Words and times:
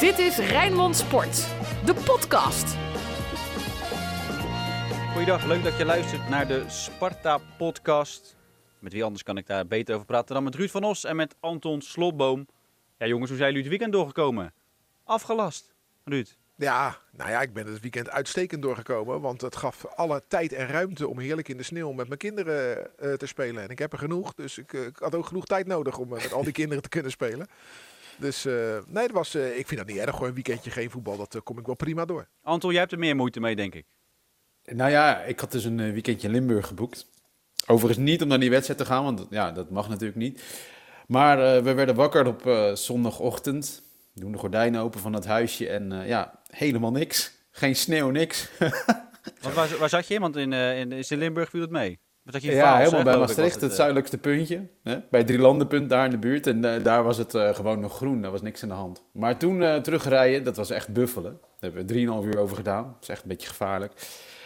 Dit 0.00 0.18
is 0.18 0.38
Rijnmond 0.38 0.96
Sport, 0.96 1.46
de 1.84 1.94
podcast. 1.94 2.76
Goeiedag, 5.12 5.44
leuk 5.44 5.62
dat 5.62 5.76
je 5.76 5.84
luistert 5.84 6.28
naar 6.28 6.46
de 6.46 6.64
Sparta-podcast. 6.68 8.36
Met 8.78 8.92
wie 8.92 9.04
anders 9.04 9.22
kan 9.22 9.36
ik 9.36 9.46
daar 9.46 9.66
beter 9.66 9.94
over 9.94 10.06
praten 10.06 10.34
dan 10.34 10.44
met 10.44 10.54
Ruud 10.54 10.70
van 10.70 10.84
Os 10.84 11.04
en 11.04 11.16
met 11.16 11.36
Anton 11.40 11.82
Slotboom. 11.82 12.46
Ja 12.98 13.06
jongens, 13.06 13.28
hoe 13.28 13.38
zijn 13.38 13.50
jullie 13.50 13.68
het 13.68 13.70
weekend 13.70 13.92
doorgekomen? 13.92 14.52
Afgelast, 15.04 15.74
Ruud. 16.04 16.36
Ja, 16.56 16.98
nou 17.10 17.30
ja, 17.30 17.40
ik 17.40 17.52
ben 17.52 17.66
het 17.66 17.80
weekend 17.80 18.10
uitstekend 18.10 18.62
doorgekomen. 18.62 19.20
Want 19.20 19.40
het 19.40 19.56
gaf 19.56 19.86
alle 19.86 20.22
tijd 20.28 20.52
en 20.52 20.66
ruimte 20.66 21.08
om 21.08 21.18
heerlijk 21.18 21.48
in 21.48 21.56
de 21.56 21.62
sneeuw 21.62 21.92
met 21.92 22.06
mijn 22.06 22.18
kinderen 22.18 22.90
eh, 22.98 23.12
te 23.12 23.26
spelen. 23.26 23.62
En 23.62 23.68
ik 23.68 23.78
heb 23.78 23.92
er 23.92 23.98
genoeg, 23.98 24.34
dus 24.34 24.58
ik, 24.58 24.72
eh, 24.72 24.86
ik 24.86 24.96
had 24.96 25.14
ook 25.14 25.26
genoeg 25.26 25.46
tijd 25.46 25.66
nodig 25.66 25.98
om 25.98 26.16
eh, 26.16 26.22
met 26.22 26.32
al 26.32 26.44
die 26.44 26.52
kinderen 26.60 26.82
te 26.82 26.88
kunnen 26.88 27.10
spelen. 27.10 27.46
Dus 28.20 28.44
eh, 28.44 28.78
nee, 28.86 29.02
het 29.02 29.12
was, 29.12 29.34
eh, 29.34 29.58
ik 29.58 29.66
vind 29.66 29.80
dat 29.80 29.88
niet 29.88 29.98
erg. 29.98 30.10
Gewoon 30.10 30.28
een 30.28 30.34
weekendje 30.34 30.70
geen 30.70 30.90
voetbal, 30.90 31.16
dat 31.16 31.34
eh, 31.34 31.40
kom 31.44 31.58
ik 31.58 31.66
wel 31.66 31.74
prima 31.74 32.04
door. 32.04 32.28
Anton, 32.42 32.70
jij 32.70 32.80
hebt 32.80 32.92
er 32.92 32.98
meer 32.98 33.16
moeite 33.16 33.40
mee, 33.40 33.56
denk 33.56 33.74
ik. 33.74 33.86
Nou 34.64 34.90
ja, 34.90 35.22
ik 35.22 35.40
had 35.40 35.52
dus 35.52 35.64
een 35.64 35.92
weekendje 35.92 36.26
in 36.26 36.34
Limburg 36.34 36.66
geboekt. 36.66 37.06
Overigens 37.66 38.04
niet 38.04 38.22
om 38.22 38.28
naar 38.28 38.40
die 38.40 38.50
wedstrijd 38.50 38.78
te 38.80 38.86
gaan, 38.86 39.04
want 39.04 39.26
ja, 39.30 39.52
dat 39.52 39.70
mag 39.70 39.88
natuurlijk 39.88 40.18
niet. 40.18 40.42
Maar 41.10 41.56
eh, 41.56 41.62
we 41.62 41.74
werden 41.74 41.94
wakker 41.94 42.26
op 42.26 42.46
eh, 42.46 42.74
zondagochtend. 42.74 43.82
Doen 44.14 44.32
de 44.32 44.38
gordijnen 44.38 44.80
open 44.80 45.00
van 45.00 45.12
het 45.12 45.24
huisje 45.24 45.68
en 45.68 45.92
eh, 45.92 46.08
ja, 46.08 46.40
helemaal 46.50 46.90
niks. 46.90 47.32
Geen 47.50 47.76
sneeuw, 47.76 48.10
niks. 48.10 48.48
Want 49.42 49.54
waar, 49.54 49.76
waar 49.78 49.88
zat 49.88 50.06
je? 50.06 50.20
Want 50.20 50.36
in, 50.36 50.52
in, 50.52 50.92
in 50.92 51.18
Limburg 51.18 51.50
viel 51.50 51.60
het 51.60 51.70
mee. 51.70 51.98
Je 52.22 52.40
in 52.40 52.54
ja, 52.54 52.76
helemaal 52.76 52.98
hè, 52.98 53.04
bij 53.04 53.16
Maastricht, 53.16 53.60
het, 53.60 53.72
zuidelijkste 53.72 54.18
puntje. 54.18 54.68
Hè? 54.82 54.98
Bij 55.10 55.24
Drielandenpunt 55.24 55.90
daar 55.90 56.04
in 56.04 56.10
de 56.10 56.18
buurt. 56.18 56.46
En 56.46 56.74
eh, 56.74 56.84
daar 56.84 57.02
was 57.02 57.16
het 57.16 57.34
eh, 57.34 57.54
gewoon 57.54 57.80
nog 57.80 57.96
groen, 57.96 58.22
daar 58.22 58.30
was 58.30 58.42
niks 58.42 58.62
aan 58.62 58.68
de 58.68 58.74
hand. 58.74 59.04
Maar 59.12 59.36
toen 59.36 59.62
eh, 59.62 59.76
terugrijden, 59.76 60.44
dat 60.44 60.56
was 60.56 60.70
echt 60.70 60.88
buffelen. 60.88 61.38
Daar 61.58 61.72
hebben 61.72 61.86
we 61.86 62.22
3,5 62.22 62.28
uur 62.28 62.38
over 62.38 62.56
gedaan. 62.56 62.84
Dat 62.84 63.02
is 63.02 63.08
echt 63.08 63.22
een 63.22 63.28
beetje 63.28 63.48
gevaarlijk. 63.48 63.92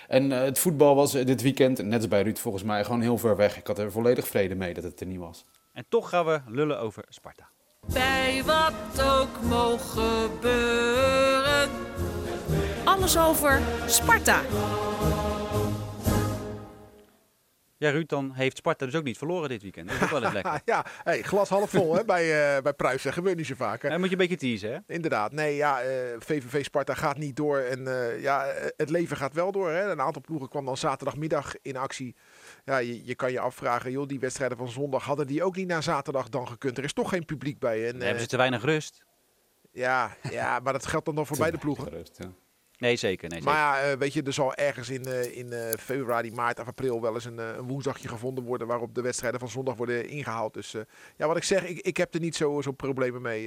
En 0.09 0.33
eh, 0.33 0.41
het 0.41 0.59
voetbal 0.59 0.95
was 0.95 1.13
dit 1.13 1.43
weekend, 1.43 1.83
net 1.83 2.01
als 2.01 2.09
bij 2.09 2.23
Ruud 2.23 2.39
volgens 2.39 2.63
mij, 2.63 2.85
gewoon 2.85 3.01
heel 3.01 3.19
ver 3.19 3.37
weg. 3.37 3.57
Ik 3.57 3.67
had 3.67 3.79
er 3.79 3.93
volledig 3.93 4.27
vrede 4.27 4.55
mee 4.55 4.75
dat 4.75 4.85
het 4.85 5.01
er 5.01 5.07
niet 5.07 5.19
was. 5.19 5.45
En 5.73 5.85
toch 5.89 6.09
gaan 6.09 6.25
we 6.25 6.41
lullen 6.47 6.81
over 6.81 7.05
Sparta. 7.09 7.49
Bij 7.93 8.43
wat 8.45 9.03
ook 9.03 9.43
mogen 9.49 10.03
gebeuren. 10.03 11.71
Alles 12.85 13.19
over 13.19 13.61
Sparta. 13.87 14.41
Ja 17.85 17.91
Ruud, 17.91 18.09
dan 18.09 18.33
heeft 18.33 18.57
Sparta 18.57 18.87
dus 18.87 18.95
ook 18.95 19.05
niet 19.05 19.19
verloren 19.19 19.49
dit 19.49 19.63
weekend. 19.63 19.89
Dat 19.89 19.97
is 19.97 20.03
ook 20.03 20.11
wel 20.11 20.23
eens 20.23 20.33
lekker. 20.33 20.61
ja, 20.75 20.85
hey, 21.03 21.23
glas 21.23 21.49
half 21.49 21.71
vol 21.71 21.95
hè, 21.95 22.05
bij, 22.05 22.55
eh 22.57 22.63
bij 22.63 22.73
Pruisen. 22.73 23.13
Gebeurt 23.13 23.37
niet 23.37 23.47
zo 23.47 23.55
vaak. 23.55 23.83
Hè? 23.83 23.99
Moet 23.99 24.07
je 24.07 24.13
een 24.13 24.19
beetje 24.19 24.37
teasen, 24.37 24.73
hè? 24.73 24.95
Inderdaad, 24.95 25.33
nee, 25.33 25.57
ja, 25.57 25.81
eh, 25.81 25.91
VVV 26.19 26.65
Sparta 26.65 26.95
gaat 26.95 27.19
niet 27.19 27.37
door 27.37 27.59
en 27.59 27.87
eh, 27.87 28.23
ja, 28.23 28.47
eh, 28.47 28.71
het 28.77 28.91
leven 28.91 29.17
gaat 29.17 29.35
wel 29.35 29.53
door. 29.53 29.71
Hè. 29.71 29.91
Een 29.91 30.01
aantal 30.01 30.23
ploegen 30.23 30.49
kwam 30.49 30.65
dan 30.65 30.77
zaterdagmiddag 30.77 31.55
in 31.63 31.77
actie. 31.77 32.15
Ja, 32.65 32.79
je, 32.79 33.07
je 33.07 33.15
kan 33.15 33.33
je 33.33 33.41
afvragen, 33.41 33.91
joh, 33.91 34.09
die 34.09 34.21
wedstrijden 34.21 34.59
van 34.59 34.69
zondag 34.69 35.05
hadden 35.05 35.27
die 35.27 35.45
ook 35.45 35.57
niet 35.57 35.69
naar 35.69 35.83
zaterdag 35.83 36.29
dan 36.29 36.49
gekund. 36.49 36.79
Er 36.79 36.85
is 36.85 36.93
toch 36.93 37.09
geen 37.09 37.25
publiek 37.25 37.59
bij. 37.59 37.77
En, 37.77 37.93
Dan 37.93 38.01
hebben 38.01 38.15
eh, 38.15 38.21
ze 38.23 38.27
te 38.27 38.37
weinig 38.37 38.63
rust. 38.63 39.05
ja, 39.73 40.17
ja, 40.31 40.61
maar 40.61 40.73
dat 40.73 40.87
geldt 40.87 41.07
dan 41.07 41.15
nog 41.15 41.27
voor 41.27 41.37
beide 41.37 41.59
ploegen. 41.59 41.85
Gerust, 41.85 42.17
ja. 42.19 42.33
Nee, 42.79 42.97
zeker. 42.97 43.29
Nee, 43.29 43.39
zeker. 43.41 43.55
Maar 43.55 43.83
ja, 43.85 43.91
eh, 43.91 43.99
weet 43.99 44.13
je, 44.13 44.23
er 44.23 44.33
zal 44.33 44.55
ergens 44.55 44.91
in, 44.91 45.05
eh, 45.05 45.37
in 45.37 45.53
eh, 45.53 45.73
februari, 45.79 46.33
maart 46.33 46.61
of 46.61 46.67
april 46.67 47.01
wel 47.01 47.15
eens 47.15 47.25
een, 47.25 47.39
een 47.39 47.67
woensdagje 47.67 48.09
gevonden 48.09 48.45
worden 48.45 48.67
waarop 48.67 48.95
de 48.95 49.01
wedstrijden 49.01 49.41
van 49.41 49.49
zondag 49.49 49.77
worden 49.77 50.09
ingehaald. 50.09 50.55
Dus 50.55 50.75
ja, 51.17 51.27
wat 51.27 51.37
ik 51.37 51.45
zeg, 51.45 51.65
ik, 51.65 51.79
ik 51.79 51.97
heb 51.97 52.15
er 52.15 52.21
niet 52.21 52.37
zo, 52.37 52.63
zo 52.63 52.73
problemen 52.73 53.23
mee. 53.23 53.43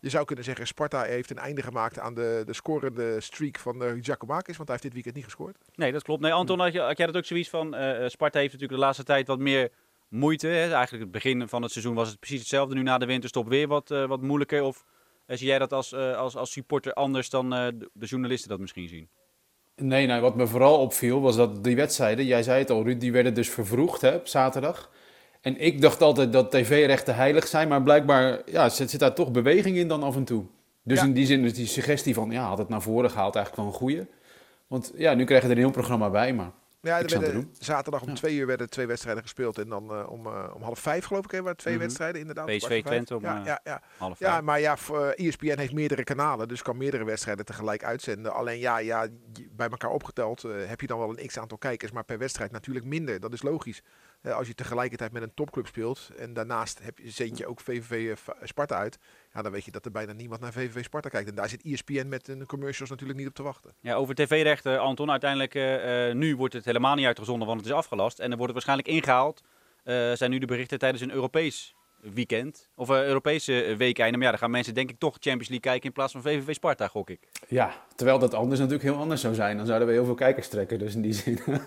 je 0.00 0.10
zou 0.10 0.24
kunnen 0.24 0.44
zeggen, 0.44 0.66
Sparta 0.66 1.02
heeft 1.02 1.30
een 1.30 1.38
einde 1.38 1.62
gemaakt 1.62 1.98
aan 1.98 2.14
de, 2.14 2.42
de 2.46 2.52
scorende 2.52 3.20
streak 3.20 3.58
van 3.58 3.82
uh, 3.82 3.92
Giacomakis, 4.00 4.56
want 4.56 4.68
hij 4.68 4.78
heeft 4.80 4.82
dit 4.82 4.92
weekend 4.92 5.14
niet 5.14 5.24
gescoord. 5.24 5.56
Nee, 5.74 5.92
dat 5.92 6.02
klopt. 6.02 6.22
Nee, 6.22 6.32
Anton, 6.32 6.60
had, 6.60 6.72
je, 6.72 6.80
had 6.80 6.96
jij 6.96 7.06
dat 7.06 7.16
ook 7.16 7.24
zoiets 7.24 7.48
van... 7.48 7.66
Sparta 8.06 8.38
heeft 8.38 8.52
natuurlijk 8.52 8.80
de 8.80 8.86
laatste 8.86 9.04
tijd 9.04 9.26
wat 9.26 9.38
meer 9.38 9.70
moeite. 10.08 10.46
Hè? 10.46 10.72
Eigenlijk 10.72 11.02
het 11.02 11.10
begin 11.10 11.48
van 11.48 11.62
het 11.62 11.72
seizoen 11.72 11.94
was 11.94 12.08
het 12.08 12.18
precies 12.18 12.38
hetzelfde. 12.38 12.74
Nu 12.74 12.82
na 12.82 12.98
de 12.98 13.06
winterstop 13.06 13.48
weer 13.48 13.68
wat, 13.68 13.88
wat 13.88 14.22
moeilijker. 14.22 14.62
Of 14.62 14.84
zie 15.36 15.46
jij 15.46 15.58
dat 15.58 15.72
als, 15.72 15.92
eh, 15.92 16.16
als, 16.16 16.36
als 16.36 16.52
supporter 16.52 16.92
anders 16.92 17.30
dan 17.30 17.54
eh, 17.54 17.66
de- 17.92 18.06
journalisten 18.06 18.48
dat 18.50 18.58
misschien 18.58 18.88
zien? 18.88 19.08
Nee, 19.76 20.06
nou, 20.06 20.20
wat 20.20 20.36
me 20.36 20.46
vooral 20.46 20.78
opviel 20.80 21.20
was 21.20 21.36
dat 21.36 21.64
die 21.64 21.76
wedstrijden, 21.76 22.24
jij 22.26 22.42
zei 22.42 22.58
het 22.58 22.70
al, 22.70 22.82
Ruud, 22.84 23.00
die 23.00 23.12
werden 23.12 23.34
dus 23.34 23.48
vervroegd 23.50 24.00
hè, 24.00 24.14
op 24.14 24.26
zaterdag. 24.26 24.90
En 25.40 25.60
ik 25.60 25.80
dacht 25.80 26.02
altijd 26.02 26.32
dat 26.32 26.50
tv-rechten 26.50 27.14
heilig 27.14 27.46
zijn, 27.46 27.68
maar 27.68 27.82
blijkbaar 27.82 28.42
ja, 28.46 28.68
zit, 28.68 28.90
zit 28.90 29.00
daar 29.00 29.14
toch 29.14 29.30
beweging 29.30 29.76
in 29.76 29.88
dan 29.88 30.02
af 30.02 30.16
en 30.16 30.24
toe. 30.24 30.44
Dus 30.82 30.98
Ja. 31.00 31.04
in 31.06 31.12
die 31.12 31.26
zin 31.26 31.44
is 31.44 31.54
die 31.54 31.66
suggestie 31.66 32.14
van, 32.14 32.30
ja, 32.30 32.48
had 32.48 32.58
het 32.58 32.68
naar 32.68 32.82
voren 32.82 33.10
gehaald 33.10 33.34
eigenlijk 33.34 33.64
wel 33.64 33.74
een 33.74 33.80
goeie. 33.80 34.06
Want 34.66 34.92
ja, 34.96 35.14
nu 35.14 35.24
krijg 35.24 35.42
je 35.42 35.48
er 35.48 35.54
een 35.54 35.62
heel 35.62 35.70
programma 35.70 36.10
bij, 36.10 36.32
maar 36.34 36.50
Ja, 36.80 36.98
er 37.02 37.20
werden, 37.20 37.54
zaterdag 37.58 38.02
om 38.02 38.08
Ja. 38.08 38.14
twee 38.14 38.36
uur 38.36 38.46
werden 38.46 38.70
twee 38.70 38.86
wedstrijden 38.86 39.22
gespeeld 39.22 39.58
en 39.58 39.68
dan 39.68 39.90
eh, 39.90 40.10
om, 40.10 40.26
eh, 40.26 40.50
om 40.54 40.62
half 40.62 40.78
vijf 40.78 41.04
geloof 41.04 41.24
ik, 41.24 41.30
hè, 41.30 41.42
waren 41.42 41.56
twee 41.56 41.74
Mhm. 41.74 41.82
wedstrijden 41.82 42.20
inderdaad. 42.20 42.46
PSV. 42.46 42.82
Twente 42.84 43.16
om, 43.16 43.22
ja, 43.22 43.38
eh, 43.40 43.44
ja, 43.46 43.60
ja. 43.64 43.82
Half 43.98 44.18
Ja, 44.18 44.30
vijf. 44.30 44.42
maar 44.42 44.60
ja, 44.60 44.76
voor, 44.76 45.06
ESPN 45.10 45.58
heeft 45.58 45.72
meerdere 45.72 46.04
kanalen, 46.04 46.48
dus 46.48 46.62
kan 46.62 46.76
meerdere 46.76 47.04
wedstrijden 47.04 47.44
tegelijk 47.44 47.84
uitzenden. 47.84 48.32
Alleen 48.34 48.58
ja, 48.58 48.78
ja 48.78 49.06
bij 49.50 49.68
elkaar 49.68 49.90
opgeteld 49.90 50.42
heb 50.42 50.80
je 50.80 50.86
dan 50.86 50.98
wel 50.98 51.18
een 51.18 51.26
x-aantal 51.26 51.58
kijkers, 51.58 51.92
maar 51.92 52.04
per 52.04 52.18
wedstrijd 52.18 52.50
natuurlijk 52.52 52.86
minder. 52.86 53.20
Dat 53.20 53.32
is 53.32 53.42
logisch. 53.42 53.82
Eh, 54.20 54.34
als 54.36 54.46
je 54.46 54.54
tegelijkertijd 54.54 55.12
met 55.12 55.22
een 55.22 55.34
topclub 55.34 55.66
speelt 55.66 56.10
en 56.18 56.32
daarnaast 56.32 56.78
heb 56.82 56.98
je, 56.98 57.10
zend 57.10 57.38
je 57.38 57.46
ook 57.46 57.60
VVV 57.60 58.10
eh, 58.10 58.16
Va- 58.16 58.36
Sparta 58.42 58.76
uit, 58.76 58.98
ja, 59.34 59.42
dan 59.42 59.52
weet 59.52 59.64
je 59.64 59.70
dat 59.70 59.84
er 59.84 59.90
bijna 59.90 60.12
niemand 60.12 60.40
naar 60.40 60.52
VVV 60.52 60.84
Sparta 60.84 61.08
kijkt. 61.08 61.28
En 61.28 61.34
daar 61.34 61.48
zit 61.48 61.62
ESPN 61.64 62.08
met 62.08 62.28
een 62.28 62.46
commercials 62.46 62.90
natuurlijk 62.90 63.18
niet 63.18 63.28
op 63.28 63.34
te 63.34 63.42
wachten. 63.42 63.74
Ja, 63.80 63.94
over 63.94 64.14
tv-rechten, 64.14 64.80
Anton. 64.80 65.10
Uiteindelijk, 65.10 65.54
eh, 65.54 66.08
eh, 66.08 66.14
nu 66.16 66.36
wordt 66.36 66.54
het 66.54 66.64
helemaal 66.64 66.94
niet 66.94 67.06
uitgezonden, 67.06 67.46
want 67.46 67.60
het 67.60 67.68
is 67.68 67.74
afgelast. 67.74 68.18
En 68.18 68.30
er 68.30 68.36
wordt 68.36 68.54
het 68.54 68.64
waarschijnlijk 68.64 68.88
ingehaald. 68.88 69.42
Eh, 69.84 70.12
zijn 70.12 70.30
nu 70.30 70.38
de 70.38 70.46
berichten 70.46 70.78
tijdens 70.78 71.02
een 71.02 71.10
Europees 71.12 71.74
weekend. 72.00 72.68
Of 72.74 72.88
een 72.88 73.04
Europese 73.04 73.62
eh, 73.64 73.76
weekeinde. 73.76 74.16
Maar 74.16 74.24
ja, 74.26 74.30
dan 74.32 74.40
gaan 74.40 74.50
mensen 74.50 74.74
denk 74.74 74.90
ik 74.90 74.98
toch 74.98 75.12
Champions 75.12 75.48
League 75.48 75.60
kijken 75.70 75.86
in 75.86 75.92
plaats 75.92 76.12
van 76.12 76.22
VVV 76.22 76.54
Sparta, 76.54 76.88
gok 76.88 77.10
ik. 77.10 77.28
ja, 77.48 77.84
terwijl 77.96 78.18
dat 78.18 78.34
anders 78.34 78.60
natuurlijk 78.60 78.88
heel 78.88 78.98
anders 78.98 79.20
zou 79.20 79.34
zijn. 79.34 79.56
Dan 79.56 79.66
zouden 79.66 79.88
we 79.88 79.94
heel 79.94 80.04
veel 80.04 80.14
kijkers 80.14 80.48
trekken, 80.48 80.78
dus 80.78 80.94
in 80.94 81.02
die 81.02 81.12
zin. 81.12 81.40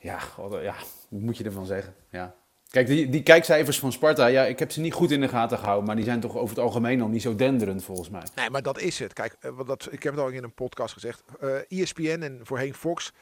ja, 0.00 0.18
god, 0.18 0.62
ja, 0.62 0.74
moet 1.22 1.36
je 1.36 1.44
ervan 1.44 1.66
zeggen? 1.66 1.94
Ja. 2.10 2.34
Kijk, 2.70 2.86
die, 2.86 3.08
die 3.08 3.22
kijkcijfers 3.22 3.78
van 3.78 3.92
Sparta, 3.92 4.26
ja, 4.26 4.44
ik 4.44 4.58
heb 4.58 4.70
ze 4.70 4.80
niet 4.80 4.92
goed 4.92 5.10
in 5.10 5.20
de 5.20 5.28
gaten 5.28 5.58
gehouden, 5.58 5.86
maar 5.86 5.96
die 5.96 6.04
zijn 6.04 6.20
toch 6.20 6.36
over 6.36 6.56
het 6.56 6.64
algemeen 6.64 7.00
al 7.00 7.08
niet 7.08 7.22
zo 7.22 7.34
denderend 7.34 7.84
volgens 7.84 8.10
mij. 8.10 8.22
Nee, 8.34 8.50
maar 8.50 8.62
dat 8.62 8.80
is 8.80 8.98
het. 8.98 9.12
Kijk, 9.12 9.36
eh, 9.40 9.50
wat 9.50 9.66
dat, 9.66 9.88
ik 9.90 10.02
heb 10.02 10.12
het 10.12 10.22
al 10.22 10.28
in 10.28 10.44
een 10.44 10.54
podcast 10.54 10.92
gezegd. 10.92 11.22
Eh 11.40 11.80
ESPN 11.80 12.22
en 12.22 12.40
voorheen 12.42 12.74
Fox, 12.74 13.12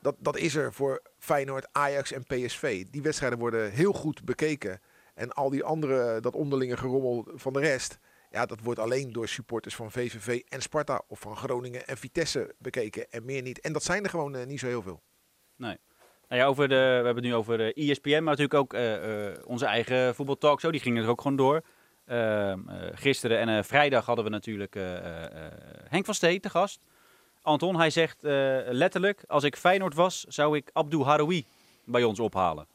dat, 0.00 0.14
dat 0.18 0.36
is 0.36 0.54
er 0.54 0.72
voor 0.72 1.02
Feyenoord, 1.18 1.66
Ajax 1.72 2.12
en 2.12 2.24
PSV. 2.24 2.84
Die 2.90 3.02
wedstrijden 3.02 3.38
worden 3.38 3.70
heel 3.70 3.92
goed 3.92 4.24
bekeken. 4.24 4.80
En 5.14 5.32
al 5.32 5.50
die 5.50 5.64
andere, 5.64 6.20
dat 6.20 6.34
onderlinge 6.34 6.76
gerommel 6.76 7.28
van 7.34 7.52
de 7.52 7.60
rest, 7.60 7.98
ja, 8.30 8.46
dat 8.46 8.60
wordt 8.62 8.80
alleen 8.80 9.12
door 9.12 9.28
supporters 9.28 9.74
van 9.74 9.90
VVV 9.90 10.40
en 10.48 10.62
Sparta 10.62 11.02
of 11.08 11.20
van 11.20 11.36
Groningen 11.36 11.86
en 11.86 11.96
Vitesse 11.96 12.54
bekeken 12.58 13.10
en 13.10 13.24
meer 13.24 13.42
niet. 13.42 13.60
En 13.60 13.72
dat 13.72 13.82
zijn 13.82 14.04
er 14.04 14.10
gewoon 14.10 14.36
eh, 14.36 14.46
niet 14.46 14.60
zo 14.60 14.66
heel 14.66 14.82
veel. 14.82 15.02
Nou 16.28 16.40
ja, 16.40 16.46
over 16.46 16.68
de, 16.68 16.74
we 16.74 16.80
hebben 16.80 17.14
het 17.14 17.24
nu 17.24 17.34
over 17.34 17.58
de 17.58 17.72
E 17.74 17.90
ESPN, 17.90 18.10
maar 18.10 18.22
natuurlijk 18.22 18.54
ook 18.54 18.74
eh, 18.74 19.26
eh, 19.28 19.34
onze 19.44 19.66
eigen 19.66 20.14
voetbaltalkshow. 20.14 20.72
Die 20.72 20.80
ging 20.80 20.98
er 20.98 21.08
ook 21.08 21.20
gewoon 21.20 21.36
door. 21.36 21.62
Ehm, 22.06 22.68
eh, 22.68 22.76
gisteren 22.94 23.38
en 23.38 23.48
eh, 23.48 23.62
vrijdag 23.62 24.06
hadden 24.06 24.24
we 24.24 24.30
natuurlijk 24.30 24.76
eh, 24.76 24.96
eh, 24.96 25.24
eh, 25.24 25.30
Henk 25.88 26.04
van 26.04 26.14
Stee 26.14 26.40
te 26.40 26.50
gast. 26.50 26.80
Anton, 27.42 27.76
hij 27.76 27.90
zegt 27.90 28.24
eh, 28.24 28.32
letterlijk, 28.70 29.24
als 29.26 29.44
ik 29.44 29.56
Feyenoord 29.56 29.94
was, 29.94 30.24
zou 30.28 30.56
ik 30.56 30.70
Abdou 30.72 31.04
Haroui 31.04 31.44
bij 31.84 32.04
ons 32.04 32.20
ophalen. 32.20 32.66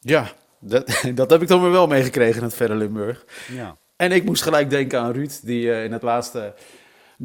Ja, 0.00 0.26
dat, 0.60 1.02
dat 1.14 1.30
heb 1.30 1.42
ik 1.42 1.48
dan 1.48 1.62
weer 1.62 1.70
wel 1.70 1.86
meegekregen 1.86 2.36
in 2.36 2.42
het 2.42 2.54
verre 2.54 2.74
Limburg. 2.74 3.24
Ja. 3.48 3.76
En 3.96 4.12
ik 4.12 4.24
moest 4.24 4.42
gelijk 4.42 4.70
denken 4.70 5.00
aan 5.00 5.12
Ruud, 5.12 5.40
die 5.42 5.72
eh, 5.72 5.84
in 5.84 5.92
het 5.92 6.02
laatste 6.02 6.54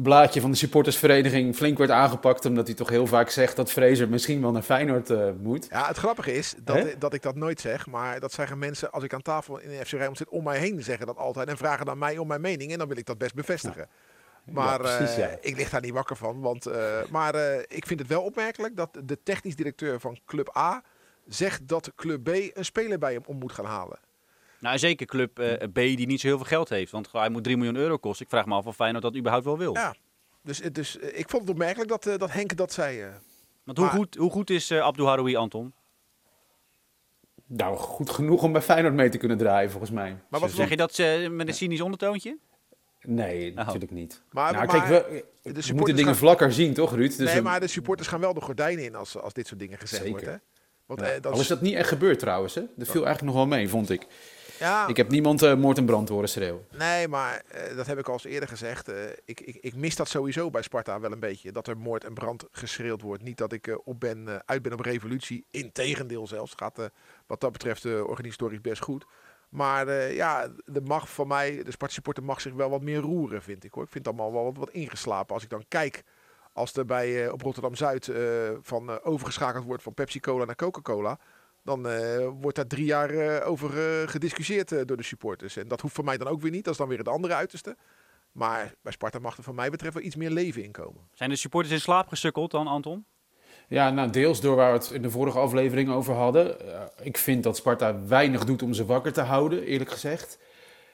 blaadje 0.02 0.40
van 0.40 0.50
de 0.50 0.56
supportersvereniging 0.56 1.56
flink 1.56 1.78
werd 1.78 1.90
aangepakt, 1.90 2.44
omdat 2.44 2.66
hij 2.66 2.76
toch 2.76 2.88
heel 2.88 3.06
vaak 3.06 3.30
zegt 3.30 3.56
dat 3.56 3.72
Fraser 3.72 4.08
misschien 4.08 4.40
wel 4.40 4.52
naar 4.52 4.62
Feyenoord 4.62 5.10
eh, 5.10 5.30
moet. 5.40 5.66
Ja, 5.70 5.86
het 5.86 5.96
grappige 5.96 6.32
is 6.32 6.54
dat, 6.64 6.94
dat 6.98 7.14
ik 7.14 7.22
dat 7.22 7.34
nooit 7.34 7.60
zeg, 7.60 7.86
maar 7.86 8.20
dat 8.20 8.32
zeggen 8.32 8.58
mensen 8.58 8.90
als 8.90 9.04
ik 9.04 9.14
aan 9.14 9.22
tafel 9.22 9.58
in 9.58 9.68
de 9.68 9.84
FC 9.84 9.90
Rijnmond 9.90 10.16
zit 10.16 10.28
om 10.28 10.44
mij 10.44 10.58
heen 10.58 10.82
zeggen 10.82 11.06
dat 11.06 11.16
altijd 11.16 11.48
en 11.48 11.56
vragen 11.56 11.86
dan 11.86 11.98
mij 11.98 12.18
om 12.18 12.26
mijn 12.26 12.40
mening 12.40 12.72
en 12.72 12.78
dan 12.78 12.88
wil 12.88 12.96
ik 12.96 13.06
dat 13.06 13.18
best 13.18 13.34
bevestigen. 13.34 13.88
Maar 14.44 14.82
Ja, 14.84 14.96
precies, 14.96 15.16
eh, 15.16 15.32
ik 15.40 15.56
lig 15.56 15.70
daar 15.70 15.80
niet 15.80 15.92
wakker 15.92 16.16
van, 16.16 16.40
want 16.40 16.66
eh, 16.66 16.98
maar 17.10 17.34
ik 17.68 17.86
vind 17.86 18.00
het 18.00 18.08
wel 18.08 18.22
opmerkelijk 18.22 18.76
dat 18.76 18.98
de 19.04 19.22
technisch 19.22 19.56
directeur 19.56 20.00
van 20.00 20.18
Club 20.26 20.56
A 20.56 20.82
zegt 21.26 21.68
dat 21.68 21.92
Club 21.96 22.24
B 22.24 22.28
een 22.28 22.64
speler 22.64 22.98
bij 22.98 23.12
hem 23.12 23.22
om 23.26 23.38
moet 23.38 23.52
gaan 23.52 23.64
halen. 23.64 23.98
Nou, 24.60 24.78
zeker 24.78 25.06
club 25.06 25.38
eh, 25.38 25.68
B 25.72 25.74
die 25.74 26.06
niet 26.06 26.20
zo 26.20 26.26
heel 26.26 26.36
veel 26.36 26.46
geld 26.46 26.68
heeft, 26.68 26.92
want 26.92 27.12
hij 27.12 27.28
moet 27.28 27.44
3 27.44 27.56
miljoen 27.56 27.76
euro 27.76 27.96
kosten. 27.96 28.24
Ik 28.24 28.30
vraag 28.30 28.46
me 28.46 28.54
af 28.54 28.66
of 28.66 28.74
Feyenoord 28.76 29.02
dat 29.02 29.16
überhaupt 29.16 29.44
wel 29.44 29.58
wil. 29.58 29.74
Ja, 29.74 29.94
dus, 30.42 30.60
eh, 30.60 30.70
dus 30.72 30.98
eh, 30.98 31.18
ik 31.18 31.28
vond 31.28 31.42
het 31.42 31.50
opmerkelijk 31.50 31.88
dat, 31.90 32.18
dat 32.18 32.32
Henk 32.32 32.56
dat 32.56 32.72
zei. 32.72 33.00
eh. 33.00 33.08
Want 33.64 33.78
hoe, 33.78 33.86
Maar- 33.86 33.96
goed, 33.96 34.14
hoe 34.14 34.30
goed 34.30 34.50
is 34.50 34.72
Abdou 34.72 35.08
Haroui, 35.08 35.36
Anton? 35.36 35.72
Nou, 37.46 37.76
goed 37.76 38.10
genoeg 38.10 38.42
om 38.42 38.52
bij 38.52 38.62
Feyenoord 38.62 38.94
mee 38.94 39.08
te 39.08 39.18
kunnen 39.18 39.38
draaien, 39.38 39.70
volgens 39.70 39.90
mij. 39.90 40.16
Maar 40.30 40.40
wat 40.40 40.50
Ze- 40.50 40.56
Zeg 40.56 40.68
je 40.68 40.76
dat 40.76 40.98
eh, 40.98 41.28
met 41.28 41.48
een 41.48 41.54
cynisch 41.54 41.80
ondertoontje? 41.80 42.38
Nee, 43.02 43.52
natuurlijk 43.54 43.90
niet. 43.92 44.22
Maar- 44.30 44.52
nou, 44.52 44.66
maar 44.66 44.86
kijk, 44.86 45.04
we, 45.08 45.24
de 45.42 45.52
we 45.66 45.72
moeten 45.74 45.94
dingen 45.96 46.10
gaan- 46.10 46.20
vlakker 46.20 46.52
zien, 46.52 46.74
toch, 46.74 46.94
Ruud? 46.94 47.16
Dus 47.16 47.32
nee, 47.32 47.42
maar 47.42 47.60
de 47.60 47.66
supporters 47.66 48.08
gaan 48.08 48.20
wel 48.20 48.34
de 48.34 48.40
gordijnen 48.40 48.84
in 48.84 48.94
als, 48.94 49.16
als 49.18 49.32
dit 49.32 49.46
soort 49.46 49.60
dingen 49.60 49.78
gezegd 49.78 50.02
Zeker. 50.02 50.10
wordt. 50.20 50.26
Hè? 50.26 50.36
Want, 50.86 51.00
ja. 51.00 51.06
eh, 51.06 51.20
dat 51.22 51.32
Al 51.32 51.40
is 51.40 51.46
dat 51.46 51.60
niet 51.60 51.74
echt 51.74 51.88
gebeurd 51.88 52.18
trouwens, 52.18 52.54
hè? 52.54 52.60
Dat 52.76 52.88
viel 52.88 53.06
eigenlijk 53.06 53.22
nog 53.22 53.34
wel 53.34 53.58
mee, 53.58 53.68
vond 53.68 53.90
ik. 53.90 54.06
Ja, 54.58 54.86
Ik 54.86 54.96
heb 54.96 55.08
niemand 55.08 55.42
eh, 55.42 55.54
moord 55.54 55.78
en 55.78 55.84
brand 55.84 56.08
horen 56.08 56.28
schreeuwen. 56.28 56.66
Nee, 56.70 57.08
maar 57.08 57.42
eh, 57.48 57.76
dat 57.76 57.86
heb 57.86 57.98
ik 57.98 58.06
al 58.06 58.12
eens 58.12 58.24
eerder 58.24 58.48
gezegd. 58.48 58.88
eh, 58.88 59.04
ik, 59.24 59.40
ik, 59.40 59.56
ik 59.60 59.74
mis 59.74 59.96
dat 59.96 60.08
sowieso 60.08 60.50
bij 60.50 60.62
Sparta 60.62 61.00
wel 61.00 61.12
een 61.12 61.20
beetje. 61.20 61.52
Dat 61.52 61.66
er 61.66 61.76
moord 61.76 62.04
en 62.04 62.14
brand 62.14 62.44
geschreeuwd 62.50 63.02
wordt. 63.02 63.22
Niet 63.22 63.38
dat 63.38 63.52
ik 63.52 63.80
op 63.84 64.00
ben, 64.00 64.42
uit 64.46 64.62
ben 64.62 64.72
op 64.72 64.80
revolutie. 64.80 65.44
Integendeel 65.50 66.26
zelfs. 66.26 66.52
Gaat 66.56 66.90
wat 67.26 67.40
dat 67.40 67.52
betreft 67.52 67.84
organisatorisch 67.84 68.60
best 68.60 68.82
goed. 68.82 69.04
Maar 69.48 70.12
ja, 70.12 70.48
de 70.64 70.80
mag 70.80 71.10
van 71.10 71.28
mij, 71.28 71.62
de 71.64 71.70
Sparta 71.70 71.94
supporter 71.94 72.24
mag 72.24 72.40
zich 72.40 72.52
wel 72.52 72.70
wat 72.70 72.82
meer 72.82 73.00
roeren, 73.00 73.42
vind 73.42 73.64
ik 73.64 73.72
hoor. 73.72 73.84
Ik 73.84 73.90
vind 73.90 74.06
het 74.06 74.14
allemaal 74.14 74.32
wel 74.32 74.44
wat, 74.44 74.56
wat 74.56 74.70
ingeslapen. 74.70 75.34
Als 75.34 75.44
ik 75.44 75.50
dan 75.50 75.64
kijk, 75.68 76.02
als 76.52 76.76
er 76.76 76.84
bij, 76.84 77.28
op 77.30 77.42
Rotterdam-Zuid 77.42 78.10
van 78.62 79.02
overgeschakeld 79.02 79.64
wordt 79.64 79.82
van 79.82 79.94
Pepsi-Cola 79.94 80.44
naar 80.44 80.56
Coca-Cola... 80.56 81.18
Dan 81.68 81.88
eh, 81.88 82.28
wordt 82.40 82.56
daar 82.56 82.66
drie 82.66 82.84
jaar 82.84 83.10
eh, 83.10 83.48
over 83.48 83.70
eh, 83.78 84.08
gediscussieerd 84.08 84.68
door 84.88 84.96
de 84.96 85.02
supporters. 85.02 85.56
En 85.56 85.68
dat 85.68 85.80
hoeft 85.80 85.94
voor 85.94 86.04
mij 86.04 86.16
dan 86.16 86.28
ook 86.28 86.40
weer 86.40 86.50
niet. 86.50 86.64
Dat 86.64 86.72
is 86.72 86.78
dan 86.78 86.88
weer 86.88 86.98
het 86.98 87.08
andere 87.08 87.34
uiterste. 87.34 87.76
Maar 88.32 88.74
bij 88.82 88.92
Sparta 88.92 89.18
mag 89.18 89.36
er 89.36 89.42
van 89.42 89.54
mij 89.54 89.70
betreft 89.70 89.94
wel 89.94 90.02
iets 90.02 90.16
meer 90.16 90.30
leven 90.30 90.64
in 90.64 90.72
komen. 90.72 91.08
Zijn 91.12 91.30
de 91.30 91.36
supporters 91.36 91.74
in 91.74 91.80
slaap 91.80 92.08
gesukkeld 92.08 92.50
dan, 92.50 92.66
Anton? 92.66 93.04
Ja, 93.68 93.90
nou, 93.90 94.10
deels 94.10 94.40
door 94.40 94.56
waar 94.56 94.72
we 94.72 94.78
het 94.78 94.90
in 94.90 95.02
de 95.02 95.10
vorige 95.10 95.38
aflevering 95.38 95.90
over 95.90 96.14
hadden. 96.14 96.56
Ik 97.02 97.18
vind 97.18 97.42
dat 97.42 97.56
Sparta 97.56 98.06
weinig 98.06 98.44
doet 98.44 98.62
om 98.62 98.74
ze 98.74 98.84
wakker 98.84 99.12
te 99.12 99.20
houden, 99.20 99.62
eerlijk 99.62 99.90
gezegd. 99.90 100.38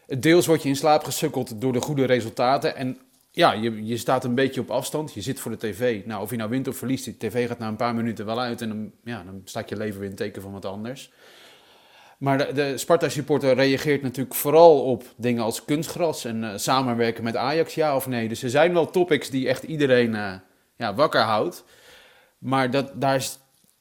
Deels 0.06 0.46
word 0.46 0.62
je 0.62 0.68
in 0.68 0.76
slaap 0.76 1.04
gesukkeld 1.04 1.60
door 1.60 1.72
de 1.72 1.80
goede 1.80 2.04
resultaten. 2.04 2.76
En 2.76 2.98
ja, 3.36 3.52
je, 3.52 3.86
je 3.86 3.96
staat 3.96 4.24
een 4.24 4.34
beetje 4.34 4.60
op 4.60 4.70
afstand. 4.70 5.14
Je 5.14 5.20
zit 5.20 5.40
voor 5.40 5.50
de 5.50 5.56
tv. 5.56 6.04
Nou, 6.04 6.22
of 6.22 6.30
je 6.30 6.36
nou 6.36 6.50
wint 6.50 6.68
of 6.68 6.76
verliest, 6.76 7.04
die 7.04 7.16
tv 7.16 7.48
gaat 7.48 7.58
na 7.58 7.68
een 7.68 7.76
paar 7.76 7.94
minuten 7.94 8.26
wel 8.26 8.40
uit. 8.40 8.60
En 8.60 8.68
dan, 8.68 8.92
ja, 9.04 9.22
dan 9.24 9.40
staat 9.44 9.68
je 9.68 9.76
leven 9.76 10.00
weer 10.00 10.10
in 10.10 10.16
teken 10.16 10.42
van 10.42 10.52
wat 10.52 10.64
anders. 10.64 11.10
Maar 12.18 12.38
de, 12.38 12.52
de 12.52 12.78
Sparta-supporter 12.78 13.54
reageert 13.54 14.02
natuurlijk 14.02 14.34
vooral 14.34 14.84
op 14.84 15.04
dingen 15.16 15.42
als 15.42 15.64
kunstgras 15.64 16.24
en 16.24 16.44
eh, 16.44 16.58
samenwerken 16.58 17.24
met 17.24 17.36
Ajax, 17.36 17.74
ja 17.74 17.96
of 17.96 18.06
nee. 18.06 18.28
Dus 18.28 18.42
er 18.42 18.50
zijn 18.50 18.72
wel 18.72 18.90
topics 18.90 19.30
die 19.30 19.48
echt 19.48 19.62
iedereen 19.62 20.14
eh, 20.14 20.34
ja, 20.76 20.94
wakker 20.94 21.20
houdt. 21.20 21.64
Maar 22.38 22.70
dat, 22.70 23.00
daar 23.00 23.16
is 23.16 23.38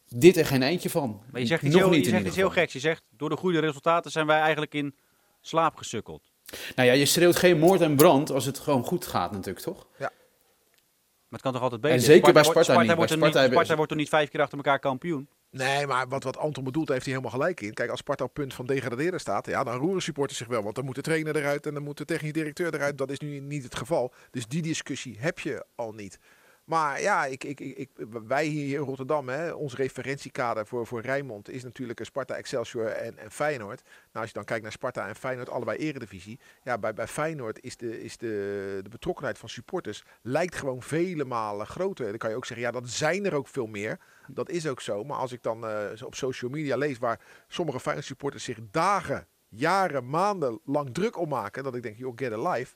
dit 0.10 0.38
er 0.38 0.46
geen 0.46 0.64
eentje 0.64 0.90
van. 0.90 1.22
Maar 1.32 1.42
je 1.42 1.48
zegt 1.48 1.64
iets, 1.64 1.74
Nog 1.74 1.84
heel, 1.84 1.92
niet 1.92 2.06
je 2.06 2.12
zegt 2.12 2.26
iets 2.26 2.36
heel 2.36 2.50
geks. 2.50 2.74
Je 2.74 2.80
zegt, 2.80 3.04
door 3.10 3.30
de 3.30 3.38
goede 3.38 3.60
resultaten 3.60 4.12
zijn 4.12 4.28
wij 4.28 4.40
eigenlijk 4.40 4.74
in 4.74 4.96
slaap 5.42 5.76
gesukkeld. 5.76 6.33
Nou 6.76 6.88
ja, 6.88 6.94
je 6.94 7.06
schreeuwt 7.06 7.36
geen 7.36 7.60
moord 7.60 7.82
en 7.82 7.96
brand 7.96 8.32
als 8.32 8.46
het 8.46 8.60
gewoon 8.60 8.84
goed 8.84 9.06
gaat 9.06 9.32
natuurlijk, 9.32 9.66
toch? 9.66 9.88
Maar 9.98 11.42
het 11.42 11.52
kan 11.52 11.62
toch 11.62 11.62
altijd 11.62 11.82
beter? 11.82 11.98
En 11.98 12.04
zeker 12.04 12.34
bij 12.34 12.44
wordt- 12.44 12.48
Sparta 12.48 12.78
niet. 12.78 12.88
Bij 12.88 12.96
Wordt 12.96 13.12
er 13.12 13.18
Sparta 13.18 13.42
niet 13.42 13.52
Sparta 13.52 13.76
wordt 13.76 13.92
er 13.92 13.98
niet 13.98 14.10
vijf 14.10 14.30
keer 14.30 14.42
achter 14.42 14.58
elkaar 14.58 14.80
kampioen. 14.80 15.28
Nee, 15.50 15.88
maar 15.88 16.08
wat, 16.08 16.24
wat 16.24 16.38
Anton 16.38 16.64
bedoelt, 16.64 16.88
heeft 16.88 17.06
hij 17.06 17.14
helemaal 17.14 17.40
gelijk 17.40 17.62
in. 17.62 17.74
Kijk, 17.74 17.90
als 17.90 18.00
Sparta 18.00 18.24
op 18.24 18.34
punt 18.34 18.54
van 18.54 18.66
degraderen 18.66 19.20
staat, 19.20 19.46
ja, 19.46 19.64
dan 19.64 19.78
roeren 19.78 20.02
supporters 20.02 20.38
zich 20.38 20.48
wel. 20.48 20.64
Want 20.64 20.76
dan 20.76 20.86
moet 20.86 20.96
de 20.96 21.02
trainer 21.02 21.36
eruit 21.36 21.66
en 21.66 21.74
dan 21.74 21.84
moet 21.84 21.98
de 21.98 22.06
technisch 22.06 22.32
directeur 22.34 22.74
eruit. 22.74 22.98
Dat 22.98 23.12
is 23.12 23.20
nu 23.20 23.40
niet 23.40 23.64
het 23.64 23.76
geval. 23.76 24.14
Dus 24.32 24.48
die 24.48 24.62
discussie 24.62 25.16
heb 25.20 25.40
je 25.40 25.66
al 25.76 25.92
niet. 25.92 26.20
Maar 26.64 27.02
ja, 27.02 27.26
ik, 27.26 27.44
ik, 27.44 27.60
ik, 27.60 27.90
wij 28.28 28.46
hier 28.46 28.80
in 28.80 28.86
Rotterdam, 28.86 29.30
hè, 29.30 29.52
ons 29.52 29.76
referentiekader 29.76 30.68
voor, 30.68 30.88
voor 30.88 31.02
Rijnmond 31.02 31.50
is 31.50 31.64
natuurlijk 31.64 32.00
eh, 32.00 32.06
Sparta, 32.06 32.36
Excelsior 32.36 32.86
en, 32.86 33.18
en 33.18 33.32
Feyenoord. 33.32 33.82
Nou, 33.84 33.96
als 34.12 34.28
je 34.28 34.34
dan 34.34 34.44
kijkt 34.44 34.64
naar 34.64 34.72
Sparta 34.72 35.08
en 35.08 35.16
Feyenoord, 35.16 35.50
allebei 35.50 35.78
eredivisie. 35.78 36.40
Ja, 36.64 36.78
bij, 36.78 36.94
bij 36.94 37.08
Feyenoord 37.08 37.64
is, 37.64 37.78
de, 37.78 38.04
is 38.04 38.18
de, 38.18 38.80
de 38.84 38.90
betrokkenheid 38.90 39.38
van 39.38 39.50
supporters 39.50 40.04
lijkt 40.22 40.56
gewoon 40.56 40.82
vele 40.82 41.26
malen 41.26 41.68
groter. 41.68 42.10
Dan 42.10 42.18
kan 42.18 42.30
je 42.30 42.36
ook 42.36 42.46
zeggen, 42.46 42.66
ja, 42.66 42.72
dat 42.72 42.90
zijn 42.90 43.26
er 43.26 43.34
ook 43.34 43.48
veel 43.48 43.68
meer. 43.68 44.00
Dat 44.28 44.50
is 44.50 44.68
ook 44.68 44.82
zo. 44.82 45.04
Maar 45.04 45.18
als 45.18 45.32
ik 45.32 45.44
dan 45.44 45.68
eh, 45.68 46.06
op 46.06 46.16
social 46.16 46.52
media 46.52 46.78
lees 46.78 46.98
waar 46.98 47.20
sommige 47.48 47.80
Feyenoord 47.80 48.08
supporters 48.08 48.44
zich 48.44 48.60
dagen, 48.72 49.28
jaren, 49.50 50.10
maanden 50.10 50.60
lang 50.66 50.94
druk 50.94 51.18
om 51.18 51.30
maken. 51.30 51.64
Dat 51.64 51.76
ik 51.76 51.84
denk, 51.84 51.98
joh, 51.98 52.14
get 52.16 52.32
a 52.32 52.52
life. 52.52 52.76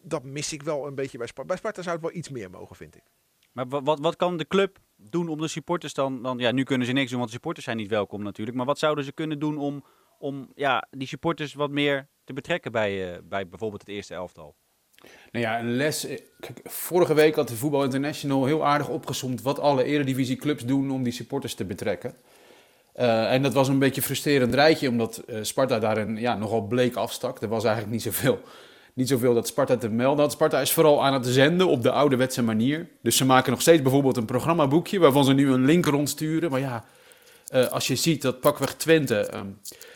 Dat 0.00 0.24
mis 0.24 0.52
ik 0.52 0.62
wel 0.62 0.86
een 0.86 0.94
beetje 0.94 1.18
bij 1.18 1.26
Sparta. 1.26 1.48
Bij 1.48 1.58
Sparta 1.58 1.82
zou 1.82 1.94
het 1.94 2.04
wel 2.04 2.14
iets 2.14 2.28
meer 2.28 2.50
mogen, 2.50 2.76
vind 2.76 2.96
ik. 2.96 3.02
Maar 3.58 3.68
wa- 3.68 3.82
wat, 3.82 4.00
wat 4.00 4.16
kan 4.16 4.36
de 4.36 4.46
club 4.46 4.78
doen 4.96 5.28
om 5.28 5.40
de 5.40 5.48
supporters 5.48 5.94
dan, 5.94 6.22
dan... 6.22 6.38
Ja, 6.38 6.50
nu 6.52 6.62
kunnen 6.62 6.86
ze 6.86 6.92
niks 6.92 7.08
doen, 7.08 7.18
want 7.18 7.30
de 7.30 7.36
supporters 7.36 7.64
zijn 7.64 7.76
niet 7.76 7.90
welkom 7.90 8.22
natuurlijk. 8.22 8.56
Maar 8.56 8.66
wat 8.66 8.78
zouden 8.78 9.04
ze 9.04 9.12
kunnen 9.12 9.38
doen 9.38 9.58
om, 9.58 9.84
om 10.18 10.52
ja, 10.54 10.86
die 10.90 11.08
supporters 11.08 11.54
wat 11.54 11.70
meer 11.70 12.08
te 12.24 12.32
betrekken 12.32 12.72
bij, 12.72 13.12
eh, 13.12 13.18
bij 13.22 13.48
bijvoorbeeld 13.48 13.80
het 13.80 13.90
eerste 13.90 14.14
elftal? 14.14 14.54
Nou 15.32 15.44
ja, 15.44 15.58
een 15.58 15.76
les. 15.76 16.04
eh, 16.04 16.18
vorige 16.64 17.14
week 17.14 17.34
had 17.34 17.48
de 17.48 17.56
Voetbal 17.56 17.84
International 17.84 18.44
heel 18.44 18.66
aardig 18.66 18.88
opgesomd 18.88 19.42
wat 19.42 19.58
alle 19.58 19.84
eredivisieclubs 19.84 20.64
doen 20.64 20.90
om 20.90 21.02
die 21.02 21.12
supporters 21.12 21.54
te 21.54 21.64
betrekken. 21.64 22.14
Eh, 22.92 23.32
en 23.32 23.42
dat 23.42 23.52
was 23.52 23.68
een 23.68 23.78
beetje 23.78 24.00
een 24.00 24.06
frustrerend 24.06 24.54
rijtje, 24.54 24.88
omdat 24.88 25.24
Sparta 25.42 25.78
daarin 25.78 26.16
ja, 26.16 26.36
nogal 26.36 26.66
bleek 26.66 26.96
afstak. 26.96 27.42
Er 27.42 27.48
was 27.48 27.64
eigenlijk 27.64 27.94
niet 27.94 28.02
zoveel, 28.02 28.40
niet 28.98 29.08
zoveel 29.08 29.34
dat 29.34 29.46
Sparta 29.46 29.76
te 29.76 29.88
melden 29.88 30.24
had. 30.24 30.32
Sparta 30.32 30.60
is 30.60 30.72
vooral 30.72 31.04
aan 31.04 31.12
het 31.12 31.26
zenden 31.26 31.68
op 31.68 31.82
de 31.82 31.90
ouderwetse 31.90 32.42
manier. 32.42 32.88
Dus 33.02 33.16
ze 33.16 33.24
maken 33.24 33.50
nog 33.50 33.60
steeds 33.60 33.82
bijvoorbeeld 33.82 34.16
een 34.16 34.24
programmaboekje 34.24 34.98
waarvan 34.98 35.24
ze 35.24 35.32
nu 35.32 35.50
een 35.52 35.64
link 35.64 35.86
rondsturen. 35.86 36.50
Maar 36.50 36.60
ja, 36.60 36.84
eh, 37.46 37.66
als 37.66 37.86
je 37.86 37.96
ziet 37.96 38.22
dat 38.22 38.40
pakweg 38.40 38.74
Twente 38.74 39.16
ehm, 39.16 39.46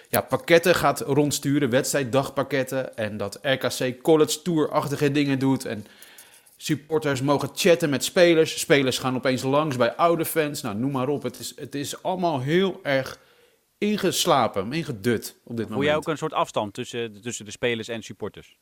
ja, 0.08 0.20
pakketten 0.20 0.74
gaat 0.74 1.00
rondsturen, 1.00 1.70
wedstrijddagpakketten. 1.70 2.96
En 2.96 3.16
dat 3.16 3.38
RKC 3.42 4.02
College 4.02 4.42
Tour-achtige 4.42 5.10
dingen 5.10 5.38
doet. 5.38 5.64
En 5.64 5.86
supporters 6.56 7.22
mogen 7.22 7.50
chatten 7.54 7.90
met 7.90 8.04
spelers. 8.04 8.60
Spelers 8.60 8.98
gaan 8.98 9.14
opeens 9.14 9.42
langs 9.42 9.76
bij 9.76 9.94
oude 9.94 10.24
fans. 10.24 10.62
Nou, 10.62 10.76
noem 10.76 10.92
maar 10.92 11.08
op. 11.08 11.22
Het 11.22 11.38
is, 11.38 11.52
het 11.56 11.74
is 11.74 12.02
allemaal 12.02 12.40
heel 12.40 12.80
erg 12.82 13.18
ingeslapen, 13.78 14.72
ingedut 14.72 15.36
op 15.44 15.56
dit 15.56 15.66
Voel 15.66 15.74
moment. 15.74 15.84
jij 15.84 15.96
ook 15.96 16.08
een 16.08 16.18
soort 16.18 16.32
afstand 16.32 16.74
tussen, 16.74 17.22
tussen 17.22 17.44
de 17.44 17.50
spelers 17.50 17.88
en 17.88 18.02
supporters? 18.02 18.56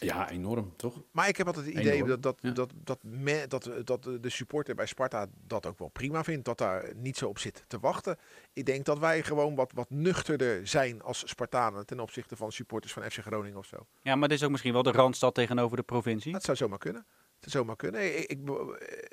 Ja, 0.00 0.30
enorm, 0.30 0.76
toch? 0.76 1.02
Maar 1.10 1.28
ik 1.28 1.36
heb 1.36 1.46
altijd 1.46 1.66
het 1.66 1.74
idee 1.74 1.92
Enorm, 1.92 2.08
dat, 2.08 2.22
dat, 2.22 2.38
ja. 2.42 2.50
dat, 2.50 2.72
dat, 2.74 2.98
me- 3.02 3.44
dat, 3.48 3.70
dat 3.84 4.02
de 4.20 4.30
supporter 4.30 4.74
bij 4.74 4.86
Sparta 4.86 5.26
dat 5.46 5.66
ook 5.66 5.78
wel 5.78 5.88
prima 5.88 6.24
vindt. 6.24 6.44
Dat 6.44 6.58
daar 6.58 6.92
niet 6.94 7.16
zo 7.16 7.26
op 7.28 7.38
zit 7.38 7.64
te 7.66 7.78
wachten. 7.78 8.16
Ik 8.52 8.66
denk 8.66 8.84
dat 8.84 8.98
wij 8.98 9.22
gewoon 9.22 9.54
wat, 9.54 9.72
wat 9.74 9.90
nuchterder 9.90 10.66
zijn 10.66 11.02
als 11.02 11.22
Spartanen 11.28 11.86
ten 11.86 12.00
opzichte 12.00 12.36
van 12.36 12.52
supporters 12.52 12.92
van 12.92 13.02
FC 13.02 13.18
Groningen 13.18 13.58
of 13.58 13.66
zo. 13.66 13.86
Ja, 14.02 14.16
maar 14.16 14.28
dit 14.28 14.38
is 14.38 14.44
ook 14.44 14.50
misschien 14.50 14.72
wel 14.72 14.82
de 14.82 14.90
randstad 14.92 15.34
tegenover 15.34 15.76
de 15.76 15.82
provincie. 15.82 16.32
Dat 16.32 16.42
zou 16.42 16.56
zomaar 16.56 16.78
kunnen. 16.78 17.06
Dat 17.40 17.50
zou 17.50 17.64
zomaar 17.64 17.76
kunnen. 17.76 18.18
Ik, 18.18 18.30
ik, 18.30 18.38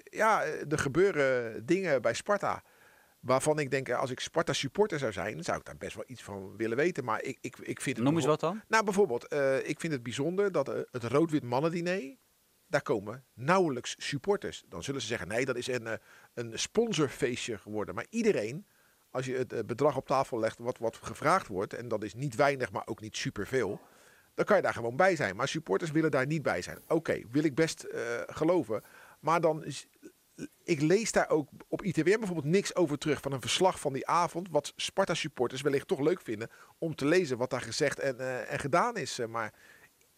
ja, 0.03 0.43
er 0.43 0.79
gebeuren 0.79 1.65
dingen 1.65 2.01
bij 2.01 2.13
Sparta. 2.13 2.63
Waarvan 3.25 3.59
ik 3.59 3.71
denk, 3.71 3.89
als 3.89 4.11
ik 4.11 4.19
Sparta 4.19 4.53
supporter 4.53 4.99
zou 4.99 5.11
zijn, 5.11 5.43
zou 5.43 5.57
ik 5.57 5.65
daar 5.65 5.77
best 5.77 5.95
wel 5.95 6.03
iets 6.07 6.23
van 6.23 6.57
willen 6.57 6.77
weten. 6.77 7.03
Maar 7.03 7.23
ik, 7.23 7.37
ik, 7.41 7.57
ik 7.57 7.81
vind 7.81 7.95
het 7.95 8.05
Noem 8.05 8.15
eens 8.15 8.25
wat 8.25 8.39
dan. 8.39 8.61
Nou, 8.67 8.83
bijvoorbeeld, 8.83 9.27
eh, 9.27 9.69
ik 9.69 9.79
vind 9.79 9.93
het 9.93 10.03
bijzonder 10.03 10.51
dat 10.51 10.69
eh, 10.69 10.79
het 10.91 11.03
rood-wit 11.03 11.43
mannendiner, 11.43 12.15
daar 12.67 12.81
komen 12.81 13.25
nauwelijks 13.33 13.95
supporters. 13.97 14.63
Dan 14.67 14.83
zullen 14.83 15.01
ze 15.01 15.07
zeggen, 15.07 15.27
nee, 15.27 15.45
dat 15.45 15.55
is 15.55 15.67
een, 15.67 15.87
eh, 15.87 15.93
een 16.33 16.59
sponsorfeestje 16.59 17.57
geworden. 17.57 17.95
Maar 17.95 18.05
iedereen, 18.09 18.65
als 19.09 19.25
je 19.25 19.35
het 19.35 19.53
eh, 19.53 19.59
bedrag 19.65 19.97
op 19.97 20.07
tafel 20.07 20.39
legt 20.39 20.57
wat, 20.57 20.77
wat 20.77 20.95
gevraagd 20.95 21.47
wordt, 21.47 21.73
en 21.73 21.87
dat 21.87 22.03
is 22.03 22.13
niet 22.13 22.35
weinig, 22.35 22.71
maar 22.71 22.87
ook 22.87 23.01
niet 23.01 23.17
superveel, 23.17 23.79
dan 24.33 24.45
kan 24.45 24.55
je 24.55 24.61
daar 24.61 24.73
gewoon 24.73 24.95
bij 24.95 25.15
zijn. 25.15 25.35
Maar 25.35 25.47
supporters 25.47 25.91
willen 25.91 26.11
daar 26.11 26.25
niet 26.25 26.41
bij 26.41 26.61
zijn. 26.61 26.79
Oké, 26.87 27.21
wil 27.31 27.43
ik 27.43 27.55
best 27.55 27.83
eh, 27.83 28.21
geloven. 28.25 28.83
Maar 29.19 29.41
dan 29.41 29.63
is, 29.63 29.87
ik 30.63 30.81
lees 30.81 31.11
daar 31.11 31.29
ook 31.29 31.49
op 31.67 31.83
ITWM 31.83 32.17
bijvoorbeeld 32.17 32.53
niks 32.53 32.75
over 32.75 32.97
terug 32.97 33.21
van 33.21 33.31
een 33.31 33.41
verslag 33.41 33.79
van 33.79 33.93
die 33.93 34.07
avond. 34.07 34.47
Wat 34.51 34.73
Sparta 34.75 35.13
supporters 35.13 35.61
wellicht 35.61 35.87
toch 35.87 35.99
leuk 35.99 36.21
vinden 36.21 36.49
om 36.77 36.95
te 36.95 37.05
lezen 37.05 37.37
wat 37.37 37.49
daar 37.49 37.61
gezegd 37.61 37.99
en, 37.99 38.19
eh, 38.19 38.51
en 38.53 38.59
gedaan 38.59 38.97
is. 38.97 39.19
Eh, 39.19 39.27
Maar 39.27 39.53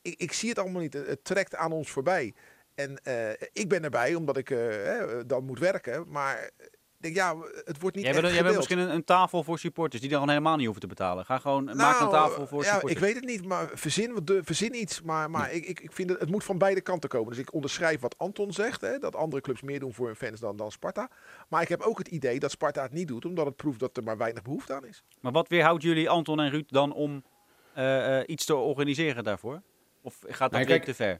ik, 0.01 0.19
ik 0.19 0.33
zie 0.33 0.49
het 0.49 0.59
allemaal 0.59 0.81
niet. 0.81 0.93
Het, 0.93 1.23
trekt 1.23 1.55
aan 1.55 1.71
ons 1.71 1.91
voorbij. 1.91 2.33
En 2.75 3.03
eh, 3.03 3.47
ik 3.53 3.69
ben 3.69 3.83
erbij 3.83 4.15
omdat 4.15 4.37
ik 4.37 4.55
dan 5.27 5.45
moet 5.45 5.59
werken. 5.59 6.09
Maar 6.09 6.51
denk, 7.13 7.27
ja, 7.27 7.35
het 7.65 7.79
wordt 7.79 7.95
niet 7.95 8.05
Jij 8.05 8.23
echt 8.23 8.33
jij 8.33 8.55
misschien 8.55 8.77
een, 8.77 8.93
een 8.93 9.03
tafel 9.03 9.43
voor 9.43 9.59
supporters 9.59 10.01
die 10.01 10.11
dan 10.11 10.29
helemaal 10.29 10.55
niet 10.55 10.65
hoeven 10.65 10.81
te 10.81 10.87
betalen. 10.87 11.25
Ga 11.25 11.39
gewoon, 11.39 11.63
maak 11.63 11.99
een 11.99 12.07
Nou, 12.07 12.11
tafel 12.11 12.47
voor 12.47 12.63
ja, 12.63 12.71
supporters. 12.71 12.93
ik 12.93 12.99
weet 12.99 13.15
het 13.15 13.25
niet, 13.25 13.45
maar 13.45 13.69
verzin, 13.73 14.13
wat 14.13 14.27
de, 14.27 14.41
verzin 14.43 14.75
iets. 14.75 15.01
Maar, 15.01 15.29
maar 15.29 15.53
ik, 15.53 15.65
ik, 15.65 15.79
ik 15.79 15.91
vind 15.91 16.09
het, 16.09 16.19
het 16.19 16.29
moet 16.29 16.43
van 16.43 16.57
beide 16.57 16.81
kanten 16.81 17.09
komen. 17.09 17.29
Dus 17.29 17.37
ik 17.37 17.53
onderschrijf 17.53 17.99
wat 17.99 18.17
Anton 18.17 18.53
zegt, 18.53 18.81
hè, 18.81 18.97
dat 18.97 19.15
andere 19.15 19.41
clubs 19.41 19.61
meer 19.61 19.79
doen 19.79 19.93
voor 19.93 20.05
hun 20.05 20.15
fans 20.15 20.39
dan, 20.39 20.57
dan 20.57 20.71
Sparta. 20.71 21.09
Maar 21.47 21.61
ik 21.61 21.69
heb 21.69 21.81
ook 21.81 21.97
het 21.97 22.07
idee 22.07 22.39
dat 22.39 22.51
Sparta 22.51 22.81
het 22.81 22.91
niet 22.91 23.07
doet, 23.07 23.25
omdat 23.25 23.45
het 23.45 23.55
proeft 23.55 23.79
dat 23.79 23.97
er 23.97 24.03
maar 24.03 24.17
weinig 24.17 24.43
behoefte 24.43 24.73
aan 24.73 24.85
is. 24.85 25.03
Maar 25.19 25.31
wat 25.31 25.47
weerhoudt 25.47 25.83
jullie, 25.83 26.09
Anton 26.09 26.39
en 26.39 26.49
Ruud, 26.49 26.69
dan 26.69 26.93
om 26.93 27.23
eh, 27.73 28.19
eh, 28.19 28.23
iets 28.27 28.45
te 28.45 28.55
organiseren 28.55 29.23
daarvoor? 29.23 29.61
Of 30.01 30.19
gaat 30.27 30.51
dat 30.51 30.51
Nee, 30.51 30.65
kijk, 30.65 30.83
te 30.83 30.93
ver? 30.93 31.19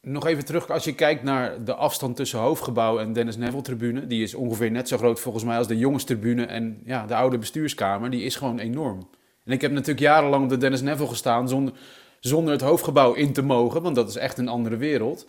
Nog 0.00 0.26
even 0.26 0.44
terug, 0.44 0.70
als 0.70 0.84
je 0.84 0.94
kijkt 0.94 1.22
naar 1.22 1.64
de 1.64 1.74
afstand 1.74 2.16
tussen 2.16 2.38
Hoofdgebouw 2.38 2.98
en 2.98 3.12
Dennis 3.12 3.36
Neville 3.36 3.62
tribune. 3.62 4.06
Die 4.06 4.22
is 4.22 4.34
ongeveer 4.34 4.70
net 4.70 4.88
zo 4.88 4.96
groot 4.96 5.20
volgens 5.20 5.44
mij 5.44 5.56
als 5.58 5.66
de 5.66 5.78
jongenstribune 5.78 6.44
en 6.44 6.80
ja, 6.84 7.06
de 7.06 7.14
oude 7.14 7.38
bestuurskamer. 7.38 8.10
Die 8.10 8.22
is 8.22 8.36
gewoon 8.36 8.58
enorm. 8.58 9.08
En 9.44 9.52
ik 9.52 9.60
heb 9.60 9.70
natuurlijk 9.70 10.00
jarenlang 10.00 10.42
op 10.44 10.48
de 10.48 10.56
Dennis 10.56 10.80
Neville 10.80 11.08
gestaan 11.08 11.48
zonder, 11.48 11.74
zonder 12.20 12.52
het 12.52 12.60
hoofdgebouw 12.62 13.12
in 13.12 13.32
te 13.32 13.42
mogen, 13.42 13.82
want 13.82 13.94
dat 13.94 14.08
is 14.08 14.16
echt 14.16 14.38
een 14.38 14.48
andere 14.48 14.76
wereld. 14.76 15.26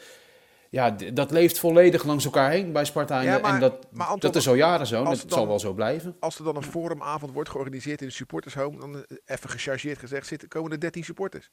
Ja, 0.69 0.91
dat 1.13 1.31
leeft 1.31 1.59
volledig 1.59 2.03
langs 2.03 2.25
elkaar 2.25 2.51
heen 2.51 2.71
bij 2.71 2.85
Sparta. 2.85 3.19
En, 3.19 3.25
Ja, 3.25 3.37
maar- 3.39 3.53
en 3.53 3.59
dat, 3.59 3.87
Anton, 3.97 4.19
dat 4.19 4.35
is 4.35 4.47
al 4.47 4.53
jaren 4.53 4.87
zo 4.87 5.03
dat 5.03 5.25
zal 5.27 5.47
wel 5.47 5.59
zo 5.59 5.73
blijven. 5.73 6.15
Als 6.19 6.37
er 6.37 6.43
dan 6.43 6.55
een 6.55 6.63
forumavond 6.63 7.31
wordt 7.33 7.49
georganiseerd 7.49 8.01
in 8.01 8.07
de 8.07 8.13
supportershome, 8.13 8.79
dan 8.79 8.95
eh, 8.95 9.01
even 9.25 9.49
gechargeerd 9.49 9.97
gezegd, 9.97 10.27
zitten, 10.27 10.47
komen 10.47 10.71
er 10.71 10.79
13 10.79 11.03
supporters. 11.03 11.51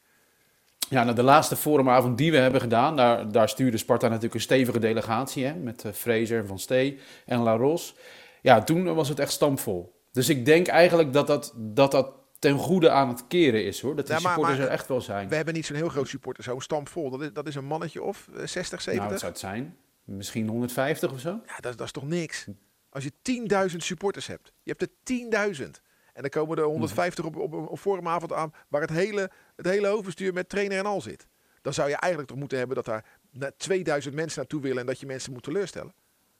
Ja, 0.89 1.03
nou, 1.05 1.17
de 1.17 1.23
laatste 1.23 1.57
forumavond 1.57 2.19
die 2.19 2.31
we 2.31 2.37
hebben 2.37 2.61
gedaan, 2.61 2.97
daar, 2.97 3.33
daar 3.33 3.49
stuurde 3.49 3.77
Sparta 3.77 4.07
natuurlijk 4.09 4.35
een 4.35 4.41
stevige 4.41 4.79
delegatie 4.79 5.45
hè, 5.45 5.55
met 5.55 5.85
eh, 5.85 5.93
Fraser, 5.93 6.47
Van 6.47 6.59
Stee 6.59 6.99
en 7.27 7.39
La 7.41 7.57
Ros. 7.57 7.95
Ja, 8.43 8.63
toen 8.63 8.95
was 8.95 9.09
het 9.09 9.19
echt 9.19 9.33
stampvol. 9.33 9.95
Dus 10.13 10.29
ik 10.29 10.45
denk 10.45 10.67
eigenlijk 10.67 11.13
dat 11.13 11.27
dat, 11.27 11.53
dat, 11.57 11.91
dat 11.91 12.13
ten 12.39 12.59
goede 12.59 12.91
aan 12.91 13.09
het 13.09 13.27
keren 13.29 13.65
is 13.65 13.81
hoor. 13.81 13.97
Dat 13.97 14.07
die 14.07 14.15
Ja, 14.15 14.21
maar- 14.21 14.31
supporters 14.33 14.59
maar- 14.59 14.69
er 14.69 14.73
echt 14.73 14.89
wel 14.89 15.01
zijn. 15.01 15.29
We 15.29 15.35
hebben 15.37 15.55
niet 15.55 15.67
zo'n 15.67 15.77
heel 15.77 15.89
groot 15.89 16.09
supportershome, 16.09 16.63
stampvol. 16.63 17.11
Dat 17.11 17.23
is, 17.23 17.33
dat 17.33 17.47
is 17.47 17.55
een 17.55 17.65
mannetje 17.65 18.03
of 18.03 18.29
eh, 18.37 18.47
60, 18.47 18.83
70. 18.83 18.95
Nou, 18.95 19.09
wat 19.11 19.19
zou 19.19 19.33
het 19.33 19.41
zijn? 19.41 19.77
Misschien 20.05 20.49
150 20.49 21.13
of 21.13 21.21
zo? 21.21 21.41
Ja, 21.47 21.57
dat, 21.61 21.77
dat 21.77 21.87
is 21.87 21.93
toch 21.93 22.07
niks? 22.09 22.47
Als 22.91 23.05
je 23.05 23.13
10.000 23.71 23.77
supporters 23.77 24.27
hebt, 24.27 24.53
je 24.63 24.75
hebt 24.77 24.83
er 24.83 25.55
10.000. 25.57 25.71
En 26.15 26.21
dan 26.23 26.31
komen 26.31 26.57
er 26.57 26.65
150 26.65 27.25
op, 27.25 27.37
op, 27.37 27.53
een 27.71 27.77
forumavond 27.77 28.33
aan 28.33 28.53
waar 28.69 28.81
het 28.81 28.91
hele, 28.91 29.31
het 29.57 29.67
hele 29.67 29.87
hoofdbestuur 29.87 30.33
met 30.33 30.49
trainer 30.49 30.79
en 30.79 30.87
al 30.87 31.01
zit. 31.01 31.27
Dan 31.63 31.75
zou 31.75 31.89
je 31.89 31.97
eigenlijk 31.97 32.31
toch 32.31 32.39
moeten 32.41 32.59
hebben 32.59 32.77
dat 32.77 32.85
daar 32.85 33.05
na 33.31 33.51
2000 33.57 34.15
mensen 34.15 34.39
naartoe 34.39 34.61
willen 34.61 34.79
en 34.81 34.87
dat 34.87 35.01
je 35.01 35.07
mensen 35.07 35.33
moet 35.33 35.43
teleurstellen. 35.43 35.95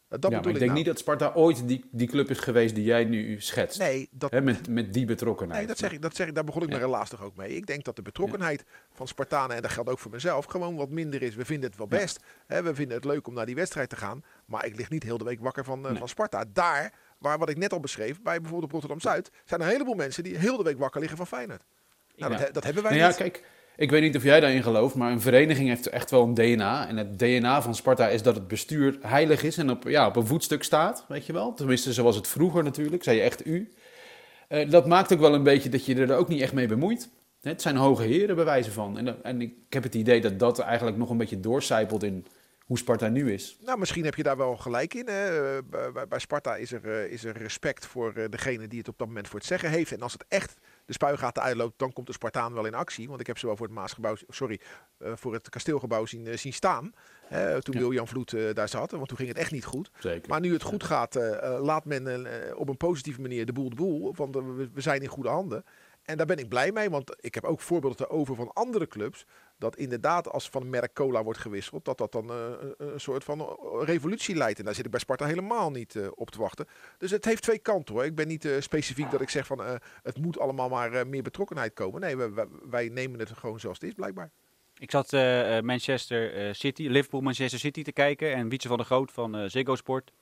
Dat 0.09 0.23
ja, 0.33 0.39
maar 0.39 0.39
ik 0.39 0.47
ik 0.47 0.59
denk 0.59 0.65
nou. 0.65 0.75
niet 0.75 0.87
dat 0.87 0.99
Sparta 0.99 1.33
ooit 1.35 1.69
die, 1.69 1.85
die 1.91 2.09
club 2.09 2.31
is 2.31 2.39
geweest 2.39 2.75
die 2.75 2.85
jij 2.85 3.05
nu 3.05 3.41
schetst. 3.41 3.79
Nee, 3.79 4.09
dat, 4.11 4.43
met, 4.43 4.69
met 4.69 4.93
die 4.93 5.05
betrokkenheid. 5.05 5.59
nee 5.59 5.69
dat, 5.69 5.79
zeg 5.79 5.93
ik, 5.93 6.03
dat 6.03 6.17
zeg 6.17 6.27
ik, 6.27 6.35
daar 6.35 6.45
begon 6.45 6.63
ik 6.63 6.69
Ja. 6.69 6.75
mijn 6.77 6.91
relaas 6.91 7.09
toch 7.09 7.23
ook 7.23 7.37
mee. 7.37 7.57
Ik 7.57 7.67
denk 7.67 7.85
dat 7.85 7.97
de 7.97 8.03
betrokkenheid 8.03 8.65
van 8.93 9.09
Spartanen, 9.09 9.57
en 9.57 9.63
dat 9.63 9.71
geldt 9.71 9.91
ook 9.91 9.99
voor 9.99 10.11
mezelf, 10.11 10.45
gewoon 10.45 10.77
wat 10.77 10.89
minder 10.91 11.23
is. 11.23 11.35
We 11.35 11.45
vinden 11.45 11.69
het 11.69 11.79
wel 11.79 11.89
best. 11.89 12.25
Hè, 12.47 12.63
we 12.63 12.75
vinden 12.75 12.97
het 12.97 13.05
leuk 13.05 13.27
om 13.27 13.35
naar 13.35 13.47
die 13.47 13.55
wedstrijd 13.55 13.89
te 13.89 13.97
gaan. 13.97 14.23
Maar 14.47 14.67
ik 14.67 14.77
lig 14.77 14.91
niet 14.91 15.03
heel 15.03 15.19
de 15.19 15.25
week 15.25 15.41
wakker 15.41 15.65
van, 15.65 15.85
eh, 15.85 15.91
Nee. 15.91 15.99
van 15.99 16.09
Sparta. 16.09 16.45
Daar, 16.53 16.93
waar 17.25 17.39
wat 17.39 17.49
ik 17.49 17.57
net 17.57 17.73
al 17.73 17.81
beschreef, 17.81 18.23
bij 18.23 18.41
bijvoorbeeld 18.41 18.73
Rotterdam-Zuid, 18.73 19.31
zijn 19.45 19.61
er 19.61 19.67
een 19.67 19.73
heleboel 19.73 19.95
mensen 19.95 20.23
die 20.23 20.37
heel 20.39 20.57
de 20.57 20.63
week 20.63 20.79
wakker 20.79 21.01
liggen 21.01 21.19
van 21.19 21.27
Feyenoord. 21.27 21.63
Nou, 22.17 22.33
Ja. 22.33 22.37
dat, 22.39 22.47
he- 22.47 22.53
dat 22.53 22.65
hebben 22.65 22.83
wij 22.83 22.93
Nou 22.93 23.03
ja, 23.05 23.09
niet. 23.09 23.17
kijk, 23.17 23.45
ik 23.77 23.91
weet 23.91 24.03
niet 24.03 24.17
of 24.17 24.23
jij 24.23 24.41
daarin 24.41 24.63
gelooft, 24.63 24.95
maar 24.95 25.13
een 25.13 25.21
vereniging 25.21 25.69
heeft 25.69 25.89
echt 25.89 26.11
wel 26.11 26.23
een 26.23 26.35
DNA. 26.35 26.89
En 26.89 26.97
het 26.97 27.19
DNA 27.19 27.63
van 27.63 27.75
Sparta 27.75 28.09
is 28.09 28.23
dat 28.23 28.35
het 28.35 28.49
bestuur 28.49 28.99
heilig 29.01 29.43
is 29.43 29.59
en 29.59 29.71
op, 29.71 29.83
ja, 29.89 30.07
op 30.07 30.17
een 30.17 30.27
voetstuk 30.27 30.63
staat, 30.63 31.05
weet 31.09 31.27
je 31.27 31.33
wel. 31.33 31.55
Tenminste, 31.55 31.93
zoals 31.93 32.17
het 32.17 32.29
vroeger 32.29 32.65
natuurlijk, 32.65 33.03
zei 33.03 33.17
je 33.17 33.23
echt 33.23 33.47
u. 33.47 33.73
Eh, 34.49 34.71
dat 34.71 34.87
maakt 34.87 35.13
ook 35.13 35.21
wel 35.21 35.35
een 35.35 35.43
beetje 35.43 35.69
dat 35.69 35.87
je 35.87 35.95
er 35.95 36.17
ook 36.17 36.29
niet 36.29 36.41
echt 36.41 36.53
mee 36.53 36.67
bemoeit. 36.67 37.09
Het 37.43 37.63
zijn 37.63 37.77
hoge 37.77 38.03
heren 38.03 38.37
bij 38.37 38.45
wijze 38.45 38.71
van. 38.73 38.99
En, 38.99 39.25
en 39.25 39.41
ik 39.41 39.53
heb 39.69 39.83
het 39.83 39.95
idee 39.95 40.21
dat 40.21 40.39
dat 40.39 40.59
eigenlijk 40.59 40.97
nog 40.97 41.11
een 41.11 41.17
beetje 41.17 41.41
doorcijpelt 41.41 42.03
in 42.03 42.27
hoe 42.65 42.79
Sparta 42.79 43.09
nu 43.09 43.33
is. 43.33 43.59
Nou, 43.61 43.79
misschien 43.79 44.05
heb 44.05 44.15
je 44.15 44.23
daar 44.23 44.37
wel 44.37 44.57
gelijk 44.57 44.95
in. 44.95 45.07
Hè. 45.09 45.57
Eh, 45.57 45.63
bij- 46.09 46.19
Sparta 46.19 46.57
is 46.57 46.73
er, 46.73 46.91
eh, 46.91 47.13
is 47.13 47.25
er 47.25 47.37
respect 47.37 47.87
voor 47.87 48.13
eh, 48.13 48.25
degene 48.31 48.69
die 48.69 48.79
het 48.79 48.89
op 48.89 48.99
dat 48.99 49.07
moment 49.07 49.29
voor 49.29 49.39
het 49.39 49.49
zeggen 49.49 49.71
heeft. 49.71 49.93
En 49.93 50.01
als 50.01 50.13
het 50.13 50.25
echt 50.29 50.55
de 50.85 50.93
spuigaten 50.93 51.43
uitloopt, 51.43 51.79
dan 51.79 51.93
komt 51.93 52.07
de 52.07 52.13
Spartaan 52.13 52.55
wel 52.55 52.65
in 52.67 52.75
actie. 52.75 53.09
Want 53.09 53.21
ik 53.21 53.27
heb 53.27 53.39
ze 53.39 53.47
wel 53.47 53.57
voor 53.57 53.67
het 53.67 53.75
Maasgebouw, 53.75 54.15
sorry, 54.29 54.61
voor 54.99 55.33
het 55.33 55.49
kasteelgebouw 55.49 56.07
zien, 56.07 56.39
zien 56.39 56.53
staan. 56.53 56.93
Hè, 57.27 57.63
toen 57.63 57.75
Ja. 57.75 57.81
Wiljan 57.81 58.09
Vloed 58.09 58.37
daar 58.55 58.69
zat. 58.69 58.91
Want 58.91 59.09
toen 59.09 59.17
ging 59.17 59.29
het 59.29 59.39
echt 59.39 59.51
niet 59.53 59.65
goed. 59.65 59.91
Zeker. 59.99 60.29
Maar 60.29 60.41
nu 60.41 60.53
het 60.53 60.63
goed 60.63 60.85
gaat, 60.85 61.15
laat 61.61 61.85
men 61.85 62.27
op 62.57 62.69
een 62.69 62.77
positieve 62.77 63.21
manier 63.21 63.47
de 63.47 63.53
boel 63.53 63.69
de 63.69 63.75
boel. 63.77 64.15
Want 64.17 64.35
we, 64.35 64.69
we 64.73 64.81
zijn 64.81 65.03
in 65.03 65.09
goede 65.09 65.29
handen. 65.29 65.65
En 66.03 66.17
daar 66.17 66.27
ben 66.27 66.39
ik 66.39 66.49
blij 66.49 66.73
mee, 66.73 66.91
want 66.91 67.17
ik 67.21 67.35
heb 67.35 67.45
ook 67.45 67.61
voorbeelden 67.61 68.11
over 68.11 68.37
van 68.37 68.53
andere 68.53 68.87
clubs. 68.87 69.27
Dat 69.65 69.77
inderdaad, 69.77 70.29
als 70.29 70.49
van 70.49 70.71
merk 70.71 70.95
cola 70.95 71.23
wordt 71.23 71.39
gewisseld, 71.39 71.85
dat 71.85 71.99
dat 71.99 72.13
dan 72.13 72.31
eh, 72.31 72.37
een, 72.77 73.01
soort 73.01 73.25
van 73.25 73.41
eh, 73.41 73.47
revolutie 73.85 74.35
leidt. 74.35 74.59
En 74.59 74.65
daar 74.65 74.75
zit 74.75 74.85
ik 74.85 74.91
bij 74.91 75.01
Sparta 75.01 75.27
helemaal 75.27 75.71
niet 75.71 75.97
eh, 75.97 76.07
op 76.15 76.31
te 76.31 76.39
wachten. 76.39 76.67
Dus 76.99 77.11
het 77.11 77.25
heeft 77.25 77.43
twee 77.43 77.59
kanten 77.59 77.95
hoor. 77.95 78.05
Ik 78.05 78.15
ben 78.15 78.29
niet 78.29 78.49
specifiek 78.59 79.11
dat 79.11 79.21
ik 79.21 79.31
zeg 79.31 79.47
van 79.47 79.81
het 80.03 80.19
moet 80.19 80.39
allemaal 80.39 80.69
maar 80.69 81.07
meer 81.07 81.23
betrokkenheid 81.23 81.75
komen. 81.75 82.01
Nee, 82.01 82.17
wij, 82.17 82.47
wij- 82.71 82.89
nemen 82.89 83.19
het 83.19 83.31
gewoon 83.31 83.61
zoals 83.61 83.79
het 83.81 83.89
is, 83.89 83.95
blijkbaar. 83.95 84.31
Ik 84.79 84.91
zat 84.91 85.13
Manchester 85.63 86.55
City, 86.55 86.87
Liverpool 86.87 87.21
Manchester 87.21 87.59
City 87.59 87.83
te 87.83 87.93
kijken 87.93 88.35
en 88.35 88.49
Wietse 88.49 88.69
van 88.69 88.77
der 88.77 88.87
Groot 88.87 89.13
van 89.13 89.51
Ziggo 89.51 89.77
Sport. 89.77 90.13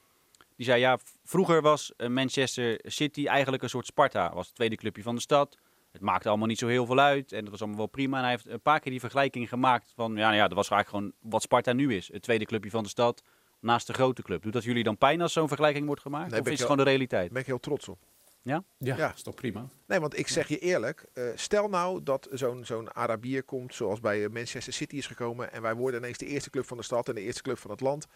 Die 0.56 0.66
zei 0.66 0.80
ja, 0.80 0.98
vroeger 1.24 1.62
was 1.62 1.92
Manchester 2.08 2.80
City 2.82 3.26
eigenlijk 3.26 3.62
een 3.62 3.68
soort 3.68 3.86
Sparta. 3.86 4.34
Was 4.34 4.46
het 4.46 4.54
tweede 4.54 4.76
clubje 4.76 5.02
van 5.02 5.14
de 5.14 5.20
stad. 5.20 5.58
Het 5.92 6.00
maakte 6.00 6.28
allemaal 6.28 6.46
niet 6.46 6.58
zo 6.58 6.66
heel 6.66 6.86
veel 6.86 6.98
uit 6.98 7.32
en 7.32 7.40
dat 7.40 7.50
was 7.50 7.60
allemaal 7.60 7.78
wel 7.78 7.86
prima. 7.86 8.16
En 8.16 8.22
hij 8.22 8.30
heeft 8.32 8.46
een 8.46 8.60
paar 8.60 8.80
keer 8.80 8.90
die 8.90 9.00
vergelijking 9.00 9.48
gemaakt 9.48 9.92
van 9.94 10.12
ja, 10.16 10.24
nou 10.24 10.34
ja 10.34 10.48
dat 10.48 10.56
was 10.56 10.70
eigenlijk 10.70 10.88
gewoon 11.04 11.30
wat 11.32 11.42
Sparta 11.42 11.72
nu 11.72 11.94
is. 11.94 12.12
Het 12.12 12.22
tweede 12.22 12.44
clubje 12.44 12.70
van 12.70 12.82
de 12.82 12.88
stad 12.88 13.22
naast 13.60 13.86
de 13.86 13.92
grote 13.92 14.22
club. 14.22 14.42
Doet 14.42 14.52
dat 14.52 14.64
jullie 14.64 14.82
dan 14.84 14.98
pijn 14.98 15.20
als 15.20 15.32
zo'n 15.32 15.48
vergelijking 15.48 15.86
wordt 15.86 16.02
gemaakt? 16.02 16.30
Nee, 16.30 16.40
of 16.40 16.46
is 16.46 16.52
het 16.52 16.62
gewoon 16.62 16.76
de 16.76 16.82
realiteit? 16.82 17.22
Daar 17.22 17.32
ben 17.32 17.40
ik 17.40 17.46
heel 17.46 17.60
trots 17.60 17.88
op. 17.88 17.98
Ja, 18.42 18.64
Ja. 18.78 19.12
is 19.14 19.22
toch 19.22 19.34
prima. 19.34 19.68
Nee, 19.86 20.00
want 20.00 20.18
ik 20.18 20.28
zeg 20.28 20.48
je 20.48 20.58
eerlijk, 20.58 21.06
eh, 21.14 21.24
stel 21.34 21.68
nou 21.68 22.02
dat 22.02 22.28
zo'n 22.32 22.64
zo'n 22.64 22.92
Arabier 22.94 23.42
komt 23.42 23.74
zoals 23.74 24.00
bij 24.00 24.24
eh, 24.24 24.30
Manchester 24.30 24.72
City 24.72 24.96
is 24.96 25.06
gekomen 25.06 25.52
en 25.52 25.62
wij 25.62 25.74
worden 25.74 26.00
ineens 26.00 26.18
de 26.18 26.26
eerste 26.26 26.50
club 26.50 26.66
van 26.66 26.76
de 26.76 26.82
stad 26.82 27.08
en 27.08 27.14
de 27.14 27.20
eerste 27.20 27.42
club 27.42 27.58
van 27.58 27.70
het 27.70 27.80
land. 27.80 28.06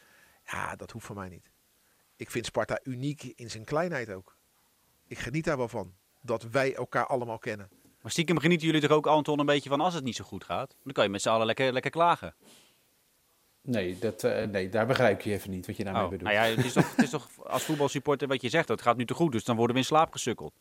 Ja, 0.44 0.76
dat 0.76 0.90
hoeft 0.90 1.06
van 1.06 1.16
mij 1.16 1.28
niet. 1.28 1.50
Ik 2.16 2.30
vind 2.30 2.46
Sparta 2.46 2.80
uniek 2.82 3.22
in 3.22 3.50
zijn 3.50 3.64
kleinheid 3.64 4.10
ook. 4.10 4.36
Ik 5.06 5.18
geniet 5.18 5.44
daar 5.44 5.56
wel 5.56 5.68
van. 5.68 5.94
Dat 6.26 6.42
wij 6.50 6.74
elkaar 6.74 7.06
allemaal 7.06 7.38
kennen. 7.38 7.68
Maar 8.02 8.10
stiekem 8.10 8.38
genieten 8.38 8.66
jullie 8.66 8.82
er 8.82 8.92
ook, 8.92 9.06
Anton, 9.06 9.38
een 9.38 9.46
beetje 9.46 9.68
van 9.68 9.80
als 9.80 9.94
het 9.94 10.04
niet 10.04 10.16
zo 10.16 10.24
goed 10.24 10.44
gaat? 10.44 10.76
Dan 10.84 10.92
kan 10.92 11.04
je 11.04 11.10
met 11.10 11.22
z'n 11.22 11.28
allen 11.28 11.46
lekker, 11.46 11.72
lekker 11.72 11.90
klagen. 11.90 12.34
Nee, 13.62 13.98
dat, 13.98 14.24
eh, 14.24 14.46
nee, 14.46 14.68
daar 14.68 14.86
begrijp 14.86 15.20
je 15.20 15.32
even 15.32 15.50
niet 15.50 15.66
wat 15.66 15.76
je 15.76 15.84
daarmee 15.84 16.02
Oh, 16.02 16.08
bedoelt. 16.10 16.30
nou 16.32 16.46
ja, 16.46 16.54
het 16.56 16.64
is, 16.64 16.72
toch, 16.72 16.90
het 16.96 17.04
is 17.04 17.10
toch 17.10 17.28
als 17.46 17.62
voetbalsupporter 17.62 18.28
wat 18.28 18.42
je 18.42 18.48
zegt, 18.48 18.68
dat 18.68 18.82
gaat 18.82 18.96
nu 18.96 19.04
te 19.04 19.14
goed, 19.14 19.32
dus 19.32 19.44
dan 19.44 19.56
worden 19.56 19.74
we 19.74 19.80
in 19.80 19.86
slaap 19.86 20.12
gesukkeld. 20.12 20.52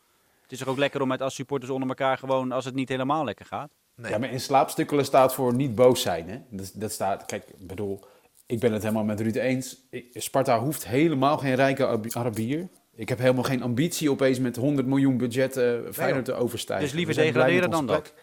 Het 0.42 0.52
is 0.52 0.58
toch 0.60 0.68
ook 0.68 0.78
lekker 0.78 1.02
om 1.02 1.08
met 1.08 1.22
als 1.22 1.36
supporters 1.36 1.72
onder 1.72 1.90
elkaar 1.90 2.18
gewoon, 2.18 2.52
als 2.52 2.66
het 2.66 2.74
niet 2.76 2.90
helemaal 2.90 3.24
lekker 3.24 3.46
gaat. 3.46 3.72
Nee. 3.96 4.12
Ja, 4.12 4.18
maar 4.18 4.30
in 4.32 4.40
slaapstukkelen 4.40 5.06
staat 5.06 5.34
voor 5.34 5.54
niet 5.54 5.76
boos 5.76 6.02
zijn. 6.02 6.30
Hè? 6.30 6.40
Dat, 6.50 6.72
dat 6.76 6.92
staat, 6.92 7.26
kijk, 7.26 7.50
ik 7.58 7.68
bedoel, 7.68 8.00
ik 8.46 8.60
ben 8.60 8.74
het 8.74 8.82
helemaal 8.82 9.04
met 9.04 9.20
Ruud 9.22 9.36
eens. 9.36 9.78
Sparta 10.14 10.60
hoeft 10.60 10.88
helemaal 10.88 11.38
geen 11.38 11.56
rijke 11.56 11.86
Arabi- 11.86 12.10
Arabier. 12.14 12.68
Ik 12.96 13.10
heb 13.10 13.18
helemaal 13.18 13.44
geen 13.44 13.62
ambitie 13.64 14.12
opeens 14.12 14.40
met 14.40 14.56
100 14.56 14.88
miljoen 14.88 15.18
budget 15.18 15.58
eh 15.58 15.74
Feyenoord 15.92 16.26
te 16.26 16.34
overstijgen. 16.34 16.86
Dus 16.86 16.96
liever 16.96 17.16
degraderen 17.16 17.70
dan 17.70 17.86
plek. 17.86 18.14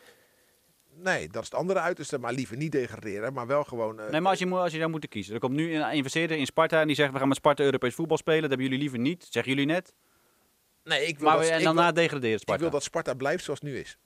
Nee, 0.96 1.28
dat 1.28 1.42
is 1.42 1.48
het 1.50 1.58
andere 1.58 1.78
uiterste. 1.80 2.18
Maar 2.18 2.32
liever 2.32 2.56
niet 2.56 2.72
degraderen, 2.72 3.32
maar 3.32 3.46
wel 3.46 3.64
gewoon... 3.64 4.00
eh, 4.00 4.10
Nee, 4.10 4.20
maar 4.20 4.30
als 4.30 4.38
je, 4.38 4.46
moet- 4.46 4.58
als 4.58 4.72
je 4.72 4.78
zou 4.78 4.90
moeten 4.90 5.08
kiezen. 5.08 5.34
Er 5.34 5.40
komt 5.40 5.54
nu 5.54 5.74
een 5.74 5.92
investeerder 5.92 6.36
in 6.36 6.46
Sparta 6.46 6.80
en 6.80 6.86
die 6.86 6.96
zegt, 6.96 7.12
we 7.12 7.18
gaan 7.18 7.28
met 7.28 7.36
Sparta 7.36 7.62
Europees 7.64 7.94
voetbal 7.94 8.16
spelen. 8.16 8.40
Dat 8.40 8.48
hebben 8.50 8.66
jullie 8.68 8.82
liever 8.82 8.98
niet, 8.98 9.26
zeggen 9.30 9.52
jullie 9.52 9.66
net. 9.66 9.94
nee, 10.84 11.06
ik 11.06 11.18
wil, 11.18 11.28
Maar 11.28 11.36
dat, 11.36 11.46
we, 11.46 11.52
en 11.52 11.58
ik 11.58 11.64
dan 11.64 11.74
wil- 11.74 11.82
na 11.84 11.92
degraderen 11.92 12.34
ik 12.36 12.40
Sparta. 12.40 12.60
wil 12.62 12.70
dat 12.70 12.82
Sparta 12.82 13.14
blijft 13.14 13.44
zoals 13.44 13.60
het 13.60 13.68
nu 13.70 13.78
is. 13.78 13.96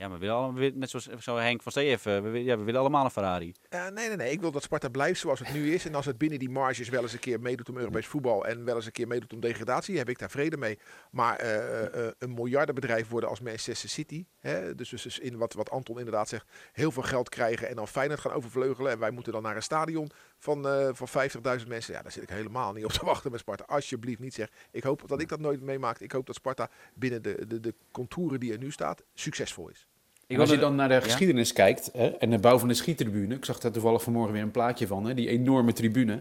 Ja, 0.00 0.08
maar 0.08 0.18
we 0.18 0.26
willen 0.26 0.42
allemaal, 0.42 0.70
net 0.74 0.90
zoals 0.90 1.06
zo 1.06 1.36
Henk 1.36 1.62
van 1.62 1.72
Stee 1.72 1.98
we, 2.02 2.44
ja, 2.44 2.58
we 2.58 2.64
willen 2.64 2.80
allemaal 2.80 3.04
een 3.04 3.10
Ferrari. 3.10 3.54
Ja, 3.68 3.90
nee, 3.90 4.08
nee, 4.08 4.16
nee. 4.16 4.30
Ik 4.30 4.40
wil 4.40 4.50
dat 4.50 4.62
Sparta 4.62 4.88
blijft 4.88 5.20
zoals 5.20 5.38
het 5.38 5.52
nu 5.52 5.74
is. 5.74 5.86
En 5.86 5.94
als 5.94 6.06
het 6.06 6.18
binnen 6.18 6.38
die 6.38 6.50
marges 6.50 6.88
wel 6.88 7.02
eens 7.02 7.12
een 7.12 7.18
keer 7.18 7.40
meedoet 7.40 7.68
om 7.68 7.76
Europees 7.76 8.06
voetbal 8.06 8.46
en 8.46 8.64
wel 8.64 8.76
eens 8.76 8.86
een 8.86 8.92
keer 8.92 9.06
meedoet 9.06 9.32
om 9.32 9.40
degradatie, 9.40 9.98
heb 9.98 10.08
ik 10.08 10.18
daar 10.18 10.30
vrede 10.30 10.56
mee. 10.56 10.78
Maar 11.10 11.36
eh, 11.36 11.56
eh, 11.56 12.06
eh, 12.06 12.12
een 12.18 12.34
miljardenbedrijf 12.34 13.08
worden 13.08 13.28
als 13.30 13.40
Manchester 13.40 13.88
City, 13.88 14.24
hè, 14.38 14.74
dus, 14.74 14.88
dus, 14.88 15.02
dus 15.02 15.18
in 15.18 15.36
wat, 15.36 15.52
wat 15.52 15.70
Anton 15.70 15.98
inderdaad 15.98 16.28
zegt, 16.28 16.46
heel 16.72 16.90
veel 16.90 17.02
geld 17.02 17.28
krijgen 17.28 17.68
en 17.68 17.76
dan 17.76 17.88
Feyenoord 17.88 18.20
gaan 18.20 18.32
overvleugelen. 18.32 18.92
En 18.92 18.98
wij 18.98 19.10
moeten 19.10 19.32
dan 19.32 19.42
naar 19.42 19.56
een 19.56 19.62
stadion 19.62 20.10
van, 20.38 20.68
eh 20.68 20.88
van 20.92 21.30
50.000 21.60 21.66
mensen. 21.66 21.94
Ja, 21.94 22.02
daar 22.02 22.12
zit 22.12 22.22
ik 22.22 22.28
helemaal 22.28 22.72
niet 22.72 22.84
op 22.84 22.92
te 22.92 23.04
wachten 23.04 23.30
met 23.30 23.40
Sparta. 23.40 23.64
Alsjeblieft 23.66 24.20
niet 24.20 24.34
zeg. 24.34 24.50
Ik 24.70 24.82
hoop 24.82 25.02
dat 25.06 25.20
ik 25.20 25.28
dat 25.28 25.40
nooit 25.40 25.60
meemaak. 25.60 25.98
Ik 25.98 26.12
hoop 26.12 26.26
dat 26.26 26.34
Sparta 26.34 26.70
binnen 26.94 27.22
de, 27.22 27.46
de, 27.46 27.60
de 27.60 27.74
contouren 27.90 28.40
die 28.40 28.52
er 28.52 28.58
nu 28.58 28.70
staat, 28.70 29.02
succesvol 29.14 29.68
is. 29.68 29.88
En 30.34 30.40
als 30.40 30.50
je 30.50 30.58
dan 30.58 30.74
naar 30.74 30.88
de 30.88 30.94
Ja? 30.94 31.00
geschiedenis 31.00 31.52
kijkt 31.52 31.90
hè, 31.92 32.06
en 32.06 32.30
de 32.30 32.38
bouw 32.38 32.58
van 32.58 32.68
de 32.68 32.74
schiettribune. 32.74 33.34
Ik 33.34 33.44
zag 33.44 33.58
daar 33.60 33.72
toevallig 33.72 34.02
vanmorgen 34.02 34.32
weer 34.32 34.42
een 34.42 34.50
plaatje 34.50 34.86
van, 34.86 35.06
hè, 35.06 35.14
die 35.14 35.28
enorme 35.28 35.72
tribune. 35.72 36.20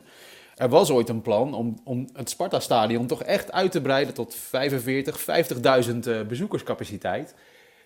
Er 0.55 0.69
was 0.69 0.89
ooit 0.91 1.09
een 1.09 1.21
plan 1.21 1.53
om, 1.53 1.79
om 1.83 2.07
het 2.13 2.29
Sparta-stadion 2.29 3.07
toch 3.07 3.23
echt 3.23 3.51
uit 3.51 3.71
te 3.71 3.81
breiden 3.81 4.13
tot 4.13 4.35
45, 4.35 5.19
50.000 5.89 5.97
eh, 6.07 6.21
bezoekerscapaciteit. 6.27 7.35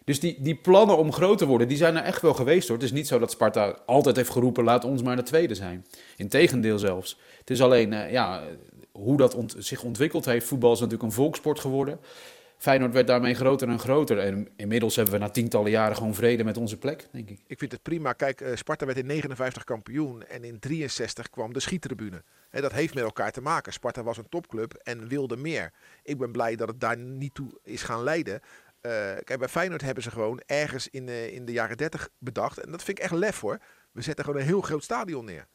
Dus 0.05 0.19
die, 0.19 0.37
die 0.39 0.55
plannen 0.55 0.97
om 0.97 1.11
groot 1.13 1.37
te 1.37 1.45
worden, 1.45 1.67
die 1.67 1.77
zijn 1.77 1.95
er 1.95 2.03
echt 2.03 2.21
wel 2.21 2.33
geweest 2.33 2.67
hoor. 2.67 2.77
Het 2.77 2.85
is 2.85 2.91
niet 2.91 3.07
zo 3.07 3.19
dat 3.19 3.31
Sparta 3.31 3.77
altijd 3.85 4.15
heeft 4.15 4.29
geroepen, 4.29 4.63
laat 4.63 4.85
ons 4.85 5.01
maar 5.01 5.15
de 5.15 5.23
tweede 5.23 5.55
zijn. 5.55 5.85
Integendeel 6.17 6.79
zelfs. 6.79 7.19
Het 7.39 7.49
is 7.49 7.61
alleen, 7.61 7.93
eh, 7.93 8.11
ja, 8.11 8.41
hoe 8.91 9.17
dat 9.17 9.35
ont- 9.35 9.55
zich 9.57 9.83
ontwikkeld 9.83 10.25
heeft. 10.25 10.47
Voetbal 10.47 10.71
is 10.71 10.79
natuurlijk 10.79 11.03
een 11.09 11.15
volkssport 11.15 11.59
geworden. 11.59 11.99
Feyenoord 12.63 12.93
werd 12.93 13.07
daarmee 13.07 13.33
groter 13.33 13.69
en 13.69 13.79
groter. 13.79 14.19
En 14.19 14.47
inmiddels 14.55 14.95
hebben 14.95 15.13
we 15.13 15.19
na 15.19 15.29
tientallen 15.29 15.71
jaren 15.71 15.95
gewoon 15.95 16.15
vrede 16.15 16.43
met 16.43 16.57
onze 16.57 16.77
plek, 16.77 17.07
denk 17.11 17.29
ik. 17.29 17.39
Ik 17.47 17.59
vind 17.59 17.71
het 17.71 17.81
prima. 17.81 18.13
Kijk, 18.13 18.41
eh, 18.41 18.55
Sparta 18.55 18.85
werd 18.85 18.97
in 18.97 19.05
59 19.05 19.63
kampioen 19.63 20.23
en 20.23 20.43
in 20.43 20.59
63 20.59 21.29
kwam 21.29 21.53
de 21.53 21.59
schiettribune. 21.59 22.23
Hè, 22.49 22.61
dat 22.61 22.71
heeft 22.71 22.93
met 22.93 23.03
elkaar 23.03 23.31
te 23.31 23.41
maken. 23.41 23.73
Sparta 23.73 24.03
was 24.03 24.17
een 24.17 24.29
topclub 24.29 24.73
en 24.73 25.07
wilde 25.07 25.37
meer. 25.37 25.71
Ik 26.03 26.17
ben 26.17 26.31
blij 26.31 26.55
dat 26.55 26.67
het 26.67 26.79
daar 26.79 26.97
niet 26.97 27.33
toe 27.33 27.59
is 27.63 27.81
gaan 27.81 28.03
leiden. 28.03 28.39
Eh, 28.81 28.91
kijk, 29.23 29.39
bij 29.39 29.47
Feyenoord 29.47 29.81
hebben 29.81 30.03
ze 30.03 30.11
gewoon 30.11 30.41
ergens 30.45 30.87
in, 30.89 31.09
eh, 31.09 31.33
in 31.33 31.45
de 31.45 31.51
jaren 31.51 31.77
30 31.77 32.09
bedacht. 32.17 32.57
En 32.57 32.71
dat 32.71 32.83
vind 32.83 32.97
ik 32.97 33.03
echt 33.03 33.13
lef 33.13 33.39
hoor. 33.39 33.59
We 33.91 34.01
zetten 34.01 34.25
gewoon 34.25 34.39
een 34.39 34.47
heel 34.47 34.61
groot 34.61 34.83
stadion 34.83 35.25
neer. 35.25 35.47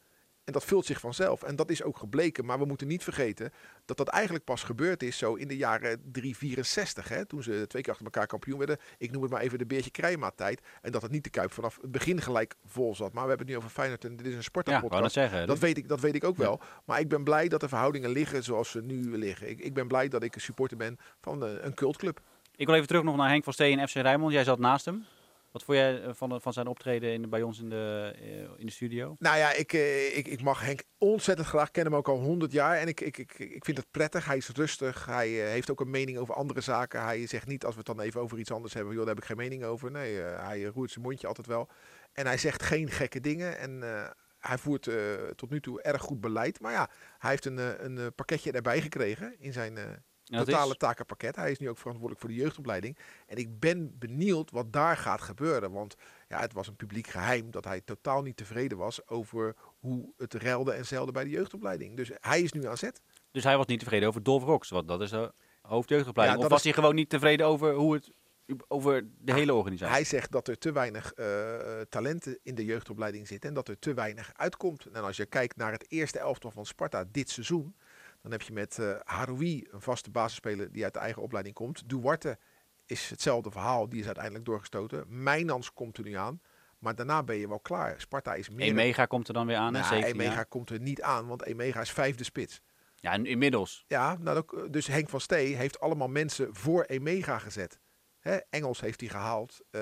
En 0.49 0.55
dat 0.55 0.65
vult 0.65 0.85
zich 0.85 0.99
vanzelf. 0.99 1.43
En 1.43 1.55
dat 1.55 1.69
is 1.69 1.83
ook 1.83 1.97
gebleken. 1.97 2.45
Maar 2.45 2.59
we 2.59 2.65
moeten 2.65 2.87
niet 2.87 3.03
vergeten 3.03 3.51
dat 3.85 3.97
dat 3.97 4.07
eigenlijk 4.07 4.43
pas 4.45 4.63
gebeurd 4.63 5.03
is 5.03 5.17
zo 5.17 5.33
in 5.33 5.47
de 5.47 5.57
jaren 5.57 6.01
364. 6.11 7.07
Hè, 7.09 7.25
toen 7.25 7.43
ze 7.43 7.65
twee 7.67 7.81
keer 7.81 7.91
achter 7.91 8.05
elkaar 8.05 8.27
kampioen 8.27 8.57
werden. 8.57 8.77
Ik 8.97 9.11
noem 9.11 9.21
het 9.21 9.31
maar 9.31 9.41
even 9.41 9.57
de 9.57 9.65
Beertje 9.65 9.91
Krijma 9.91 10.31
tijd. 10.35 10.61
En 10.81 10.91
dat 10.91 11.01
het 11.01 11.11
niet 11.11 11.23
de 11.23 11.29
Kuip 11.29 11.51
vanaf 11.51 11.77
het 11.81 11.91
begin 11.91 12.21
gelijk 12.21 12.55
vol 12.65 12.95
zat. 12.95 13.13
Maar 13.13 13.23
we 13.23 13.29
hebben 13.29 13.47
het 13.47 13.55
nu 13.55 13.57
over 13.61 13.69
Feyenoord 13.69 14.05
en 14.05 14.15
dit 14.15 14.25
is 14.25 14.31
een 14.31 14.37
Ja, 14.37 14.41
sportpodcast. 14.41 14.89
wou 14.89 15.01
net 15.03 15.11
zeggen. 15.11 15.47
Dat 15.47 15.59
weet, 15.59 15.77
ik, 15.77 15.87
dat 15.87 15.99
weet 15.99 16.15
ik 16.15 16.23
ook 16.23 16.37
Ja. 16.37 16.43
wel. 16.43 16.59
Maar 16.85 16.99
ik 16.99 17.07
ben 17.07 17.23
blij 17.23 17.47
dat 17.47 17.59
de 17.59 17.67
verhoudingen 17.67 18.09
liggen 18.09 18.43
zoals 18.43 18.69
ze 18.71 18.81
nu 18.81 19.17
liggen. 19.17 19.49
Ik, 19.49 19.59
ik 19.59 19.73
ben 19.73 19.87
blij 19.87 20.07
dat 20.07 20.23
ik 20.23 20.35
een 20.35 20.41
supporter 20.41 20.77
ben 20.77 20.97
van 21.21 21.43
eh, 21.45 21.49
een 21.61 21.73
cultclub. 21.73 22.19
Ik 22.55 22.65
wil 22.65 22.75
even 22.75 22.87
terug 22.87 23.03
nog 23.03 23.15
naar 23.15 23.29
Henk 23.29 23.43
van 23.43 23.53
Steen 23.53 23.79
en 23.79 23.87
FC 23.87 23.95
Rijnmond. 23.95 24.33
Jij 24.33 24.43
zat 24.43 24.59
naast 24.59 24.85
hem. 24.85 25.05
Wat 25.51 25.63
vond 25.63 25.77
jij 25.77 26.03
eh, 26.03 26.13
van, 26.13 26.41
van 26.41 26.53
zijn 26.53 26.67
optreden 26.67 27.11
in, 27.11 27.29
bij 27.29 27.41
ons 27.41 27.59
in 27.59 27.69
de, 27.69 28.13
eh, 28.15 28.59
in 28.59 28.65
de 28.65 28.71
studio? 28.71 29.15
Nou 29.19 29.37
ja, 29.37 29.53
ik, 29.53 29.73
eh, 29.73 30.17
ik, 30.17 30.27
ik 30.27 30.41
mag 30.41 30.61
Henk 30.61 30.83
ontzettend 30.97 31.47
graag. 31.47 31.67
Ik 31.67 31.73
ken 31.73 31.85
hem 31.85 31.95
ook 31.95 32.07
al 32.07 32.19
100 32.19 32.51
jaar. 32.51 32.77
En 32.77 32.87
ik, 32.87 33.01
ik, 33.01 33.17
ik, 33.17 33.39
ik 33.39 33.65
vind 33.65 33.77
het 33.77 33.91
prettig. 33.91 34.25
Hij 34.25 34.37
is 34.37 34.49
rustig. 34.49 35.05
Hij 35.05 35.29
heeft 35.29 35.71
ook 35.71 35.79
een 35.79 35.89
mening 35.89 36.17
over 36.17 36.33
andere 36.35 36.61
zaken. 36.61 37.03
Hij 37.03 37.27
zegt 37.27 37.47
niet 37.47 37.65
als 37.65 37.73
we 37.73 37.81
het 37.85 37.95
dan 37.95 38.05
even 38.05 38.21
over 38.21 38.39
iets 38.39 38.51
anders 38.51 38.73
hebben. 38.73 38.93
Joh, 38.93 39.05
daar 39.05 39.13
heb 39.15 39.23
ik 39.23 39.29
geen 39.29 39.37
mening 39.37 39.63
over. 39.63 39.91
Nee, 39.91 40.15
hij 40.17 40.63
roert 40.63 40.91
zijn 40.91 41.05
mondje 41.05 41.27
altijd 41.27 41.47
wel. 41.47 41.69
En 42.13 42.25
hij 42.25 42.37
zegt 42.37 42.63
geen 42.63 42.89
gekke 42.89 43.19
dingen. 43.19 43.57
En 43.57 43.81
hij 44.37 44.57
voert 44.57 44.89
tot 45.35 45.49
nu 45.49 45.61
toe 45.61 45.81
erg 45.81 46.01
goed 46.01 46.21
beleid. 46.21 46.59
Maar 46.59 46.71
ja, 46.71 46.89
hij 47.17 47.29
heeft 47.29 47.45
een, 47.45 47.85
een 47.85 48.13
pakketje 48.13 48.51
erbij 48.51 48.81
gekregen 48.81 49.35
in 49.39 49.53
zijn 49.53 50.03
totale 50.29 50.71
is, 50.71 50.77
takenpakket. 50.77 51.35
Hij 51.35 51.51
is 51.51 51.59
nu 51.59 51.69
ook 51.69 51.77
verantwoordelijk 51.77 52.25
voor 52.25 52.35
de 52.35 52.41
jeugdopleiding. 52.41 52.97
En 53.27 53.37
ik 53.37 53.59
ben 53.59 53.97
benieuwd 53.99 54.51
wat 54.51 54.73
daar 54.73 54.97
gaat 54.97 55.21
gebeuren. 55.21 55.71
Want 55.71 55.95
ja, 56.27 56.39
het 56.39 56.53
was 56.53 56.67
een 56.67 56.75
publiek 56.75 57.07
geheim 57.07 57.51
dat 57.51 57.65
hij 57.65 57.81
totaal 57.81 58.21
niet 58.21 58.37
tevreden 58.37 58.77
was 58.77 59.07
over 59.07 59.55
hoe 59.79 60.13
het 60.17 60.33
reilde 60.33 60.71
en 60.71 60.85
zeilde 60.85 61.11
bij 61.11 61.23
de 61.23 61.29
jeugdopleiding. 61.29 61.95
Dus 61.95 62.11
hij 62.19 62.41
is 62.41 62.51
nu 62.51 62.67
aan 62.67 62.77
zet. 62.77 63.01
dus 63.31 63.43
hij 63.43 63.57
was 63.57 63.65
niet 63.65 63.79
tevreden 63.79 64.07
over 64.07 64.23
Dolf 64.23 64.43
Rox, 64.43 64.69
want 64.69 64.87
dat 64.87 65.01
is 65.01 65.09
de 65.09 65.33
hoofdjeugdopleiding. 65.61 66.39
Ja, 66.39 66.45
of 66.45 66.51
was 66.51 66.63
hij 66.63 66.73
gewoon 66.73 66.95
niet 66.95 67.09
tevreden 67.09 67.45
over 67.45 67.73
hoe 67.73 67.93
het 67.93 68.11
over 68.67 69.07
de 69.17 69.33
hele 69.33 69.53
organisatie? 69.53 69.95
Hij 69.95 70.03
zegt 70.03 70.31
dat 70.31 70.47
er 70.47 70.57
te 70.57 70.71
weinig 70.71 71.13
eh, 71.13 71.55
eh, 71.55 71.85
talenten 71.89 72.39
in 72.43 72.55
de 72.55 72.65
jeugdopleiding 72.65 73.27
zitten 73.27 73.49
en 73.49 73.55
dat 73.55 73.67
er 73.67 73.79
te 73.79 73.93
weinig 73.93 74.31
uitkomt. 74.35 74.85
En 74.85 75.03
als 75.03 75.17
je 75.17 75.25
kijkt 75.25 75.55
naar 75.55 75.71
het 75.71 75.85
eerste 75.87 76.19
elftal 76.19 76.51
van 76.51 76.65
Sparta 76.65 77.05
dit 77.11 77.29
seizoen, 77.29 77.75
dan 78.21 78.31
heb 78.31 78.41
je 78.41 78.53
met 78.53 78.79
eh 78.79 78.95
Haroui 79.03 79.67
een 79.71 79.81
vaste 79.81 80.09
basisspeler 80.11 80.71
die 80.71 80.83
uit 80.83 80.93
de 80.93 80.99
eigen 80.99 81.21
opleiding 81.21 81.55
komt. 81.55 81.89
Duarte 81.89 82.37
is 82.85 83.09
hetzelfde 83.09 83.51
verhaal, 83.51 83.89
die 83.89 83.99
is 83.99 84.05
uiteindelijk 84.05 84.45
doorgestoten. 84.45 85.05
Mijnans 85.23 85.73
komt 85.73 85.97
er 85.97 86.03
nu 86.03 86.13
aan, 86.13 86.41
maar 86.79 86.95
daarna 86.95 87.23
ben 87.23 87.35
je 87.35 87.47
wel 87.47 87.59
klaar. 87.59 88.01
Sparta 88.01 88.33
is 88.33 88.49
meer... 88.49 88.67
Emega 88.67 89.05
komt 89.05 89.27
er 89.27 89.33
dan 89.33 89.47
weer 89.47 89.57
aan? 89.57 89.71
Nou, 89.71 89.85
17 89.85 90.13
Emega 90.13 90.43
komt 90.43 90.69
er 90.69 90.79
niet 90.79 91.01
aan, 91.01 91.27
want 91.27 91.43
Emega 91.45 91.81
is 91.81 91.91
vijfde 91.91 92.23
spits. 92.23 92.61
Ja, 92.95 93.11
en 93.11 93.25
inmiddels. 93.25 93.83
Ja, 93.87 94.17
nou, 94.19 94.43
dus 94.69 94.87
Henk 94.87 95.09
van 95.09 95.21
Stee 95.21 95.55
heeft 95.55 95.79
allemaal 95.79 96.07
mensen 96.07 96.55
voor 96.55 96.83
Emega 96.83 97.37
gezet. 97.39 97.79
Hè, 98.19 98.37
Engels 98.49 98.81
heeft 98.81 98.99
hij 98.99 99.09
gehaald. 99.09 99.59
eh, 99.71 99.81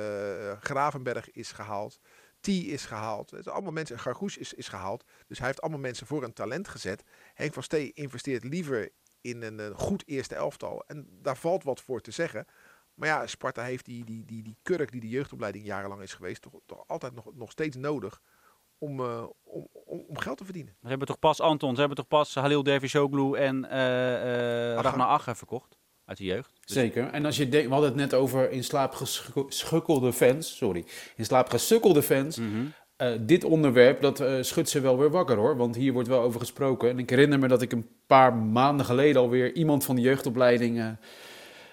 Gravenberg 0.59 1.31
is 1.31 1.51
gehaald. 1.51 1.99
T 2.39 2.47
is 2.47 2.85
gehaald. 2.85 3.31
Het 3.31 3.43
zijn 3.43 3.55
allemaal 3.55 3.73
mensen. 3.73 3.99
Gargoes 3.99 4.37
is, 4.37 4.53
is 4.53 4.67
gehaald. 4.67 5.03
Dus 5.27 5.37
hij 5.37 5.47
heeft 5.47 5.61
allemaal 5.61 5.79
mensen 5.79 6.07
voor 6.07 6.23
een 6.23 6.33
talent 6.33 6.67
gezet. 6.67 7.03
Henk 7.33 7.53
van 7.53 7.63
Stee 7.63 7.91
investeert 7.93 8.43
liever 8.43 8.89
in 9.21 9.41
een, 9.41 9.75
goed 9.75 10.03
eerste 10.05 10.35
elftal. 10.35 10.83
En 10.87 11.07
daar 11.21 11.37
valt 11.37 11.63
wat 11.63 11.81
voor 11.81 12.01
te 12.01 12.11
zeggen. 12.11 12.45
Maar 12.93 13.07
ja, 13.07 13.27
Sparta 13.27 13.63
heeft 13.63 13.85
die, 13.85 14.05
die, 14.05 14.25
die, 14.25 14.43
die 14.43 14.57
kurk 14.61 14.91
die 14.91 15.01
de 15.01 15.09
jeugdopleiding 15.09 15.65
jarenlang 15.65 16.01
is 16.01 16.13
geweest, 16.13 16.41
toch, 16.41 16.53
toch 16.65 16.87
altijd 16.87 17.13
nog, 17.13 17.35
nog 17.35 17.51
steeds 17.51 17.75
nodig 17.75 18.21
om, 18.77 18.99
eh, 18.99 19.27
om, 19.43 19.67
om, 19.71 20.05
om 20.07 20.17
geld 20.17 20.37
te 20.37 20.43
verdienen. 20.43 20.75
Ze 20.81 20.87
hebben 20.87 21.07
toch 21.07 21.19
pas 21.19 21.41
Anton, 21.41 21.73
ze 21.73 21.79
hebben 21.79 21.97
toch 21.97 22.07
pas 22.07 22.35
Halil 22.35 22.63
Dervishoglu 22.63 23.33
en 23.33 23.65
eh 23.65 24.77
Agger. 24.77 24.97
Ragnar 24.97 25.35
verkocht 25.35 25.77
uit 26.07 26.17
de 26.17 26.23
jeugd. 26.23 26.49
Dus 26.65 26.75
Zeker. 26.75 27.09
En 27.09 27.25
als 27.25 27.37
je 27.37 27.49
denkt, 27.49 27.67
we 27.67 27.73
hadden 27.73 27.89
het 27.89 27.99
net 27.99 28.13
over 28.13 28.51
in 28.51 28.63
slaap 28.63 28.93
geschukkelde 28.93 30.13
fans, 30.13 30.57
sorry, 30.57 30.85
in 31.15 31.25
slaap 31.25 31.49
gesukkelde 31.49 32.01
fans. 32.01 32.37
Mhm. 32.37 32.65
Eh, 32.95 33.11
dit 33.19 33.43
onderwerp, 33.43 34.01
dat 34.01 34.19
eh, 34.19 34.33
schudt 34.41 34.69
ze 34.69 34.79
wel 34.79 34.97
weer 34.97 35.09
wakker 35.09 35.37
hoor, 35.37 35.57
want 35.57 35.75
hier 35.75 35.93
wordt 35.93 36.07
wel 36.07 36.21
over 36.21 36.39
gesproken. 36.39 36.89
En 36.89 36.99
ik 36.99 37.09
herinner 37.09 37.39
me 37.39 37.47
dat 37.47 37.61
ik 37.61 37.71
een 37.71 37.87
paar 38.07 38.35
maanden 38.35 38.85
geleden 38.85 39.21
alweer 39.21 39.53
iemand 39.53 39.85
van 39.85 39.95
de 39.95 40.01
jeugdopleiding 40.01 40.79
eh, 40.79 40.87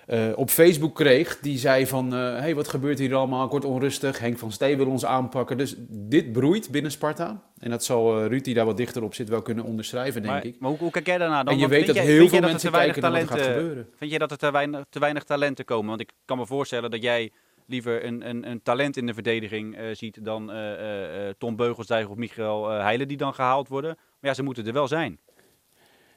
eh, 0.06 0.22
op 0.34 0.50
Facebook 0.50 0.94
kreeg. 0.94 1.38
Die 1.40 1.58
zei 1.58 1.86
van, 1.86 2.12
hé, 2.12 2.18
hey, 2.18 2.54
wat 2.54 2.68
gebeurt 2.68 2.98
hier 2.98 3.14
allemaal? 3.14 3.44
Ik 3.44 3.50
word 3.50 3.64
onrustig, 3.64 4.18
Henk 4.18 4.38
van 4.38 4.52
Stee 4.52 4.76
wil 4.76 4.86
ons 4.86 5.04
aanpakken. 5.04 5.58
Dus 5.58 5.74
dit 5.88 6.32
broeit 6.32 6.70
binnen 6.70 6.90
Sparta. 6.90 7.42
En 7.58 7.70
dat 7.70 7.84
zal 7.84 8.20
eh 8.20 8.26
Ruud, 8.26 8.44
die 8.44 8.54
daar 8.54 8.64
wat 8.66 8.76
dichter 8.76 9.02
op 9.02 9.14
zit, 9.14 9.28
wel 9.28 9.42
kunnen 9.42 9.64
onderschrijven, 9.64 10.22
denk 10.22 10.34
Maar, 10.34 10.44
ik. 10.44 10.56
maar 10.58 10.70
hoe, 10.70 10.78
hoe 10.78 10.90
kijk 10.90 11.06
jij 11.06 11.18
daarna 11.18 11.42
dan? 11.42 11.54
En 11.54 11.58
je 11.60 11.68
weet 11.68 11.86
dat 11.86 11.94
jij- 11.96 12.04
heel 12.04 12.28
veel 12.28 12.40
mensen 12.40 12.72
kijken 12.72 13.02
naar 13.02 13.10
wat 13.10 13.20
er 13.20 13.26
gaat 13.28 13.40
gebeuren. 13.40 13.88
Vind 13.96 14.10
je 14.10 14.18
dat 14.18 14.30
er 14.30 14.36
te 14.38 14.50
weinig, 14.50 14.84
te 14.90 14.98
weinig 14.98 15.24
talenten 15.24 15.64
komen? 15.64 15.88
Want 15.88 16.00
ik 16.00 16.10
kan 16.24 16.38
me 16.38 16.46
voorstellen 16.46 16.90
dat 16.90 17.02
jij 17.02 17.30
liever 17.66 18.04
een, 18.04 18.28
een, 18.28 18.50
een 18.50 18.62
talent 18.62 18.96
in 18.96 19.06
de 19.06 19.14
verdediging 19.14 19.76
eh, 19.76 19.84
ziet 19.92 20.24
dan 20.24 20.50
eh, 20.52 20.72
eh, 20.72 21.28
eh, 21.28 21.34
Tom 21.38 21.56
Beugelsdijk 21.56 22.10
of 22.10 22.16
Michael 22.16 22.70
eh 22.72 22.80
Heijlen 22.82 23.08
die 23.08 23.16
dan 23.16 23.34
gehaald 23.34 23.68
worden. 23.68 23.94
Maar 23.96 24.30
ja, 24.30 24.34
ze 24.34 24.42
moeten 24.42 24.66
er 24.66 24.72
wel 24.72 24.88
zijn. 24.88 25.18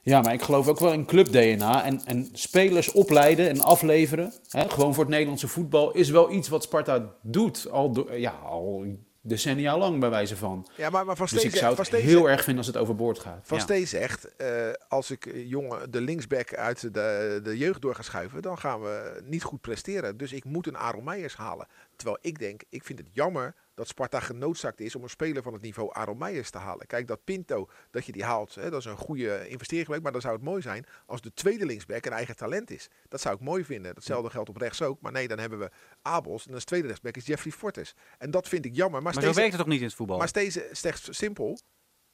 Ja, 0.07 0.21
maar 0.21 0.33
ik 0.33 0.41
geloof 0.41 0.67
ook 0.67 0.79
wel 0.79 0.93
in 0.93 1.05
club-DNA. 1.05 1.83
En, 1.83 2.01
en 2.05 2.29
spelers 2.33 2.91
opleiden 2.91 3.49
en 3.49 3.61
afleveren, 3.61 4.33
hè, 4.49 4.69
gewoon 4.69 4.93
voor 4.93 5.03
het 5.03 5.11
Nederlandse 5.13 5.47
voetbal, 5.47 5.91
is 5.93 6.09
wel 6.09 6.31
iets 6.31 6.47
wat 6.49 6.63
Sparta 6.63 7.13
doet. 7.21 7.67
Al, 7.71 7.91
do- 7.91 8.13
ja, 8.13 8.31
al 8.31 8.85
decennia 9.21 9.77
lang, 9.77 9.99
bij 9.99 10.09
wijze 10.09 10.35
van. 10.37 10.67
Ja, 10.75 10.89
maar, 10.89 11.05
maar 11.05 11.15
Van 11.15 11.27
Dus 11.31 11.43
ik 11.43 11.55
zou 11.55 11.75
Van 11.75 11.85
het 11.89 11.95
heel 11.95 12.29
erg 12.29 12.43
vinden 12.43 12.57
als 12.57 12.67
het 12.67 12.77
overboord 12.77 13.19
gaat. 13.19 13.39
Van 13.43 13.57
Ja. 13.57 13.63
Stee 13.63 13.85
zegt, 13.85 14.35
eh, 14.35 14.49
als 14.87 15.11
ik 15.11 15.25
eh, 15.25 15.49
jongen 15.49 15.91
de 15.91 16.01
linksback 16.01 16.53
uit 16.55 16.81
de, 16.93 17.39
de 17.43 17.57
jeugd 17.57 17.81
door 17.81 17.95
ga 17.95 18.01
schuiven, 18.01 18.41
dan 18.41 18.57
gaan 18.57 18.81
we 18.81 19.21
niet 19.25 19.43
goed 19.43 19.61
presteren. 19.61 20.17
Dus 20.17 20.33
ik 20.33 20.43
moet 20.45 20.67
een 20.67 20.77
Aaron 20.77 21.03
Meijers 21.03 21.35
halen. 21.35 21.67
Terwijl 21.95 22.17
ik 22.21 22.39
denk, 22.39 22.61
ik 22.69 22.83
vind 22.83 22.99
het 22.99 23.07
jammer 23.13 23.55
dat 23.77 23.87
Sparta 23.87 24.19
genoodzaakt 24.19 24.79
is 24.79 24.95
om 24.95 25.03
een 25.03 25.09
speler 25.09 25.43
van 25.43 25.53
het 25.53 25.61
niveau 25.61 25.89
Aaron 25.93 26.17
Meijers 26.17 26.49
te 26.49 26.57
halen. 26.57 26.87
Kijk, 26.87 27.07
dat 27.07 27.23
Pinto, 27.23 27.69
dat 27.91 28.05
je 28.05 28.11
die 28.11 28.23
haalt, 28.23 28.55
hè, 28.55 28.69
dat 28.69 28.79
is 28.79 28.85
een 28.85 28.97
goede 28.97 29.47
investering 29.47 29.85
geweest. 29.85 30.03
Maar 30.03 30.11
dan 30.11 30.21
zou 30.21 30.33
het 30.35 30.43
mooi 30.43 30.61
zijn 30.61 30.85
als 31.05 31.21
de 31.21 31.33
tweede 31.33 31.65
linksback 31.65 32.05
een 32.05 32.11
eigen 32.11 32.35
talent 32.35 32.71
is. 32.71 32.87
Dat 33.07 33.21
zou 33.21 33.35
ik 33.35 33.41
mooi 33.41 33.65
vinden. 33.65 33.93
Datzelfde 33.93 34.29
geldt 34.29 34.49
op 34.49 34.57
rechts 34.57 34.81
ook. 34.81 35.01
Maar 35.01 35.11
nee, 35.11 35.27
dan 35.27 35.39
hebben 35.39 35.59
we 35.59 35.69
Abels 36.01 36.47
en 36.47 36.53
als 36.53 36.63
tweede 36.63 36.87
rechtsback 36.87 37.15
is 37.15 37.25
Jeffrey 37.25 37.51
Fortes. 37.53 37.93
En 38.17 38.31
dat 38.31 38.47
vind 38.47 38.65
ik 38.65 38.75
jammer. 38.75 39.01
Maar, 39.01 39.13
Maar 39.13 39.13
zo 39.13 39.19
steeds, 39.19 39.37
werkt 39.37 39.51
het 39.51 39.61
toch 39.61 39.71
niet 39.71 39.79
in 39.81 39.85
het 39.87 39.95
voetbal? 39.95 40.17
maar 40.17 40.27
steeds, 40.27 40.59
steeds 40.71 41.07
simpel. 41.17 41.59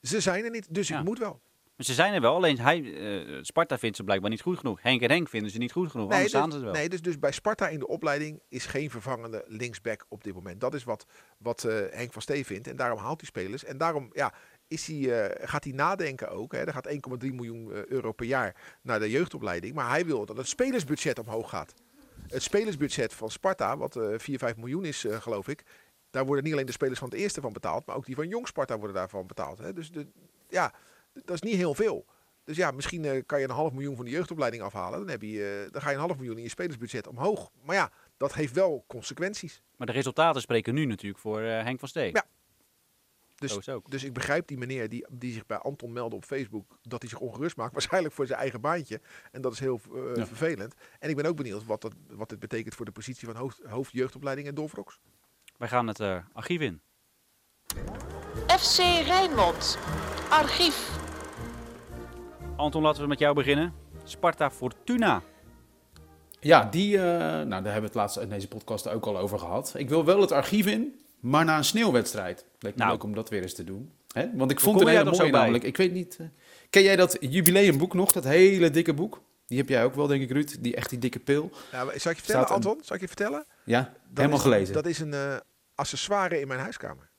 Ze 0.02 0.20
zijn 0.22 0.44
er 0.44 0.50
niet, 0.52 0.74
dus 0.74 0.88
Ja. 0.88 1.00
ik 1.00 1.06
moet 1.06 1.20
wel. 1.20 1.42
Ze 1.84 1.94
zijn 1.94 2.14
er 2.14 2.22
wel, 2.22 2.36
alleen 2.36 2.60
hij, 2.60 2.94
eh, 2.94 3.38
Sparta 3.42 3.78
vindt 3.78 3.98
ze 3.98 4.04
blijkbaar 4.04 4.30
niet 4.30 4.42
goed 4.42 4.58
genoeg. 4.58 4.82
Henk 4.82 5.02
en 5.02 5.12
Henk 5.12 5.30
vinden 5.30 5.52
ze 5.52 5.58
niet 5.58 5.72
goed 5.72 5.92
genoeg, 5.92 6.12
anders 6.12 6.32
dus, 6.32 6.32
staan 6.32 6.52
ze 6.52 6.60
wel. 6.60 6.74
nee 6.74 6.90
dus, 6.90 7.02
dus 7.02 7.20
bij 7.20 7.32
Sparta 7.32 7.68
in 7.68 7.80
de 7.80 7.88
opleiding 7.88 8.42
is 8.50 8.66
geen 8.66 8.90
vervangende 8.90 9.44
linksback 9.48 10.06
op 10.10 10.24
dit 10.24 10.34
moment. 10.34 10.62
Dat 10.62 10.74
is 10.74 10.84
wat, 10.84 11.06
wat 11.38 11.64
eh, 11.64 11.76
Henk 11.90 12.14
van 12.14 12.22
Stee 12.22 12.46
vindt. 12.46 12.68
En 12.68 12.76
daarom 12.76 13.00
haalt 13.00 13.20
hij 13.20 13.30
spelers. 13.30 13.64
En 13.64 13.78
daarom 13.78 14.10
ja, 14.14 14.34
is 14.68 14.88
hij, 14.88 15.24
eh, 15.24 15.48
gaat 15.48 15.64
hij 15.64 15.74
nadenken 15.74 16.30
ook. 16.30 16.52
Hè. 16.52 16.58
Er 16.58 16.74
gaat 16.74 16.88
1,3 16.88 17.34
miljoen 17.34 17.72
euro 17.88 18.12
per 18.12 18.26
jaar 18.26 18.56
naar 18.82 19.00
de 19.00 19.10
jeugdopleiding. 19.10 19.74
Maar 19.74 19.90
hij 19.90 20.06
wil 20.06 20.26
dat 20.26 20.38
het 20.38 20.48
spelersbudget 20.48 21.20
omhoog 21.20 21.50
gaat. 21.50 21.74
Het 22.28 22.44
spelersbudget 22.44 23.14
van 23.14 23.32
Sparta, 23.32 23.78
wat 23.78 23.96
eh 23.96 24.14
4, 24.18 24.38
5 24.38 24.58
miljoen 24.58 24.86
is 24.86 25.06
geloof 25.10 25.48
ik. 25.48 25.64
Daar 26.10 26.26
worden 26.26 26.44
niet 26.44 26.54
alleen 26.54 26.66
de 26.66 26.72
spelers 26.72 27.00
van 27.00 27.10
het 27.10 27.18
eerste 27.18 27.42
van 27.42 27.54
betaald. 27.54 27.86
Maar 27.86 27.96
ook 27.96 28.06
die 28.06 28.16
van 28.16 28.28
Jong 28.28 28.48
Sparta 28.48 28.78
worden 28.78 28.96
daarvan 28.96 29.28
betaald. 29.28 29.58
Hè. 29.58 29.74
Dus 29.74 29.92
de, 29.92 30.08
ja, 30.50 30.74
dat 31.14 31.36
is 31.36 31.42
niet 31.42 31.56
heel 31.56 31.74
veel. 31.74 32.06
Dus 32.44 32.58
ja, 32.58 32.72
misschien 32.72 33.06
eh, 33.06 33.22
kan 33.26 33.40
je 33.40 33.46
een 33.46 33.52
half 33.52 33.72
miljoen 33.72 33.96
van 33.96 34.06
de 34.06 34.12
jeugdopleiding 34.12 34.64
afhalen. 34.64 35.00
Dan, 35.00 35.10
heb 35.10 35.22
je, 35.22 35.64
eh, 35.66 35.72
dan 35.72 35.82
ga 35.82 35.90
je 35.90 35.96
een 35.96 36.02
half 36.02 36.18
miljoen 36.18 36.38
in 36.38 36.44
je 36.44 36.50
spelersbudget 36.50 37.08
omhoog. 37.08 37.52
Maar 37.64 37.76
ja, 37.76 37.92
dat 38.18 38.34
heeft 38.34 38.54
wel 38.54 38.84
consequenties. 38.88 39.62
Maar 39.78 39.88
de 39.88 39.94
resultaten 39.94 40.42
spreken 40.42 40.74
nu 40.74 40.86
natuurlijk 40.86 41.22
voor 41.22 41.42
eh, 41.42 41.64
Henk 41.64 41.80
van 41.80 41.88
Stee. 41.88 42.12
Ja. 42.14 42.26
Dus, 43.36 43.60
dus 43.90 44.04
ik 44.04 44.14
begrijp 44.14 44.48
die 44.48 44.58
meneer 44.58 44.90
die, 44.90 45.06
die 45.12 45.34
zich 45.34 45.46
bij 45.46 45.58
Anton 45.58 45.94
meldde 45.94 46.16
op 46.16 46.26
Facebook... 46.26 46.78
dat 46.82 47.02
hij 47.02 47.10
zich 47.10 47.20
ongerust 47.20 47.58
maakt. 47.58 47.74
Waarschijnlijk 47.80 48.14
voor 48.14 48.26
zijn 48.26 48.40
eigen 48.40 48.62
baantje. 48.62 49.02
En 49.32 49.42
dat 49.42 49.54
is 49.54 49.60
heel 49.60 49.82
eh, 49.94 50.16
Ja. 50.16 50.26
vervelend. 50.26 50.74
En 51.00 51.10
ik 51.10 51.16
ben 51.16 51.26
ook 51.26 51.36
benieuwd 51.36 51.66
wat, 51.66 51.82
dat, 51.82 51.94
wat 52.10 52.30
dit 52.30 52.40
betekent 52.40 52.76
voor 52.76 52.86
de 52.86 52.92
positie 52.92 53.28
van 53.28 53.36
hoofd, 53.36 53.60
hoofdjeugdopleiding 53.64 54.48
en 54.48 54.56
Dolfrox. 54.56 55.00
Wij 55.58 55.68
gaan 55.68 55.88
het 55.88 56.00
eh, 56.00 56.18
archief 56.34 56.62
in. 56.62 56.82
FC 58.48 58.78
Rijnmond. 59.06 59.78
Archief. 60.30 61.03
Anton, 62.64 62.82
laten 62.82 63.02
we 63.02 63.08
met 63.08 63.20
jou 63.20 63.36
beginnen. 63.36 63.74
Sparta 64.04 64.52
Fortuna. 64.52 65.22
Ja, 66.40 66.68
die, 66.72 66.98
eh, 66.98 67.04
nou, 67.04 67.48
daar 67.50 67.64
hebben 67.64 67.74
we 67.82 67.86
het 67.86 67.96
laatst 67.96 68.18
in 68.18 68.30
deze 68.30 68.48
podcast 68.48 68.88
ook 68.90 69.06
al 69.06 69.18
over 69.18 69.40
gehad. 69.40 69.74
Ik 69.78 69.90
wil 69.90 70.06
wel 70.06 70.22
het 70.22 70.32
archief 70.32 70.66
in, 70.66 71.00
maar 71.20 71.46
na 71.46 71.58
een 71.58 71.64
sneeuwwedstrijd. 71.64 72.46
Leek 72.60 72.74
me 72.76 72.80
Nou. 72.80 72.92
leuk 72.92 73.04
om 73.04 73.14
dat 73.16 73.30
weer 73.30 73.42
eens 73.42 73.54
te 73.54 73.64
doen. 73.64 73.92
Hè? 74.14 74.28
Want 74.34 74.52
ik 74.52 74.58
Hoe 74.60 74.66
vond 74.66 74.80
het 74.80 74.90
jij 74.90 75.00
een 75.00 75.06
er 75.06 75.06
hele 75.06 75.16
zo 75.16 75.22
mooie 75.22 75.32
bij? 75.32 75.40
namelijk. 75.40 75.64
Ik 75.64 75.78
weet 75.78 75.92
niet, 75.94 76.18
eh, 76.20 76.26
ken 76.70 76.84
jij 76.84 76.96
dat 76.96 77.18
jubileumboek 77.20 77.94
nog? 77.94 78.12
Dat 78.12 78.24
hele 78.24 78.70
dikke 78.70 78.94
boek? 78.94 79.22
Die 79.48 79.58
heb 79.58 79.70
jij 79.70 79.84
ook 79.84 79.96
wel, 79.96 80.08
denk 80.08 80.22
ik, 80.22 80.32
Ruud. 80.32 80.56
Die 80.60 80.76
echt 80.76 80.90
die 80.90 81.00
dikke 81.00 81.20
pil. 81.20 81.52
Nou, 81.72 81.86
zal 82.00 82.12
ik 82.12 82.18
je 82.18 82.24
vertellen, 82.24 82.46
Staat 82.46 82.50
Anton? 82.50 82.80
Zal 82.84 82.96
ik 82.96 83.02
je 83.02 83.08
vertellen? 83.08 83.46
Ja, 83.66 83.80
Dat 83.80 83.92
helemaal 84.14 84.38
is- 84.38 84.44
gelezen. 84.44 84.74
Dat 84.74 84.86
is 84.86 85.00
een 85.00 85.14
eh, 85.14 85.36
accessoire 85.76 86.40
in 86.40 86.48
mijn 86.48 86.60
huiskamer. 86.60 87.10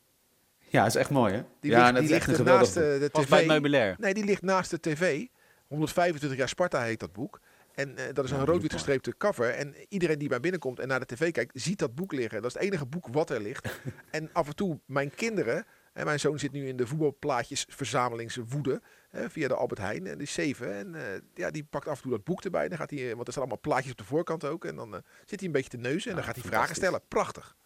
Ja, 0.68 0.86
is 0.86 0.94
echt 0.94 1.10
mooi, 1.10 1.34
hè? 1.34 1.42
Die 1.60 1.70
ja, 1.70 1.84
ligt, 1.84 1.94
die 1.94 2.04
is 2.04 2.10
echt 2.10 2.26
ligt 2.26 2.38
een 2.38 2.44
geweldig 2.46 2.74
naast 2.74 2.74
boek. 2.74 2.84
de, 2.84 2.98
de 2.98 3.10
Pas 3.10 3.26
bij 3.26 3.38
het 3.38 3.46
tv. 3.46 3.52
meubilair. 3.52 3.94
Nee, 3.98 4.14
die 4.14 4.24
ligt 4.24 4.42
naast 4.42 4.70
de 4.70 4.80
tv. 4.80 5.26
125 5.74 6.38
jaar 6.38 6.48
Sparta 6.48 6.82
heet 6.82 7.00
dat 7.00 7.12
boek. 7.12 7.40
En 7.74 7.96
eh, 7.96 8.04
dat 8.14 8.24
is 8.24 8.30
Ja, 8.30 8.36
een 8.38 8.44
rood-wit 8.46 8.72
gestreepte 8.72 9.16
cover. 9.16 9.50
En 9.50 9.74
iedereen 9.88 10.18
die 10.18 10.28
bij 10.28 10.40
binnenkomt 10.40 10.78
en 10.78 10.88
naar 10.88 11.00
de 11.00 11.06
tv 11.06 11.30
kijkt, 11.32 11.62
ziet 11.62 11.78
dat 11.78 11.94
boek 11.94 12.12
liggen. 12.12 12.42
Dat 12.42 12.50
is 12.50 12.56
het 12.56 12.62
enige 12.66 12.86
boek 12.86 13.08
wat 13.08 13.30
er 13.30 13.40
ligt. 13.40 13.68
en 14.10 14.30
af 14.32 14.46
en 14.46 14.54
toe 14.56 14.80
mijn 14.86 15.14
kinderen, 15.14 15.66
en 15.92 16.04
mijn 16.04 16.20
zoon 16.20 16.38
zit 16.38 16.52
nu 16.52 16.68
in 16.68 16.76
de 16.76 16.86
voetbalplaatjes 16.86 17.66
verzamelingswoede 17.68 18.82
hè, 19.10 19.30
via 19.30 19.48
de 19.48 19.54
Albert 19.54 19.80
Heijn, 19.80 20.06
en 20.06 20.18
die 20.18 20.26
is 20.26 20.32
zeven. 20.32 20.74
En 20.74 20.94
eh, 20.94 21.20
ja, 21.34 21.50
die 21.50 21.64
pakt 21.64 21.88
af 21.88 21.96
en 21.96 22.02
toe 22.02 22.10
dat 22.10 22.24
boek 22.24 22.44
erbij. 22.44 22.68
Dan 22.68 22.78
gaat 22.78 22.90
hij, 22.90 23.08
eh, 23.10 23.14
want 23.14 23.26
er 23.26 23.32
staan 23.32 23.42
allemaal 23.42 23.60
plaatjes 23.60 23.90
op 23.92 23.98
de 23.98 24.04
voorkant 24.04 24.44
ook. 24.44 24.64
En 24.64 24.76
dan 24.76 25.02
zit 25.24 25.38
hij 25.38 25.48
een 25.48 25.54
beetje 25.54 25.70
te 25.70 25.76
neuzen 25.76 26.10
en 26.10 26.16
dan 26.16 26.26
Ja, 26.26 26.32
gaat 26.32 26.42
hij 26.42 26.50
vragen 26.50 26.74
stellen. 26.74 27.00
Prachtig. 27.08 27.56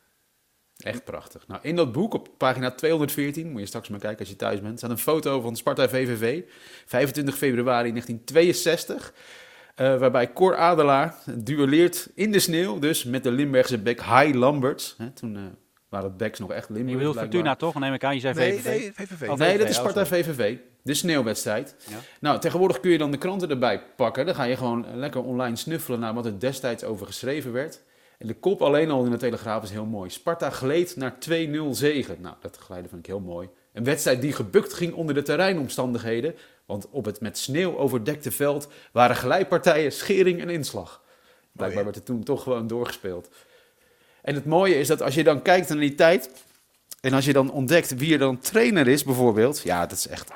Echt 0.84 1.04
prachtig. 1.04 1.44
Nou, 1.48 1.60
in 1.62 1.76
dat 1.76 1.92
boek 1.92 2.14
op 2.14 2.28
pagina 2.36 2.70
214, 2.70 3.50
moet 3.50 3.60
je 3.60 3.66
straks 3.66 3.88
maar 3.88 4.00
kijken 4.00 4.18
als 4.18 4.28
je 4.28 4.36
thuis 4.36 4.60
bent, 4.60 4.78
staat 4.78 4.90
een 4.90 4.98
foto 4.98 5.40
van 5.40 5.56
Sparta 5.56 5.88
VVV, 5.88 6.42
25 6.86 7.36
februari 7.36 7.90
1962. 7.90 9.12
eh, 9.74 9.98
waarbij 9.98 10.32
Cor 10.32 10.56
Adelaar 10.56 11.14
duelleert 11.34 12.08
in 12.14 12.32
de 12.32 12.38
sneeuw, 12.38 12.78
dus 12.78 13.04
met 13.04 13.22
de 13.22 13.30
Limburgse 13.30 13.78
bek 13.78 14.00
Hai 14.00 14.34
Lamberts. 14.38 14.94
Hè, 14.98 15.10
toen 15.10 15.36
eh, 15.36 15.42
waren 15.88 16.08
het 16.08 16.16
backs 16.16 16.38
nog 16.38 16.50
echt 16.52 16.68
Je 16.68 16.74
Limburg. 16.74 16.96
bedoelt 16.98 17.14
blijkbaar. 17.14 17.40
Fortuna 17.40 17.56
toch? 17.56 17.80
Neem 17.80 17.92
ik 17.94 18.04
aan, 18.04 18.14
je 18.14 18.20
zei 18.20 18.34
Nee, 18.34 18.52
VVV. 18.58 18.64
nee, 18.64 18.92
VVV. 18.94 19.28
Oh, 19.28 19.36
Nee, 19.36 19.58
dat 19.58 19.68
is 19.68 19.78
oh, 19.78 19.88
Sparta. 19.88 20.06
VVV. 20.06 20.56
De 20.82 20.94
sneeuwwedstrijd. 20.94 21.74
Ja. 21.90 21.96
Nou, 22.20 22.38
tegenwoordig 22.40 22.80
kun 22.80 22.90
je 22.90 22.98
dan 22.98 23.10
de 23.10 23.18
kranten 23.18 23.50
erbij 23.50 23.82
pakken. 23.96 24.26
Dan 24.26 24.34
ga 24.34 24.42
je 24.44 24.56
gewoon 24.56 24.86
lekker 24.94 25.22
online 25.22 25.56
snuffelen 25.56 26.00
naar 26.00 26.14
wat 26.14 26.26
er 26.26 26.38
destijds 26.40 26.84
over 26.84 27.06
geschreven 27.06 27.52
werd. 27.52 27.82
En 28.18 28.26
de 28.26 28.34
kop 28.34 28.62
alleen 28.62 28.90
al 28.90 29.04
in 29.04 29.10
de 29.10 29.16
Telegraaf 29.16 29.62
is 29.62 29.70
heel 29.70 29.84
mooi. 29.84 30.10
Sparta 30.10 30.50
gleed 30.50 30.96
naar 30.96 31.14
2-0 31.14 31.14
zegen. 31.70 32.20
Nou, 32.20 32.34
dat 32.40 32.56
glijden 32.56 32.88
vind 32.88 33.00
ik 33.00 33.06
heel 33.06 33.20
mooi. 33.20 33.48
Een 33.72 33.84
wedstrijd 33.84 34.20
die 34.20 34.32
gebukt 34.32 34.72
ging 34.72 34.92
onder 34.92 35.14
de 35.14 35.22
terreinomstandigheden. 35.22 36.34
Want 36.66 36.88
op 36.90 37.04
het 37.04 37.20
met 37.20 37.38
sneeuw 37.38 37.76
overdekte 37.76 38.30
veld 38.30 38.68
waren 38.92 39.16
glijpartijen, 39.16 39.92
schering 39.92 40.40
en 40.40 40.50
inslag. 40.50 41.02
Blijkbaar 41.52 41.78
ja. 41.78 41.84
werd 41.84 41.96
het 41.96 42.04
toen 42.04 42.22
toch 42.22 42.42
gewoon 42.42 42.66
doorgespeeld. 42.66 43.28
En 44.22 44.34
het 44.34 44.44
mooie 44.44 44.74
is 44.74 44.86
dat 44.86 45.02
als 45.02 45.14
je 45.14 45.24
dan 45.24 45.42
kijkt 45.42 45.68
naar 45.68 45.78
die 45.78 45.94
tijd... 45.94 46.30
en 47.00 47.12
als 47.12 47.24
je 47.24 47.32
dan 47.32 47.50
ontdekt 47.50 47.96
wie 47.96 48.12
er 48.12 48.18
dan 48.18 48.38
trainer 48.38 48.88
is 48.88 49.04
bijvoorbeeld... 49.04 49.60
ja, 49.60 49.86
dat 49.86 49.98
is 49.98 50.06
echt... 50.06 50.30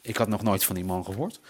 Ik 0.00 0.16
had 0.16 0.28
nog 0.28 0.42
nooit 0.42 0.64
van 0.64 0.74
die 0.74 0.84
man 0.84 1.04
gehoord. 1.04 1.40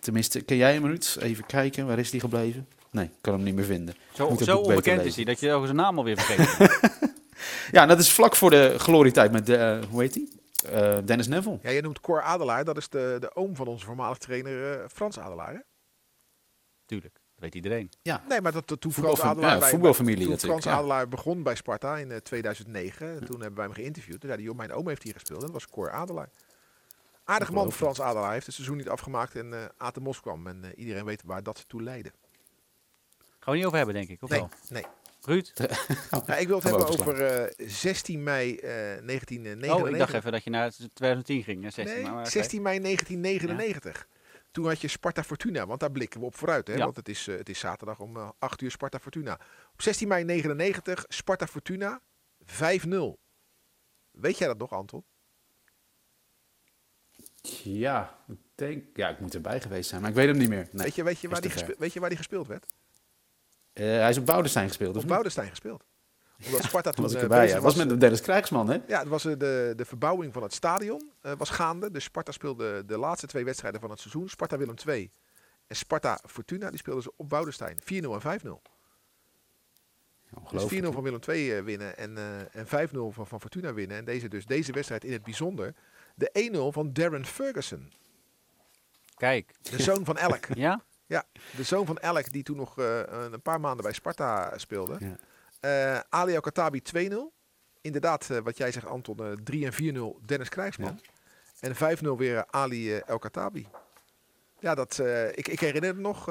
Tenminste, 0.00 0.40
ken 0.40 0.56
jij 0.56 0.72
hem, 0.72 0.86
Ruud? 0.86 1.16
Even 1.20 1.46
kijken, 1.46 1.86
waar 1.86 1.98
is 1.98 2.10
die 2.10 2.20
gebleven? 2.20 2.68
Nee, 2.90 3.04
ik 3.04 3.12
kan 3.20 3.32
hem 3.34 3.42
niet 3.42 3.54
meer 3.54 3.64
vinden. 3.64 3.94
Zo, 4.12 4.36
zo 4.42 4.58
onbekend 4.58 5.04
is 5.04 5.16
hij 5.16 5.24
dat 5.24 5.40
je 5.40 5.52
ook 5.52 5.64
zijn 5.64 5.76
naam 5.76 5.98
alweer 5.98 6.18
vergeet. 6.18 6.68
Ja, 7.70 7.82
en 7.82 7.88
dat 7.88 7.98
is 7.98 8.12
vlak 8.12 8.36
voor 8.36 8.50
de 8.50 8.74
glorietijd 8.78 9.32
met, 9.32 9.46
de, 9.46 9.56
eh, 9.56 9.84
hoe 9.90 10.00
heet 10.02 10.12
die? 10.12 10.40
Eh, 10.70 10.98
Dennis 11.04 11.26
Neville. 11.26 11.58
Ja, 11.62 11.70
je 11.70 11.82
noemt 11.82 12.00
Cor 12.00 12.22
Adelaar. 12.22 12.64
Dat 12.64 12.76
is 12.76 12.88
de, 12.88 13.16
de 13.20 13.34
oom 13.34 13.56
van 13.56 13.66
onze 13.66 13.84
voormalig 13.86 14.18
trainer 14.18 14.72
eh, 14.80 14.88
Frans 14.88 15.18
Adelaar. 15.18 15.52
Hè? 15.52 15.58
Tuurlijk, 16.86 17.14
dat 17.14 17.22
weet 17.36 17.54
iedereen. 17.54 17.90
Nee, 18.28 18.40
maar 18.40 18.52
dat, 18.52 18.68
dat 18.68 18.80
toen 18.80 18.92
Frans 18.92 19.20
Adelaar 19.20 19.52
ja, 19.52 19.58
bij- 19.58 19.68
voetbalfamilie 19.70 20.22
toen 20.22 20.30
natuurlijk, 20.32 20.60
Frans 20.62 20.76
ja. 20.76 20.80
Adelaar 20.82 21.08
begon 21.08 21.42
bij 21.42 21.54
Sparta 21.54 21.96
in 21.98 22.10
eh, 22.10 22.16
2009. 22.18 23.06
en 23.08 23.24
Toen 23.24 23.40
hebben 23.40 23.56
wij 23.56 23.64
hem 23.64 23.74
geïnterviewd. 23.74 24.20
Toen 24.20 24.28
zei 24.30 24.40
hij, 24.42 24.50
joh, 24.50 24.56
mijn 24.56 24.72
oom 24.72 24.88
heeft 24.88 25.02
hier 25.02 25.12
gespeeld. 25.12 25.38
En 25.40 25.44
dat 25.46 25.54
was 25.54 25.66
Cor 25.68 25.90
Adelaar. 25.90 26.30
Aardige 27.24 27.52
man. 27.52 27.72
Frans 27.72 28.00
Adelaar. 28.00 28.32
Heeft 28.32 28.46
het 28.46 28.54
seizoen 28.54 28.76
niet 28.76 28.88
afgemaakt 28.88 29.34
en 29.34 29.52
eh 29.54 29.64
Atemos 29.76 30.20
kwam. 30.20 30.46
En 30.46 30.64
iedereen 30.76 31.04
weet 31.04 31.22
waar 31.24 31.42
dat 31.42 31.64
toe 31.68 31.82
leidde. 31.82 32.12
Gaan 33.46 33.54
we 33.54 33.60
niet 33.60 33.70
over 33.70 33.78
hebben, 33.78 33.94
denk 33.96 34.08
ik. 34.08 34.22
Of 34.22 34.30
Nee, 34.30 34.38
wel? 34.38 34.50
nee. 34.68 34.84
Ruud? 35.20 35.52
Ja, 36.26 36.36
ik 36.36 36.46
wil 36.46 36.56
het 36.56 36.64
hebben 36.68 36.88
over 36.88 37.26
eh, 37.26 37.68
16 37.68 38.22
mei 38.22 38.56
eh 38.56 38.62
1999. 38.62 39.80
Oh, 39.82 39.88
ik 39.88 39.98
dacht 39.98 40.12
even 40.14 40.32
dat 40.32 40.44
je 40.44 40.50
naar 40.50 40.70
2010 40.70 41.42
ging. 41.42 41.62
hè, 41.62 41.70
16, 41.70 41.94
Nee, 41.94 42.04
maar, 42.04 42.20
oké. 42.20 42.30
16 42.30 42.62
mei 42.62 42.80
1999. 42.80 44.08
Toen 44.50 44.66
had 44.66 44.80
je 44.80 44.88
Sparta 44.88 45.22
Fortuna, 45.22 45.66
want 45.66 45.80
daar 45.80 45.90
blikken 45.90 46.20
we 46.20 46.26
op 46.26 46.34
vooruit. 46.34 46.66
Hè? 46.68 46.74
Ja. 46.74 46.84
Want 46.84 46.96
het 46.96 47.08
is, 47.08 47.28
eh, 47.28 47.36
het 47.36 47.48
is 47.48 47.58
zaterdag 47.58 48.00
om 48.00 48.16
eh, 48.16 48.30
8 48.38 48.60
uur 48.60 48.70
Sparta 48.70 48.98
Fortuna. 48.98 49.40
Op 49.72 49.82
16 49.82 50.08
mei 50.08 50.24
99, 50.24 51.04
Sparta 51.08 51.46
Fortuna 51.46 52.00
5-0. 52.44 53.18
Weet 54.10 54.38
jij 54.38 54.48
dat 54.48 54.58
nog, 54.58 54.72
Anton? 54.72 55.04
Ja, 57.62 58.24
ik 58.28 58.38
denk, 58.54 58.96
ja, 58.96 59.08
ik 59.08 59.20
moet 59.20 59.34
erbij 59.34 59.60
geweest 59.60 59.88
zijn, 59.88 60.00
maar 60.00 60.10
ik 60.10 60.16
weet 60.16 60.28
hem 60.28 60.36
niet 60.36 60.48
meer. 60.48 60.68
Nee. 60.72 60.84
weet, 60.84 60.94
je, 60.94 61.02
weet, 61.02 61.20
je 61.20 61.28
waar 61.28 61.40
die 61.40 61.52
weet 61.78 61.92
je 61.92 62.00
waar 62.00 62.08
die 62.08 62.18
gespeeld 62.18 62.46
werd? 62.46 62.66
Eh, 63.76 63.84
hij 63.84 64.08
is 64.08 64.18
op 64.18 64.26
Boudestein 64.26 64.68
gespeeld, 64.68 64.90
of 64.90 64.96
Op 64.96 65.02
niet? 65.02 65.12
Boudestein 65.12 65.48
gespeeld. 65.48 65.84
Omdat 66.44 66.62
Sparta 66.62 66.90
toen 66.92 67.02
was 67.02 67.12
ik 67.12 67.18
eh, 67.18 67.22
erbij, 67.22 67.40
bezig 67.40 67.56
ja. 67.56 67.62
was 67.62 67.74
met 67.74 68.00
Dennis 68.00 68.20
Krijgsman, 68.20 68.68
hè? 68.68 68.78
Ja, 68.86 68.98
het 68.98 69.08
was 69.08 69.24
eh, 69.24 69.38
de, 69.38 69.72
de 69.76 69.84
verbouwing 69.84 70.32
van 70.32 70.42
het 70.42 70.54
stadion 70.54 71.10
eh, 71.20 71.32
was 71.38 71.50
gaande. 71.50 71.90
Dus 71.90 72.04
Sparta 72.04 72.32
speelde 72.32 72.84
de 72.84 72.98
laatste 72.98 73.26
twee 73.26 73.44
wedstrijden 73.44 73.80
van 73.80 73.90
het 73.90 74.00
seizoen. 74.00 74.28
Sparta 74.28 74.58
Willem 74.58 74.74
II 74.86 75.10
en 75.66 75.76
Sparta 75.76 76.18
Fortuna. 76.26 76.68
Die 76.70 76.78
speelden 76.78 77.02
ze 77.02 77.12
op 77.16 77.28
Boudestein. 77.28 77.78
4-0 77.80 77.84
en 77.84 78.40
5-0. 78.40 78.62
Dus 80.30 80.40
4-0 80.40 80.42
Ongelooflijk. 80.42 80.92
van 80.92 81.02
Willem 81.02 81.20
II 81.28 81.52
eh, 81.52 81.62
winnen 81.62 81.96
en, 81.96 82.16
eh, 82.16 82.54
en 82.54 82.88
5-0 82.88 82.90
van, 83.12 83.26
van 83.26 83.40
Fortuna 83.40 83.74
winnen. 83.74 83.96
En 83.96 84.04
deze, 84.04 84.28
dus 84.28 84.46
deze 84.46 84.72
wedstrijd 84.72 85.04
in 85.04 85.12
het 85.12 85.22
bijzonder. 85.22 85.74
De 86.14 86.30
1-0 86.32 86.72
van 86.72 86.92
Darren 86.92 87.26
Ferguson. 87.26 87.92
Kijk. 89.14 89.54
De 89.62 89.82
zoon 89.82 90.04
van 90.04 90.16
Elk. 90.16 90.46
Ja? 90.54 90.84
Ja, 91.06 91.24
de 91.56 91.62
zoon 91.62 91.86
van 91.86 91.98
Elk 91.98 92.32
die 92.32 92.42
toen 92.42 92.56
nog 92.56 92.78
eh, 92.78 93.00
een 93.32 93.42
paar 93.42 93.60
maanden 93.60 93.84
bij 93.84 93.92
Sparta 93.92 94.58
speelde. 94.58 94.96
Ja. 94.98 95.16
Eh, 95.60 96.00
Ali 96.08 96.34
El 96.34 96.40
Khattabi 96.40 96.82
2-0. 96.82 97.32
Inderdaad, 97.80 98.30
eh, 98.30 98.38
wat 98.38 98.56
jij 98.56 98.72
zegt 98.72 98.86
Anton, 98.86 99.18
eh 99.18 99.32
3 99.44 99.64
en 99.64 99.72
4-0 99.72 100.20
Dennis 100.26 100.48
Krijgsman. 100.48 101.00
En 101.60 101.74
5-0 101.74 102.16
weer 102.16 102.46
Ali 102.46 102.94
El 102.96 103.18
Khattabi. 103.18 103.68
Ja, 104.60 104.74
dat, 104.74 104.98
ik, 105.34 105.48
ik 105.48 105.60
herinner 105.60 105.90
het 105.90 105.98
nog. 105.98 106.28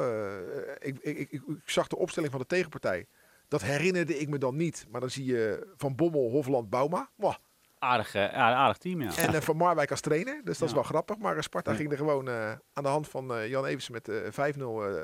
ik, 0.79 0.97
ik, 1.01 1.17
ik, 1.17 1.31
ik 1.31 1.41
zag 1.65 1.87
de 1.87 1.95
opstelling 1.95 2.31
van 2.31 2.41
de 2.41 2.47
tegenpartij. 2.47 3.05
Dat 3.47 3.61
herinnerde 3.61 4.19
ik 4.19 4.29
me 4.29 4.37
dan 4.37 4.55
niet. 4.55 4.85
Maar 4.89 5.01
dan 5.01 5.09
zie 5.09 5.25
je 5.25 5.73
Van 5.77 5.95
Bommel, 5.95 6.29
Hofland, 6.29 6.69
Bouma. 6.69 7.09
Mwah. 7.15 7.35
Aardig, 7.79 8.13
ja, 8.13 8.31
aardig 8.53 8.77
team, 8.77 9.01
ja. 9.01 9.17
En 9.17 9.33
eh, 9.33 9.41
Van 9.41 9.57
Marwijk 9.57 9.91
als 9.91 10.01
trainer. 10.01 10.41
Dus 10.43 10.57
dat 10.57 10.67
is 10.67 10.69
Ja. 10.69 10.73
wel 10.81 10.83
grappig. 10.83 11.17
Maar 11.17 11.35
eh, 11.35 11.41
Sparta 11.41 11.71
Ja. 11.71 11.77
ging 11.77 11.91
er 11.91 11.97
gewoon 11.97 12.27
eh, 12.29 12.51
aan 12.73 12.83
de 12.83 12.89
hand 12.89 13.07
van 13.09 13.33
eh, 13.35 13.47
Jan 13.49 13.65
Eversen 13.65 13.91
met 13.93 14.07
eh 14.09 14.15
5-0. 14.31 14.83
eh, 14.83 15.03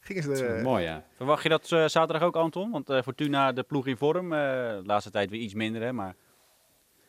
gingen 0.00 0.22
ze 0.22 0.32
er, 0.44 0.56
eh, 0.56 0.62
mooi, 0.64 0.84
ja. 0.84 1.04
Verwacht 1.16 1.42
je 1.42 1.48
dat 1.48 1.66
zaterdag 1.66 2.22
ook, 2.22 2.36
Anton? 2.36 2.70
Want 2.70 2.90
eh, 2.90 3.02
Fortuna, 3.02 3.52
de 3.52 3.62
ploeg 3.62 3.86
in 3.86 3.96
vorm. 3.96 4.32
eh, 4.32 4.38
de 4.38 4.82
laatste 4.84 5.10
tijd 5.10 5.30
weer 5.30 5.40
iets 5.40 5.54
minder, 5.54 5.82
hè. 5.82 5.92
Maar 5.92 6.06
wat 6.06 6.16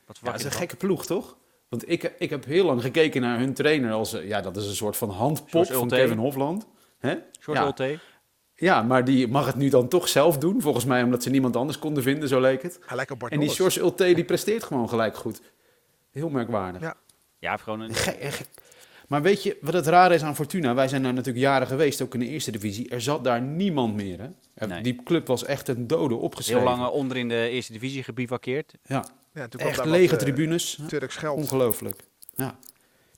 Ja, 0.08 0.14
verwacht 0.14 0.38
het 0.38 0.46
is 0.46 0.54
een 0.54 0.60
gekke 0.60 0.76
ploeg, 0.76 1.06
toch? 1.06 1.38
Want 1.70 1.90
ik, 1.90 2.04
ik 2.18 2.30
heb 2.30 2.46
heel 2.46 2.66
lang 2.66 2.82
gekeken 2.82 3.22
naar 3.22 3.38
hun 3.40 3.54
trainer 3.54 3.92
als... 3.92 4.12
Ja, 4.12 4.42
dat 4.42 4.58
is 4.58 4.68
een 4.68 4.76
soort 4.76 4.98
van 4.98 5.10
handpop 5.10 5.66
van. 5.66 5.88
Kevin 5.88 6.18
Hofland. 6.18 6.68
Hè? 7.00 7.16
George 7.40 7.64
ja. 7.64 7.68
Ja, 8.60 8.82
maar 8.82 9.06
die 9.06 9.28
mag 9.28 9.46
het 9.46 9.56
nu 9.56 9.70
dan 9.70 9.88
toch 9.88 10.08
zelf 10.08 10.38
doen. 10.38 10.62
Volgens 10.62 10.86
mij 10.86 11.04
omdat 11.04 11.24
ze 11.24 11.30
niemand 11.30 11.56
anders 11.56 11.80
konden 11.80 12.04
vinden, 12.04 12.30
zo 12.30 12.40
leek 12.40 12.62
het. 12.62 12.80
En 13.32 13.40
die. 13.40 13.50
George 13.56 13.80
Ulte, 13.80 14.14
die 14.14 14.24
presteert 14.24 14.64
gewoon 14.64 14.90
gelijk 14.90 15.16
goed. 15.18 15.42
Heel 16.12 16.30
merkwaardig. 16.30 16.82
Ja. 16.82 16.96
Ja, 17.40 17.58
gewoon 17.58 17.80
een... 17.80 17.94
Ge- 17.96 18.16
ge- 18.32 18.46
Maar 19.08 19.22
weet 19.22 19.44
je 19.44 19.58
wat 19.62 19.74
het 19.74 19.88
rare 19.88 20.14
is 20.14 20.22
aan 20.24 20.36
Fortuna? 20.36 20.74
Wij 20.74 20.88
zijn 20.88 21.04
daar 21.04 21.14
natuurlijk 21.14 21.46
jaren 21.46 21.68
geweest, 21.68 22.02
ook 22.02 22.14
in 22.14 22.20
de 22.20 22.28
eerste 22.28 22.52
divisie. 22.52 22.90
Er 22.90 23.02
zat 23.02 23.24
daar 23.24 23.42
niemand 23.42 23.96
meer. 23.96 24.20
Hè? 24.20 24.28
Er- 24.54 24.68
Nee. 24.68 24.84
Die 24.84 25.02
club 25.04 25.28
was 25.28 25.46
echt 25.46 25.68
een 25.68 25.88
dode 25.88 26.16
opgeschreven. 26.16 26.62
Heel 26.62 26.72
lang 26.72 26.84
eh, 26.88 26.94
onder 26.94 27.18
in 27.18 27.28
de 27.30 27.50
eerste 27.50 27.72
divisie 27.74 28.04
gebivakkeerd. 28.04 28.74
Ja, 28.84 29.06
Ja, 29.34 29.48
toen 29.48 29.62
echt 29.62 29.86
lege 29.86 30.12
wat, 30.12 30.20
eh, 30.22 30.26
tribunes. 30.28 30.80
Turks 30.88 31.16
geld. 31.16 31.38
Ongelooflijk. 31.38 32.02
Ja. 32.36 32.58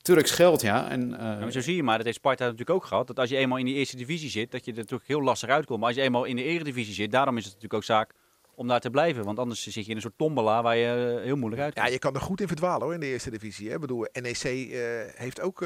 Turks 0.02 0.32
geld, 0.32 0.62
ja. 0.62 0.90
En, 0.90 1.14
eh, 1.14 1.20
Ja, 1.20 1.40
maar 1.40 1.52
zo 1.52 1.62
zie 1.62 1.76
je 1.76 1.84
maar, 1.84 1.96
dat 1.98 2.06
heeft 2.06 2.18
Sparta 2.18 2.44
natuurlijk 2.44 2.70
ook 2.70 2.86
gehad. 2.86 3.08
Dat 3.08 3.20
als 3.20 3.30
je 3.30 3.38
eenmaal 3.38 3.58
in 3.58 3.66
die 3.66 3.76
eerste 3.76 3.96
divisie 3.96 4.30
zit, 4.30 4.52
dat 4.52 4.66
je 4.66 4.72
er 4.72 4.78
natuurlijk 4.78 5.08
heel 5.08 5.22
lastig 5.22 5.50
uitkomt. 5.50 5.80
Maar 5.80 5.88
als 5.88 5.98
je 5.98 6.04
eenmaal 6.04 6.24
in 6.24 6.36
de 6.36 6.44
eredivisie 6.44 6.94
zit, 6.94 7.12
daarom 7.12 7.38
is 7.38 7.44
het 7.44 7.54
natuurlijk 7.54 7.80
ook 7.80 7.84
zaak 7.84 8.14
om 8.56 8.68
daar 8.68 8.80
te 8.80 8.90
blijven. 8.90 9.24
Want 9.24 9.40
anders 9.40 9.64
zit 9.64 9.74
je 9.74 9.90
in 9.90 9.96
een 9.96 10.02
soort 10.02 10.18
tombola 10.18 10.62
waar 10.62 10.78
je 10.78 11.16
eh, 11.18 11.24
heel 11.24 11.36
moeilijk 11.36 11.62
uitkomt. 11.62 11.86
Ja, 11.86 11.92
je 11.92 12.00
kan 12.00 12.16
er 12.16 12.22
goed 12.22 12.42
in 12.42 12.48
verdwalen 12.48 12.82
hoor 12.82 12.94
in 12.94 13.00
de 13.00 13.06
eerste 13.06 13.30
divisie. 13.30 13.68
Hè. 13.68 13.74
Ik 13.74 13.82
bedoel, 13.82 14.08
NEC 14.22 14.44
eh, 14.44 14.80
heeft 15.16 15.42
ook 15.42 15.66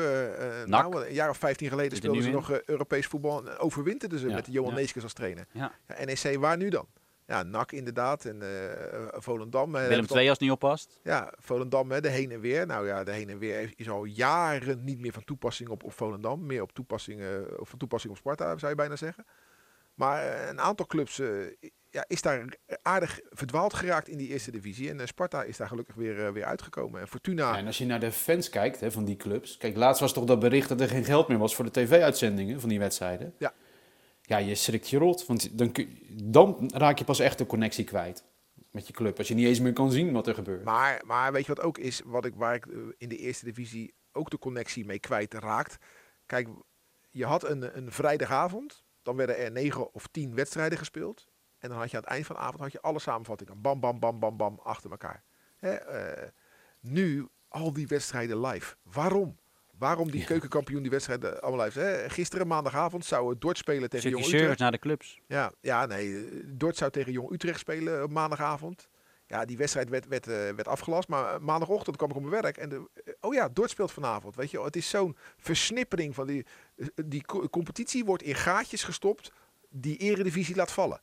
nou, 0.66 1.06
een 1.06 1.14
jaar 1.14 1.30
of 1.30 1.38
15 1.38 1.70
geleden 1.70 1.98
speelden 1.98 2.24
ze 2.24 2.30
nog 2.30 2.62
Europees 2.66 3.06
voetbal 3.06 3.48
en 3.48 3.58
overwinterden 3.58 4.20
ze 4.20 4.28
Ja, 4.28 4.36
met 4.36 4.48
Johan 4.50 4.70
ja. 4.70 4.76
Neeskens 4.76 5.04
als 5.04 5.14
trainer. 5.14 5.46
Ja. 5.52 5.72
Ja, 5.88 6.06
NEC, 6.06 6.40
waar 6.40 6.58
nu 6.58 6.70
dan? 6.70 6.88
Ja, 7.28 7.44
NAC 7.44 7.72
inderdaad 7.72 8.26
en 8.26 8.42
eh, 8.42 9.08
Volendam. 9.12 9.76
eh, 9.76 9.88
Willem 9.88 10.06
II 10.10 10.20
als 10.20 10.30
het 10.30 10.40
niet 10.40 10.52
oppast. 10.52 11.00
Ja, 11.04 11.34
Volendam, 11.40 11.92
hè, 11.92 12.02
de 12.02 12.10
heen 12.10 12.32
en 12.32 12.40
weer. 12.40 12.66
Nou 12.66 12.88
ja, 12.88 13.04
de 13.04 13.12
heen 13.12 13.30
en 13.30 13.38
weer 13.38 13.74
is 13.76 13.90
al 13.90 14.04
jaren 14.04 14.84
niet 14.84 15.00
meer 15.00 15.12
van 15.14 15.24
toepassing 15.24 15.70
op, 15.70 15.84
op 15.84 15.94
Volendam. 15.94 16.46
Meer 16.46 16.62
op 16.62 16.72
toepassing, 16.74 17.22
eh, 17.22 17.28
of 17.58 17.70
van 17.70 17.80
toepassing 17.80 18.14
op 18.14 18.20
Sparta, 18.20 18.58
zou 18.58 18.72
je 18.72 18.78
bijna 18.78 18.96
zeggen. 18.96 19.26
Maar 19.94 20.48
een 20.50 20.60
aantal 20.60 20.86
clubs 20.86 21.20
eh, 21.20 21.28
ja, 21.90 22.06
is 22.08 22.22
daar 22.22 22.46
aardig 22.82 23.20
verdwaald 23.30 23.74
geraakt 23.74 24.08
in 24.08 24.18
die 24.18 24.28
eerste 24.28 24.52
divisie. 24.52 24.90
En 24.90 25.08
Sparta 25.08 25.44
is 25.44 25.58
daar 25.58 25.68
gelukkig 25.68 25.96
weer, 25.96 26.34
weer 26.34 26.46
uitgekomen. 26.46 27.02
En 27.02 27.08
Fortuna, 27.08 27.52
Ja, 27.52 27.58
en 27.58 27.66
als 27.66 27.78
je 27.78 27.86
naar 27.86 28.00
de 28.00 28.12
fans 28.12 28.50
kijkt 28.50 28.80
hè, 28.80 28.92
van 28.92 29.06
die 29.06 29.16
clubs. 29.16 29.58
Kijk, 29.58 29.76
laatst 29.76 30.02
was 30.02 30.14
toch 30.14 30.26
dat 30.26 30.40
bericht 30.40 30.70
dat 30.70 30.82
er 30.82 30.88
geen 30.88 31.04
geld 31.04 31.28
meer 31.28 31.38
was 31.38 31.56
voor 31.56 31.66
de 31.66 31.72
tv-uitzendingen 31.72 32.60
van 32.60 32.70
die 32.70 32.80
wedstrijden. 32.80 33.34
Ja. 33.38 33.54
Ja, 34.26 34.38
je 34.38 34.56
schrikt 34.56 34.90
je 34.90 34.98
rot. 34.98 35.26
Want 35.26 35.58
dan, 35.58 35.72
dan 36.24 36.72
raak 36.74 36.98
je 36.98 37.04
pas 37.04 37.20
echt 37.20 37.38
de 37.38 37.46
connectie 37.46 37.84
kwijt 37.84 38.24
met 38.72 38.88
je 38.88 38.94
club. 38.94 39.18
Als 39.18 39.28
je 39.28 39.34
niet 39.34 39.46
eens 39.46 39.60
meer 39.60 39.74
kan 39.74 39.92
zien 39.92 40.12
wat 40.12 40.28
er 40.28 40.34
gebeurt. 40.34 40.64
Maar, 40.64 41.02
maar 41.06 41.32
weet 41.32 41.46
je 41.46 41.54
wat 41.54 41.66
ook 41.66 41.78
is, 41.78 42.02
wat 42.06 42.26
ik, 42.26 42.36
waar 42.36 42.56
ik 42.56 42.66
eh, 42.66 42.78
in 42.98 43.10
de 43.10 43.18
eerste 43.18 43.46
divisie 43.46 43.94
ook 44.12 44.30
de 44.30 44.40
connectie 44.40 44.86
mee 44.86 45.00
kwijtraakt. 45.00 45.78
Kijk, 46.26 46.48
je 47.10 47.26
had 47.26 47.50
een, 47.50 47.78
een 47.78 47.92
vrijdagavond, 47.92 48.84
dan 49.02 49.16
werden 49.16 49.38
er 49.38 49.52
negen 49.52 49.94
of 49.94 50.08
tien 50.08 50.36
wedstrijden 50.36 50.78
gespeeld. 50.78 51.28
En 51.58 51.70
dan 51.70 51.78
had 51.80 51.92
je 51.92 51.98
aan 51.98 52.04
het 52.04 52.12
eind 52.12 52.26
van 52.26 52.36
de 52.36 52.42
avond 52.42 52.60
had 52.60 52.72
je 52.72 52.82
alle 52.82 53.00
samenvattingen. 53.00 53.62
Bam, 53.62 53.80
bam, 53.80 54.00
bam, 54.00 54.20
bam, 54.20 54.38
bam, 54.38 54.60
achter 54.64 54.92
elkaar. 54.92 55.24
Hè, 55.58 55.74
eh, 55.74 56.30
nu 56.80 57.28
al 57.48 57.74
die 57.74 57.88
wedstrijden 57.88 58.42
live. 58.42 58.76
Waarom? 58.84 59.38
Waarom 59.78 60.12
die 60.12 60.20
Ja. 60.20 60.26
keukenkampioen 60.26 60.82
die 60.82 60.92
wedstrijden 60.92 61.42
allemaal 61.42 61.66
live? 61.66 61.80
Hè? 61.80 62.10
Gisteren 62.10 62.48
maandagavond 62.48 63.06
zou 63.06 63.36
Dort 63.40 63.58
spelen 63.58 63.90
tegen 63.90 64.10
Jong 64.10 64.26
Utrecht. 64.26 64.60
naar 64.60 64.72
de 64.72 64.80
clubs. 64.80 65.20
Ja, 65.28 65.52
ja, 65.62 65.86
nee. 65.86 66.16
eh, 66.26 66.44
Dort 66.46 66.78
zou 66.78 66.92
tegen 66.92 67.12
Jong 67.12 67.32
Utrecht 67.32 67.60
spelen 67.60 68.04
op 68.04 68.12
maandagavond. 68.12 68.88
Ja, 69.28 69.46
die 69.46 69.58
wedstrijd 69.58 69.90
werd, 69.90 70.08
werd, 70.08 70.28
eh, 70.28 70.34
werd 70.36 70.68
afgelast. 70.68 71.08
Maar 71.08 71.34
eh, 71.34 71.40
maandagochtend 71.40 71.98
kwam 71.98 72.10
ik 72.10 72.16
op 72.16 72.22
mijn 72.24 72.42
werk. 72.42 72.58
En 72.58 72.70
de, 72.70 72.90
eh, 73.06 73.14
oh 73.22 73.34
ja, 73.34 73.50
Dort 73.50 73.70
speelt 73.70 73.92
vanavond. 73.92 74.36
Weet 74.36 74.52
je, 74.52 74.62
het 74.64 74.76
is 74.76 74.90
zo'n 74.90 75.18
versnippering 75.38 76.16
van 76.16 76.28
die... 76.28 76.46
eh, 76.76 76.86
Die 77.06 77.26
co- 77.26 77.48
competitie 77.50 78.06
wordt 78.06 78.24
in 78.24 78.36
gaatjes 78.36 78.84
gestopt. 78.84 79.32
Die 79.70 79.98
eredivisie 79.98 80.56
laat 80.56 80.72
vallen. 80.72 81.02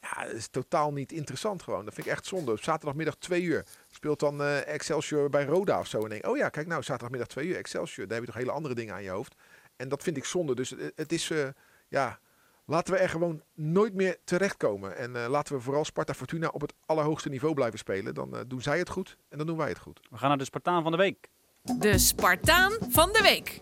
Ja, 0.00 0.24
dat 0.24 0.32
is 0.32 0.48
totaal 0.48 0.92
niet 0.92 1.12
interessant 1.12 1.62
gewoon. 1.62 1.84
Dat 1.84 1.94
vind 1.94 2.06
ik 2.06 2.12
echt 2.12 2.26
zonde. 2.26 2.52
Op 2.52 2.62
zaterdagmiddag 2.62 3.16
twee 3.16 3.42
uur 3.42 3.66
speelt 3.90 4.20
dan 4.20 4.42
eh, 4.42 4.66
Excelsior 4.66 5.30
bij 5.30 5.44
Roda 5.44 5.78
of 5.78 5.86
zo. 5.86 6.02
En 6.02 6.08
denk, 6.08 6.26
oh 6.26 6.36
ja, 6.36 6.48
kijk 6.48 6.66
nou, 6.66 6.82
zaterdagmiddag 6.82 7.28
twee 7.28 7.46
uur 7.46 7.56
Excelsior. 7.56 8.06
Daar 8.06 8.16
heb 8.16 8.26
je 8.26 8.32
toch 8.32 8.40
hele 8.40 8.52
andere 8.56 8.74
dingen 8.74 8.94
aan 8.94 9.02
je 9.02 9.10
hoofd. 9.10 9.34
En 9.78 9.88
dat 9.88 10.02
vind 10.02 10.16
ik 10.16 10.24
zonde. 10.24 10.54
Dus 10.54 10.76
eh, 10.76 10.86
het 10.94 11.12
is, 11.12 11.30
eh, 11.30 11.48
ja, 11.88 12.18
laten 12.64 12.94
we 12.94 13.00
er 13.00 13.08
gewoon 13.08 13.42
nooit 13.54 13.94
meer 13.94 14.16
terechtkomen. 14.24 14.96
En 14.96 15.16
eh, 15.16 15.28
laten 15.28 15.54
we 15.54 15.60
vooral 15.60 15.84
Sparta 15.84 16.14
Fortuna 16.14 16.48
op 16.48 16.60
het 16.60 16.74
allerhoogste 16.86 17.28
niveau 17.28 17.54
blijven 17.54 17.78
spelen. 17.78 18.14
Dan 18.14 18.44
doen 18.46 18.62
zij 18.62 18.78
het 18.78 18.88
goed 18.88 19.16
en 19.28 19.38
dan 19.38 19.46
doen 19.46 19.56
wij 19.56 19.68
het 19.68 19.78
goed. 19.78 20.00
We 20.10 20.16
gaan 20.16 20.28
naar 20.28 20.38
de 20.38 20.44
Spartaan 20.44 20.82
van 20.82 20.92
de 20.92 20.98
week. 20.98 21.28
De 21.62 21.98
Spartaan 21.98 22.72
van 22.88 23.12
de 23.12 23.22
week. 23.22 23.60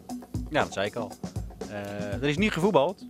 Ja, 0.51 0.63
dat 0.63 0.73
zei 0.73 0.87
ik 0.87 0.95
al. 0.95 1.13
Eh, 1.71 2.13
er 2.23 2.25
is 2.29 2.37
niet 2.37 2.53
gevoetbald. 2.53 3.05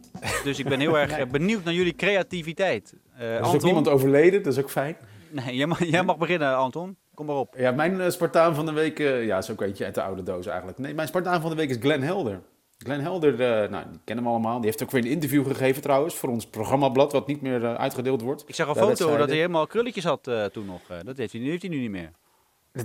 Dus 0.45 0.59
ik 0.59 0.69
ben 0.69 0.81
heel 0.81 0.99
erg 1.03 1.11
eh, 1.11 1.27
benieuwd 1.27 1.65
naar 1.65 1.75
jullie 1.75 1.95
creativiteit. 1.95 2.95
Eh, 3.17 3.35
er 3.35 3.41
is 3.41 3.47
ook 3.55 3.63
niemand 3.63 3.89
overleden, 3.89 4.43
dat 4.43 4.53
is 4.53 4.59
ook 4.59 4.71
fijn. 4.71 4.97
Nee, 5.31 5.57
jij 5.57 5.67
mag, 5.67 5.85
jij 5.85 6.03
mag 6.03 6.17
beginnen, 6.19 6.57
Anton. 6.57 6.97
Kom 7.15 7.27
maar 7.27 7.37
op. 7.37 7.55
Ja, 7.59 7.71
mijn 7.71 8.13
Spartaan 8.13 8.55
van 8.55 8.67
de 8.67 8.73
week, 8.73 8.99
ja, 8.99 9.39
is 9.39 9.51
ook 9.51 9.61
eentje 9.63 9.85
uit 9.85 9.95
de 9.95 10.03
oude 10.03 10.23
doos 10.23 10.47
eigenlijk. 10.47 10.79
Nee, 10.79 10.95
mijn 10.95 11.09
Spartaan 11.09 11.41
van 11.41 11.51
de 11.51 11.57
week 11.57 11.71
is 11.71 11.77
Glenn 11.81 12.03
Helder. 12.03 12.41
Glenn 12.79 13.01
Helder, 13.03 13.33
eh, 13.33 13.71
nou, 13.71 13.85
die 13.91 14.01
kennen 14.05 14.25
hem 14.25 14.33
allemaal. 14.35 14.57
Die 14.57 14.67
heeft 14.67 14.83
ook 14.83 14.91
weer 14.91 15.05
een 15.05 15.11
interview 15.11 15.47
gegeven 15.47 15.83
trouwens, 15.83 16.15
voor 16.15 16.29
ons 16.29 16.47
programmablad, 16.47 17.13
wat 17.13 17.27
niet 17.27 17.41
meer 17.41 17.77
uitgedeeld 17.77 18.21
wordt. 18.23 18.45
Ik 18.47 18.55
zag 18.55 18.69
een 18.69 18.75
foto 18.75 19.17
dat 19.17 19.29
hij 19.29 19.37
helemaal 19.37 19.67
krulletjes 19.67 20.05
had 20.05 20.31
toen 20.53 20.67
nog. 20.67 20.81
Dat 21.05 21.17
heeft 21.17 21.33
hij, 21.33 21.41
nu- 21.41 21.51
heeft 21.51 21.63
hij 21.63 21.71
nu 21.71 21.79
niet 21.79 21.91
meer. 21.91 22.11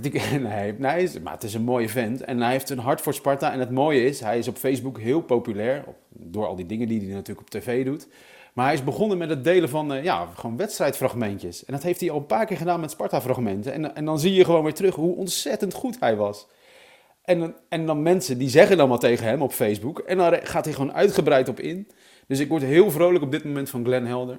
Nee, 0.40 0.74
hij 0.80 1.02
is- 1.02 1.20
maar 1.20 1.32
het 1.32 1.42
is 1.42 1.54
een 1.54 1.62
mooie 1.62 1.88
vent. 1.88 2.20
En 2.24 2.40
hij 2.40 2.50
heeft 2.50 2.70
een 2.70 2.78
hart 2.78 3.00
voor 3.00 3.14
Sparta. 3.14 3.52
En 3.52 3.58
het 3.58 3.70
mooie 3.70 4.04
is, 4.04 4.20
hij 4.20 4.38
is 4.38 4.48
op 4.48 4.56
Facebook 4.56 4.98
heel 5.00 5.20
populair. 5.20 5.84
op- 5.86 5.96
Door 6.08 6.46
al 6.46 6.56
die 6.56 6.66
dingen 6.66 6.88
die 6.88 6.98
hij 7.00 7.08
natuurlijk 7.08 7.40
op 7.40 7.50
tv 7.50 7.84
doet. 7.84 8.08
Maar 8.52 8.64
hij 8.64 8.74
is 8.74 8.84
begonnen 8.84 9.18
met 9.18 9.28
het 9.30 9.44
delen 9.44 9.68
van 9.68 9.92
eh, 9.92 10.04
ja, 10.04 10.28
gewoon 10.34 10.56
wedstrijdfragmentjes. 10.56 11.64
En 11.64 11.72
dat 11.72 11.82
heeft 11.82 12.00
hij 12.00 12.10
al 12.10 12.16
een 12.18 12.26
paar 12.26 12.46
keer 12.46 12.56
gedaan 12.56 12.80
met 12.80 12.90
Sparta-fragmenten. 12.90 13.72
En, 13.72 13.94
en 13.94 14.04
dan 14.04 14.18
zie 14.20 14.34
je 14.34 14.44
gewoon 14.44 14.62
weer 14.62 14.74
terug 14.74 14.94
hoe 14.94 15.16
ontzettend 15.16 15.74
goed 15.74 15.96
hij 16.00 16.16
was. 16.16 16.46
En, 17.24 17.54
en 17.68 17.86
dan 17.86 18.02
mensen 18.02 18.38
die 18.38 18.48
zeggen 18.48 18.76
dan 18.76 18.88
wat 18.88 19.00
tegen 19.00 19.26
hem 19.26 19.42
op 19.42 19.52
Facebook. 19.52 19.98
En 19.98 20.16
dan 20.16 20.38
gaat 20.42 20.64
hij 20.64 20.74
gewoon 20.74 20.92
uitgebreid 20.92 21.48
op 21.48 21.60
in. 21.60 21.88
Dus 22.26 22.38
ik 22.38 22.48
word 22.48 22.62
heel 22.62 22.90
vrolijk 22.90 23.24
op 23.24 23.30
dit 23.30 23.44
moment 23.44 23.70
van 23.70 23.84
Glenn 23.84 24.06
Helder. 24.06 24.38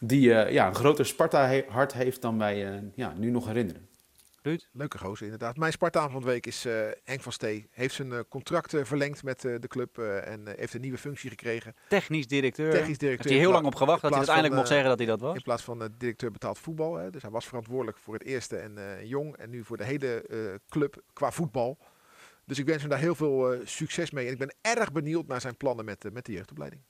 Die 0.00 0.34
eh, 0.34 0.52
ja, 0.52 0.66
een 0.66 0.74
groter 0.74 1.06
Sparta-hart 1.06 1.92
heeft 1.92 2.22
dan 2.22 2.38
wij 2.38 2.66
eh, 2.66 2.72
ja, 2.94 3.12
nu 3.18 3.30
nog 3.30 3.46
herinneren. 3.46 3.88
Leuke 4.72 4.98
gozer 4.98 5.24
inderdaad. 5.24 5.56
Mijn 5.56 5.72
Spartaan 5.72 6.10
van 6.10 6.20
de 6.20 6.26
week 6.26 6.46
is 6.46 6.64
eh 6.64 6.72
Henk 7.04 7.20
van 7.20 7.32
Stee. 7.32 7.68
Heeft 7.70 7.94
zijn 7.94 8.12
eh, 8.12 8.18
contract 8.28 8.74
eh, 8.74 8.84
verlengd 8.84 9.22
met 9.22 9.44
eh, 9.44 9.54
de 9.60 9.68
club 9.68 9.98
eh, 9.98 10.32
en 10.32 10.46
eh, 10.48 10.58
heeft 10.58 10.74
een 10.74 10.80
nieuwe 10.80 10.98
functie 10.98 11.30
gekregen. 11.30 11.74
Technisch 11.88 12.26
directeur. 12.26 12.70
Technisch 12.70 12.98
directeur. 12.98 13.08
Heeft 13.08 13.28
hij 13.28 13.38
heel 13.38 13.50
lang 13.52 13.66
op 13.66 13.74
gewacht 13.74 14.00
dat 14.00 14.10
hij 14.10 14.18
uiteindelijk 14.18 14.54
van, 14.54 14.62
mocht 14.62 14.72
zeggen 14.74 14.88
dat 14.88 14.98
hij 14.98 15.06
dat 15.06 15.20
was. 15.20 15.36
In 15.36 15.42
plaats 15.42 15.62
van 15.62 15.88
directeur 15.98 16.30
betaald 16.30 16.58
voetbal. 16.58 16.94
Hè. 16.94 17.10
Dus 17.10 17.22
hij 17.22 17.30
was 17.30 17.46
verantwoordelijk 17.46 17.98
voor 17.98 18.14
het 18.14 18.22
eerste 18.22 18.56
en 18.56 18.78
eh, 18.78 19.04
jong. 19.04 19.36
En 19.36 19.50
nu 19.50 19.64
voor 19.64 19.76
de 19.76 19.84
hele 19.84 20.22
eh, 20.22 20.38
club 20.68 21.02
qua 21.12 21.30
voetbal. 21.30 21.78
Dus 22.44 22.58
ik 22.58 22.66
wens 22.66 22.80
hem 22.80 22.90
daar 22.90 22.98
heel 22.98 23.14
veel 23.14 23.52
eh, 23.52 23.60
succes 23.64 24.10
mee. 24.10 24.26
En 24.26 24.32
ik 24.32 24.38
ben 24.38 24.54
erg 24.60 24.92
benieuwd 24.92 25.26
naar 25.26 25.40
zijn 25.40 25.56
plannen 25.56 25.84
met, 25.84 26.12
met 26.12 26.24
de 26.26 26.32
jeugdopleiding. 26.32 26.82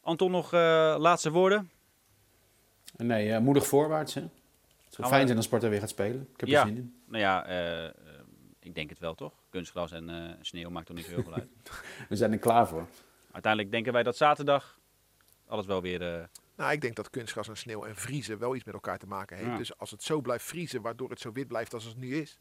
Anton, 0.00 0.30
nog 0.30 0.52
eh, 0.52 0.94
laatste 0.98 1.30
woorden? 1.30 1.70
Nee, 2.96 3.32
eh, 3.32 3.40
moedig 3.40 3.66
voorwaarts. 3.66 4.14
Hè. 4.14 4.22
Het 4.96 5.04
zou 5.04 5.08
Gaan 5.08 5.10
we- 5.10 5.14
fijn 5.14 5.26
zijn 5.26 5.36
als 5.36 5.46
Sparta 5.46 5.68
weer 5.68 5.80
gaat 5.80 5.88
spelen. 5.88 6.28
Ik 6.34 6.40
heb 6.40 6.48
Ja. 6.48 6.60
er 6.60 6.66
zin 6.66 6.76
in. 6.76 6.94
Nou 7.06 7.22
ja, 7.22 7.46
eh, 7.46 7.84
eh, 7.86 7.92
ik 8.60 8.74
denk 8.74 8.90
het 8.90 8.98
wel 8.98 9.14
toch? 9.14 9.32
Kunstgras 9.50 9.92
en 9.92 10.08
eh, 10.10 10.30
sneeuw 10.40 10.70
maakt 10.70 10.86
toch 10.86 10.96
niet 10.96 11.06
veel 11.06 11.32
uit. 11.34 11.48
We 12.08 12.16
zijn 12.16 12.32
er 12.32 12.38
klaar 12.38 12.68
voor. 12.68 12.86
Uiteindelijk 13.32 13.72
denken 13.72 13.92
wij 13.92 14.02
dat 14.02 14.16
zaterdag 14.16 14.78
alles 15.46 15.66
wel 15.66 15.82
weer... 15.82 16.14
eh, 16.14 16.24
Nou, 16.56 16.72
ik 16.72 16.80
denk 16.80 16.96
dat 16.96 17.10
kunstgras 17.10 17.48
en 17.48 17.56
sneeuw 17.56 17.84
en 17.84 17.96
vriezen 17.96 18.38
wel 18.38 18.54
iets 18.54 18.64
met 18.64 18.74
elkaar 18.74 18.98
te 18.98 19.06
maken 19.06 19.36
heeft. 19.36 19.48
Ja. 19.50 19.56
Dus 19.56 19.78
als 19.78 19.90
het 19.90 20.02
zo 20.02 20.20
blijft 20.20 20.44
vriezen, 20.44 20.82
waardoor 20.82 21.10
het 21.10 21.20
zo 21.20 21.32
wit 21.32 21.48
blijft 21.48 21.74
als 21.74 21.84
het 21.84 21.96
nu 21.96 22.16
is. 22.16 22.38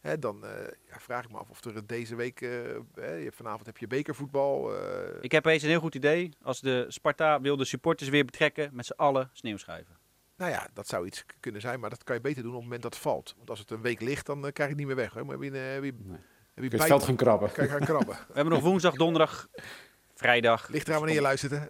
Hè, 0.00 0.18
dan 0.18 0.44
eh, 0.44 0.50
ja, 0.88 0.98
vraag 0.98 1.24
ik 1.24 1.30
me 1.30 1.38
af 1.38 1.50
of 1.50 1.64
er 1.64 1.86
deze 1.86 2.14
week... 2.14 2.40
eh, 2.40 2.50
hè, 2.94 3.32
vanavond 3.32 3.66
heb 3.66 3.76
je 3.78 3.86
bekervoetbal. 3.86 4.76
eh, 4.76 5.16
Ik 5.20 5.32
heb 5.32 5.44
eens 5.44 5.62
een 5.62 5.68
heel 5.68 5.80
goed 5.80 5.94
idee. 5.94 6.32
Als 6.42 6.60
de 6.60 6.84
Sparta 6.88 7.40
wil 7.40 7.56
de 7.56 7.64
supporters 7.64 8.08
weer 8.10 8.24
betrekken, 8.24 8.70
met 8.72 8.86
z'n 8.86 8.92
allen 8.96 9.30
sneeuwschuiven. 9.32 9.97
Nou 10.38 10.50
ja, 10.50 10.66
dat 10.74 10.88
zou 10.88 11.06
iets 11.06 11.24
kunnen 11.40 11.60
zijn, 11.60 11.80
maar 11.80 11.90
dat 11.90 12.04
kan 12.04 12.14
je 12.14 12.20
beter 12.20 12.42
doen 12.42 12.50
op 12.50 12.56
het 12.56 12.64
moment 12.64 12.82
dat 12.82 12.92
het 12.94 13.02
valt. 13.02 13.34
Want 13.36 13.50
als 13.50 13.58
het 13.58 13.70
een 13.70 13.80
week 13.80 14.00
ligt, 14.00 14.26
dan 14.26 14.36
eh, 14.46 14.52
krijg 14.52 14.56
je 14.70 14.76
het 14.76 14.76
niet 14.76 14.86
meer 14.86 14.96
weg. 14.96 15.12
Hoor. 15.12 15.26
Maar 15.26 15.38
heb 15.38 15.52
je, 15.52 15.58
eh, 15.60 15.72
heb 15.72 15.84
je, 15.84 15.92
Nee. 16.02 16.16
heb 16.54 16.64
je 16.64 16.64
Ik 16.64 16.72
het 16.72 16.84
veld 16.84 17.04
gaan 17.04 17.16
krabben. 17.16 17.52
kan 17.52 17.64
je 17.64 17.70
gaan 17.70 17.80
krabben. 17.80 18.14
We 18.28 18.34
hebben 18.34 18.52
nog 18.52 18.62
woensdag, 18.62 18.94
donderdag, 18.94 19.48
vrijdag. 20.14 20.68
Ligt 20.68 20.86
eraan 20.86 20.98
wanneer 20.98 21.16
je 21.16 21.22
luistert. 21.22 21.52
Hè? 21.52 21.60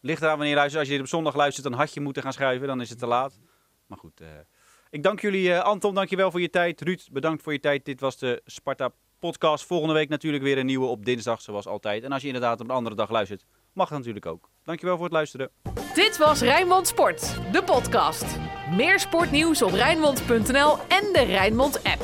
Ligt 0.00 0.20
eraan 0.20 0.30
wanneer 0.36 0.50
je 0.50 0.56
luistert. 0.56 0.80
Als 0.80 0.88
je 0.90 0.94
dit 0.96 1.04
op 1.04 1.10
zondag 1.10 1.34
luistert, 1.34 1.66
dan 1.68 1.78
had 1.78 1.94
je 1.94 2.00
moeten 2.00 2.22
gaan 2.22 2.32
schuiven. 2.32 2.66
Dan 2.68 2.80
is 2.80 2.90
het 2.90 2.98
te 2.98 3.06
laat. 3.06 3.38
Maar 3.86 3.98
goed, 3.98 4.20
eh, 4.20 4.28
ik 4.90 5.02
dank 5.02 5.20
jullie. 5.20 5.52
eh, 5.52 5.60
Anton, 5.60 5.94
dank 5.94 6.08
je 6.08 6.16
wel 6.16 6.30
voor 6.30 6.40
je 6.40 6.50
tijd. 6.50 6.80
Ruud, 6.80 7.08
bedankt 7.12 7.42
voor 7.42 7.52
je 7.52 7.60
tijd. 7.60 7.84
Dit 7.84 8.00
was 8.00 8.18
de 8.18 8.42
Sparta 8.44 8.90
podcast. 9.18 9.64
Volgende 9.66 9.94
week 9.94 10.08
natuurlijk 10.08 10.42
weer 10.42 10.58
een 10.58 10.66
nieuwe 10.66 10.86
op 10.86 11.04
dinsdag, 11.04 11.40
zoals 11.42 11.66
altijd. 11.66 12.02
En 12.02 12.12
als 12.12 12.20
je 12.20 12.26
inderdaad 12.26 12.60
op 12.60 12.68
een 12.68 12.74
andere 12.74 12.96
dag 12.96 13.10
luistert, 13.10 13.44
mag 13.72 13.88
het 13.88 13.98
natuurlijk 13.98 14.26
ook. 14.26 14.50
Dankjewel 14.64 14.94
voor 14.96 15.04
het 15.04 15.14
luisteren. 15.14 15.50
Dit 15.94 16.16
was 16.16 16.40
Rijnmond 16.40 16.86
Sport, 16.88 17.38
de 17.52 17.62
podcast. 17.62 18.24
Meer 18.70 19.00
sportnieuws 19.00 19.62
op 19.62 19.70
Rijnmond.nl 19.70 20.78
en 20.88 21.12
de 21.12 21.24
Rijnmond 21.26 21.82
app. 21.84 22.02